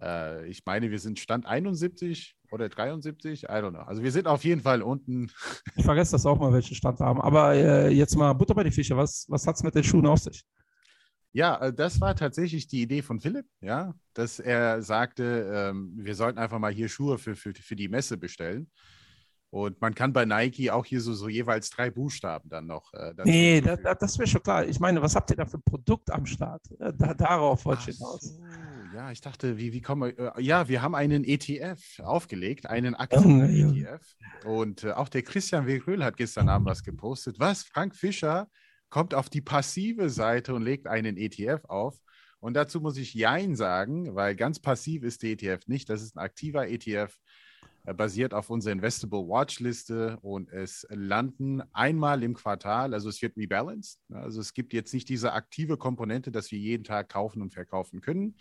Äh, 0.00 0.46
ich 0.48 0.64
meine, 0.64 0.90
wir 0.90 0.98
sind 0.98 1.18
Stand 1.18 1.46
71 1.46 2.36
oder 2.50 2.68
73, 2.68 3.44
I 3.44 3.46
don't 3.46 3.70
know. 3.70 3.80
Also 3.80 4.02
wir 4.02 4.12
sind 4.12 4.26
auf 4.26 4.44
jeden 4.44 4.60
Fall 4.60 4.82
unten. 4.82 5.30
Ich 5.76 5.84
vergesse 5.84 6.12
das 6.12 6.26
auch 6.26 6.38
mal, 6.38 6.52
welchen 6.52 6.74
Stand 6.74 7.00
wir 7.00 7.06
haben. 7.06 7.20
Aber 7.20 7.54
äh, 7.54 7.90
jetzt 7.90 8.16
mal 8.16 8.32
Butter 8.32 8.54
bei 8.54 8.64
die 8.64 8.70
Fische. 8.70 8.96
Was, 8.96 9.26
was 9.28 9.46
hat 9.46 9.56
es 9.56 9.62
mit 9.62 9.74
den 9.74 9.84
Schuhen 9.84 10.06
auf 10.06 10.18
sich? 10.18 10.44
Ja, 11.32 11.60
äh, 11.60 11.72
das 11.72 12.00
war 12.00 12.14
tatsächlich 12.16 12.66
die 12.66 12.82
Idee 12.82 13.02
von 13.02 13.20
Philipp, 13.20 13.46
ja, 13.60 13.94
dass 14.14 14.40
er 14.40 14.82
sagte, 14.82 15.70
ähm, 15.70 15.92
wir 15.96 16.14
sollten 16.14 16.38
einfach 16.38 16.58
mal 16.58 16.72
hier 16.72 16.88
Schuhe 16.88 17.18
für, 17.18 17.36
für, 17.36 17.54
für 17.54 17.76
die 17.76 17.88
Messe 17.88 18.16
bestellen. 18.16 18.70
Und 19.50 19.80
man 19.80 19.94
kann 19.96 20.12
bei 20.12 20.24
Nike 20.24 20.70
auch 20.70 20.86
hier 20.86 21.00
so, 21.00 21.12
so 21.12 21.28
jeweils 21.28 21.70
drei 21.70 21.90
Buchstaben 21.90 22.48
dann 22.48 22.66
noch. 22.66 22.94
Äh, 22.94 23.14
nee, 23.24 23.60
da, 23.60 23.76
da, 23.76 23.94
das 23.96 24.16
wäre 24.16 24.28
schon 24.28 24.42
klar. 24.42 24.64
Ich 24.64 24.78
meine, 24.78 25.02
was 25.02 25.16
habt 25.16 25.28
ihr 25.30 25.36
da 25.36 25.44
für 25.44 25.58
ein 25.58 25.62
Produkt 25.64 26.10
am 26.12 26.24
Start? 26.24 26.62
Äh, 26.78 26.92
da, 26.96 27.14
darauf 27.14 27.64
wollte 27.64 27.90
ich 27.90 27.96
hinaus. 27.96 28.20
So 28.20 28.40
ja, 28.94 29.10
ich 29.10 29.20
dachte, 29.20 29.58
wie, 29.58 29.72
wie 29.72 29.80
kommen 29.80 30.14
wir. 30.16 30.36
Äh, 30.36 30.42
ja, 30.42 30.68
wir 30.68 30.82
haben 30.82 30.94
einen 30.94 31.24
ETF 31.24 31.80
aufgelegt, 32.00 32.66
einen 32.66 32.94
aktiven 32.94 33.42
oh, 33.42 33.72
ETF. 33.74 34.14
Und 34.44 34.84
äh, 34.84 34.92
auch 34.92 35.08
der 35.08 35.22
Christian 35.22 35.66
Wegröhl 35.66 36.04
hat 36.04 36.16
gestern 36.16 36.48
Abend 36.48 36.68
was 36.68 36.84
gepostet. 36.84 37.40
Was? 37.40 37.64
Frank 37.64 37.96
Fischer 37.96 38.48
kommt 38.88 39.14
auf 39.14 39.28
die 39.28 39.40
passive 39.40 40.10
Seite 40.10 40.54
und 40.54 40.62
legt 40.62 40.86
einen 40.86 41.16
ETF 41.16 41.64
auf. 41.66 41.98
Und 42.40 42.54
dazu 42.54 42.80
muss 42.80 42.96
ich 42.96 43.14
Jein 43.14 43.54
sagen, 43.54 44.14
weil 44.14 44.34
ganz 44.34 44.60
passiv 44.60 45.02
ist 45.02 45.22
der 45.22 45.30
ETF 45.30 45.66
nicht. 45.66 45.90
Das 45.90 46.02
ist 46.02 46.16
ein 46.16 46.20
aktiver 46.20 46.68
ETF. 46.68 47.16
Äh, 47.84 47.94
basiert 47.94 48.34
auf 48.34 48.50
unserer 48.50 48.72
Investable 48.72 49.26
Watchliste 49.28 50.18
und 50.22 50.50
es 50.50 50.86
landen 50.90 51.62
einmal 51.72 52.22
im 52.22 52.34
Quartal, 52.34 52.94
also 52.94 53.08
es 53.08 53.22
wird 53.22 53.36
rebalanced. 53.36 54.00
Also 54.10 54.40
es 54.40 54.52
gibt 54.52 54.72
jetzt 54.72 54.92
nicht 54.92 55.08
diese 55.08 55.32
aktive 55.32 55.76
Komponente, 55.76 56.30
dass 56.30 56.50
wir 56.50 56.58
jeden 56.58 56.84
Tag 56.84 57.08
kaufen 57.08 57.42
und 57.42 57.52
verkaufen 57.52 58.00
können. 58.00 58.36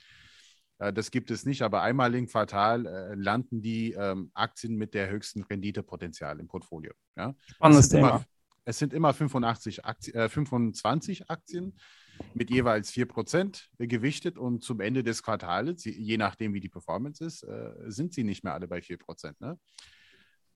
Äh, 0.80 0.94
das 0.94 1.12
gibt 1.12 1.32
es 1.32 1.46
nicht, 1.46 1.62
aber 1.62 1.82
einmal 1.82 2.16
im 2.16 2.28
Quartal 2.28 2.86
äh, 2.86 3.16
landen 3.16 3.62
die 3.62 3.94
ähm, 3.94 4.32
Aktien 4.34 4.76
mit 4.76 4.94
der 4.94 5.10
höchsten 5.10 5.44
Renditepotenzial 5.44 6.40
im 6.40 6.48
Portfolio. 6.48 6.94
Ja? 7.16 7.36
Spannendes 7.46 7.90
Thema. 7.90 8.10
Immer, 8.10 8.26
es 8.66 8.78
sind 8.80 8.94
immer 8.94 9.14
85 9.14 9.86
Aktien, 9.86 10.16
äh, 10.16 10.30
25 10.30 11.30
Aktien 11.30 11.78
mit 12.34 12.50
jeweils 12.50 12.92
4% 12.92 13.68
gewichtet 13.80 14.38
und 14.38 14.64
zum 14.64 14.80
Ende 14.80 15.04
des 15.04 15.24
Quartals, 15.24 15.84
je 15.86 16.18
nachdem 16.18 16.54
wie 16.54 16.60
die 16.60 16.70
Performance 16.70 17.24
ist, 17.24 17.44
äh, 17.44 17.74
sind 17.88 18.14
sie 18.14 18.24
nicht 18.24 18.44
mehr 18.44 18.54
alle 18.54 18.68
bei 18.68 18.82
4%. 18.82 19.40
Ne? 19.40 19.58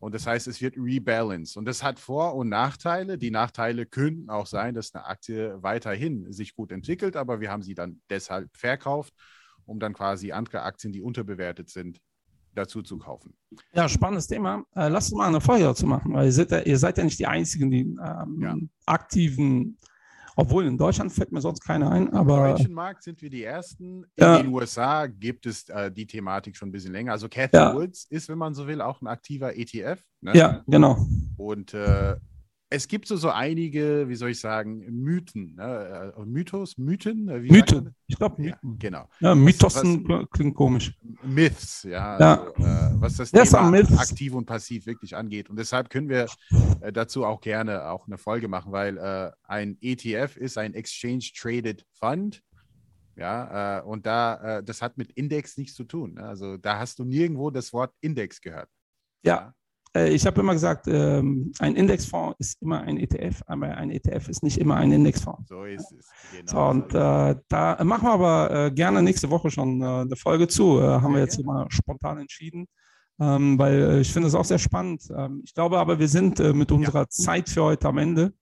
Und 0.04 0.14
das 0.14 0.28
heißt, 0.28 0.48
es 0.48 0.62
wird 0.62 0.76
rebalanced. 0.76 1.56
Und 1.56 1.64
das 1.64 1.82
hat 1.82 1.98
Vor- 1.98 2.36
und 2.36 2.50
Nachteile. 2.50 3.18
Die 3.18 3.32
Nachteile 3.32 3.86
könnten 3.86 4.30
auch 4.30 4.48
sein, 4.48 4.76
dass 4.76 4.94
eine 4.94 5.06
Aktie 5.06 5.64
weiterhin 5.64 6.30
sich 6.34 6.56
gut 6.56 6.74
entwickelt, 6.74 7.16
aber 7.16 7.40
wir 7.40 7.50
haben 7.50 7.62
sie 7.62 7.74
dann 7.74 8.02
deshalb 8.10 8.50
verkauft, 8.54 9.14
um 9.66 9.80
dann 9.80 9.94
quasi 9.94 10.34
andere 10.34 10.64
Aktien, 10.64 10.92
die 10.92 11.02
unterbewertet 11.02 11.70
sind, 11.70 12.02
dazu 12.54 12.82
zu 12.82 12.98
kaufen. 12.98 13.34
Ja, 13.74 13.88
spannendes 13.88 14.28
Thema. 14.28 14.66
Äh, 14.76 14.90
lasst 14.90 15.14
uns 15.14 15.18
mal 15.18 15.28
eine 15.28 15.40
Folge 15.40 15.64
dazu 15.64 15.88
machen, 15.88 16.14
weil 16.14 16.26
ihr 16.26 16.34
seid, 16.34 16.52
ja, 16.52 16.60
ihr 16.60 16.78
seid 16.78 16.98
ja 16.98 17.06
nicht 17.06 17.20
die 17.20 17.28
Einzigen, 17.28 17.72
die 17.72 17.82
ähm, 17.82 18.40
ja. 18.42 18.56
aktiven 18.86 19.78
obwohl 20.36 20.66
in 20.66 20.78
Deutschland 20.78 21.12
fällt 21.12 21.32
mir 21.32 21.42
sonst 21.42 21.62
keiner 21.62 21.92
ein. 21.92 22.12
Aber 22.14 22.50
Im 22.50 22.56
deutschen 22.58 22.74
Markt 22.74 23.04
sind 23.04 23.22
wir 23.22 23.30
die 23.30 23.44
Ersten. 23.44 24.04
In 24.16 24.24
ja. 24.24 24.38
den 24.38 24.54
USA 24.54 25.08
gibt 25.08 25.46
es 25.46 25.70
äh, 25.70 25.92
die 25.92 26.08
Thematik 26.08 26.56
schon 26.58 26.70
ein 26.70 26.72
bisschen 26.72 26.92
länger. 26.92 27.12
Also 27.12 27.30
Cathy 27.30 27.58
ja. 27.58 27.76
Woods 27.76 28.06
ist, 28.10 28.30
wenn 28.30 28.38
man 28.38 28.54
so 28.54 28.68
will, 28.68 28.82
auch 28.82 29.02
ein 29.02 29.08
aktiver 29.08 29.56
ETF. 29.56 30.02
Ne? 30.22 30.36
Ja, 30.36 30.64
genau. 30.68 31.06
Und 31.38 31.74
äh, 31.74 32.16
es 32.74 32.88
gibt 32.88 33.08
so, 33.08 33.16
so 33.18 33.30
einige, 33.30 34.10
wie 34.10 34.16
soll 34.16 34.32
ich 34.32 34.40
sagen, 34.40 34.80
Mythen, 34.90 35.54
ne? 35.56 36.14
Äh, 36.18 36.26
Mythos, 36.26 36.76
Mythen? 36.80 37.28
Wie 37.44 37.52
Mythen, 37.52 37.94
ich 38.08 38.18
glaube 38.18 38.42
Mythen. 38.42 38.58
Ja, 38.64 38.76
genau. 38.80 39.10
Ja, 39.20 39.36
Mythosen 39.36 40.04
was, 40.10 40.26
klingt 40.32 40.56
komisch. 40.56 40.98
Myths, 41.24 41.84
ja. 41.84 42.20
ja. 42.20 42.42
Also, 42.42 42.64
äh, 42.64 43.02
was 43.02 43.18
das 43.18 43.32
yes, 43.32 43.52
Thema 43.52 44.00
aktiv 44.00 44.34
und 44.34 44.46
passiv 44.46 44.88
wirklich 44.88 45.16
angeht. 45.16 45.52
Und 45.52 45.60
deshalb 45.60 45.92
können 45.92 46.10
wir 46.10 46.26
äh, 46.82 46.92
dazu 46.92 47.26
auch 47.26 47.42
gerne 47.42 47.90
auch 47.90 48.08
eine 48.08 48.18
Folge 48.18 48.48
machen, 48.48 48.72
weil 48.72 48.98
äh, 48.98 49.32
ein 49.44 49.78
ETF 49.80 50.36
ist 50.38 50.58
ein 50.58 50.74
Exchange 50.74 51.30
Traded 51.40 51.86
Fund. 51.92 52.42
Ja, 53.16 53.80
äh, 53.80 53.84
und 53.84 54.08
da, 54.08 54.58
äh, 54.58 54.64
das 54.64 54.82
hat 54.82 54.98
mit 54.98 55.12
Index 55.12 55.58
nichts 55.58 55.76
zu 55.76 55.84
tun. 55.84 56.16
Ne? 56.16 56.24
Also 56.24 56.58
da 56.58 56.80
hast 56.80 56.98
du 56.98 57.04
nirgendwo 57.06 57.52
das 57.52 57.72
Wort 57.72 57.94
Index 58.02 58.42
gehört. 58.42 58.70
Ja, 59.24 59.50
äh, 59.50 59.63
ich 59.96 60.26
habe 60.26 60.42
immer 60.42 60.54
gesagt, 60.54 60.88
ähm, 60.88 61.52
ein 61.60 61.76
Indexfonds 61.76 62.36
ist 62.40 62.62
immer 62.62 62.82
ein 62.82 62.98
ETF, 62.98 63.44
aber 63.46 63.78
ein 63.78 63.92
ETF 63.92 64.28
ist 64.28 64.42
nicht 64.42 64.58
immer 64.58 64.76
ein 64.76 64.92
Indexfonds. 64.92 65.48
So 65.48 65.66
ist 65.66 65.92
es. 65.92 66.10
Genau 66.36 66.52
so, 66.52 66.70
und 66.72 66.96
äh, 66.96 67.36
da 67.48 67.84
machen 67.84 68.08
wir 68.08 68.14
aber 68.14 68.52
äh, 68.52 68.72
gerne 68.72 69.04
nächste 69.04 69.30
Woche 69.30 69.52
schon 69.52 69.82
äh, 69.82 69.86
eine 69.86 70.16
Folge 70.16 70.48
zu. 70.48 70.80
Äh, 70.80 70.84
haben 70.84 71.14
wir 71.14 71.22
jetzt 71.22 71.40
immer 71.40 71.68
spontan 71.70 72.18
entschieden, 72.18 72.68
ähm, 73.20 73.60
weil 73.60 73.82
äh, 73.82 74.00
ich 74.00 74.12
finde 74.12 74.30
es 74.30 74.36
auch 74.36 74.46
sehr 74.46 74.58
spannend. 74.58 75.04
Ähm, 75.16 75.44
ich 75.46 75.54
glaube 75.54 75.78
aber, 75.78 76.00
wir 76.00 76.08
sind 76.08 76.40
mit 76.40 76.72
unserer 76.72 77.02
ja. 77.02 77.10
Zeit 77.10 77.50
für 77.50 77.64
heute 77.64 77.88
am 77.88 78.00
Ende. 78.00 78.34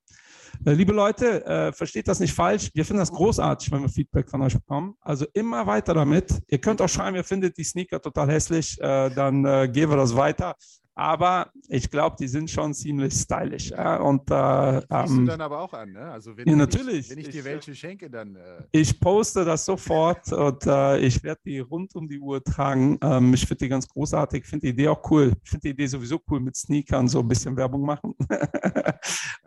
Liebe 0.64 0.92
Leute, 0.92 1.72
versteht 1.74 2.08
das 2.08 2.20
nicht 2.20 2.34
falsch. 2.34 2.70
Wir 2.76 2.86
finden 2.86 3.00
das 3.00 3.12
großartig, 3.12 3.72
wenn 3.72 3.82
wir 3.82 3.90
Feedback 3.90 4.30
von 4.30 4.44
euch 4.44 4.54
bekommen. 4.54 4.94
Also 5.00 5.26
immer 5.34 5.66
weiter 5.66 5.96
damit. 5.96 6.40
Ihr 6.48 6.60
könnt 6.60 6.82
auch 6.82 6.90
schreiben, 6.90 7.16
ihr 7.16 7.24
findet 7.24 7.58
die 7.58 7.64
Sneaker 7.64 8.00
total 8.00 8.30
hässlich. 8.30 8.78
dann 8.78 9.44
gehen 9.72 9.90
wir 9.90 9.96
das 9.96 10.16
weiter 10.16 10.56
aber 10.96 11.52
ich 11.70 11.90
glaube, 11.90 12.18
die 12.20 12.28
sind 12.28 12.50
schon 12.50 12.74
ziemlich 12.74 13.14
stylisch. 13.14 13.72
Ja? 13.72 13.98
Und, 13.98 14.30
äh, 14.30 14.78
ähm, 14.90 15.18
du 15.18 15.26
dann 15.26 15.42
aber 15.42 15.62
auch 15.62 15.74
an, 15.74 15.94
ne? 15.94 16.12
Also 16.12 16.36
wenn, 16.36 16.48
ja, 16.48 16.56
natürlich. 16.56 17.06
Ich, 17.06 17.10
wenn 17.10 17.18
ich 17.20 17.30
dir 17.30 17.46
welche 17.46 17.74
schenke, 17.74 18.10
dann. 18.10 18.36
Äh 18.36 18.64
ich 18.72 19.00
poste 19.00 19.46
das 19.46 19.66
sofort 19.66 20.32
und 20.34 20.66
äh, 20.66 21.00
ich 21.00 21.24
werde 21.24 21.42
die 21.46 21.60
rund 21.60 21.96
um 21.96 22.08
die 22.08 22.20
Uhr 22.20 22.44
tragen. 22.44 22.98
Ähm, 23.02 23.34
ich 23.34 23.42
finde 23.42 23.66
die 23.66 23.70
ganz 23.70 23.88
großartig, 23.88 24.44
Ich 24.44 24.50
finde 24.50 24.68
die 24.68 24.74
Idee 24.74 24.90
auch 24.90 25.02
cool. 25.10 25.32
Ich 25.44 25.50
finde 25.50 25.62
die 25.64 25.70
Idee 25.70 25.88
sowieso 25.88 26.20
cool 26.30 26.42
mit 26.42 26.56
Sneakern, 26.58 27.08
so 27.08 27.20
ein 27.20 27.28
bisschen 27.28 27.56
Werbung 27.56 27.84
machen. 27.84 28.14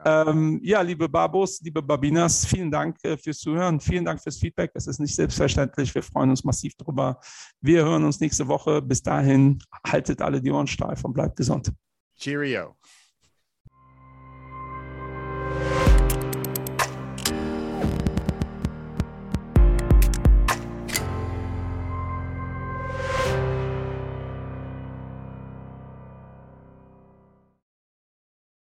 ja. 0.04 0.28
ähm, 0.28 0.60
ja, 0.62 0.80
liebe 0.80 1.08
Babos, 1.08 1.60
liebe 1.60 1.82
Babinas, 1.82 2.46
vielen 2.46 2.70
Dank 2.70 2.96
äh, 3.04 3.18
fürs 3.18 3.38
Zuhören. 3.38 3.80
Vielen 3.80 4.04
Dank 4.04 4.22
fürs 4.22 4.38
Feedback. 4.38 4.70
Es 4.74 4.86
ist 4.86 4.98
nicht 4.98 5.14
selbstverständlich. 5.14 5.94
Wir 5.94 6.02
freuen 6.02 6.30
uns 6.30 6.42
massiv 6.42 6.74
drüber. 6.76 7.20
Wir 7.60 7.84
hören 7.84 8.04
uns 8.04 8.18
nächste 8.20 8.48
Woche. 8.48 8.80
Bis 8.80 9.02
dahin, 9.02 9.58
haltet 9.86 10.22
alle 10.22 10.40
die 10.40 10.50
Ohren 10.50 10.66
steif 10.66 11.04
und 11.04 11.12
bleibt 11.12 11.33
interessant. 11.34 11.70
Cheerio. 12.16 12.76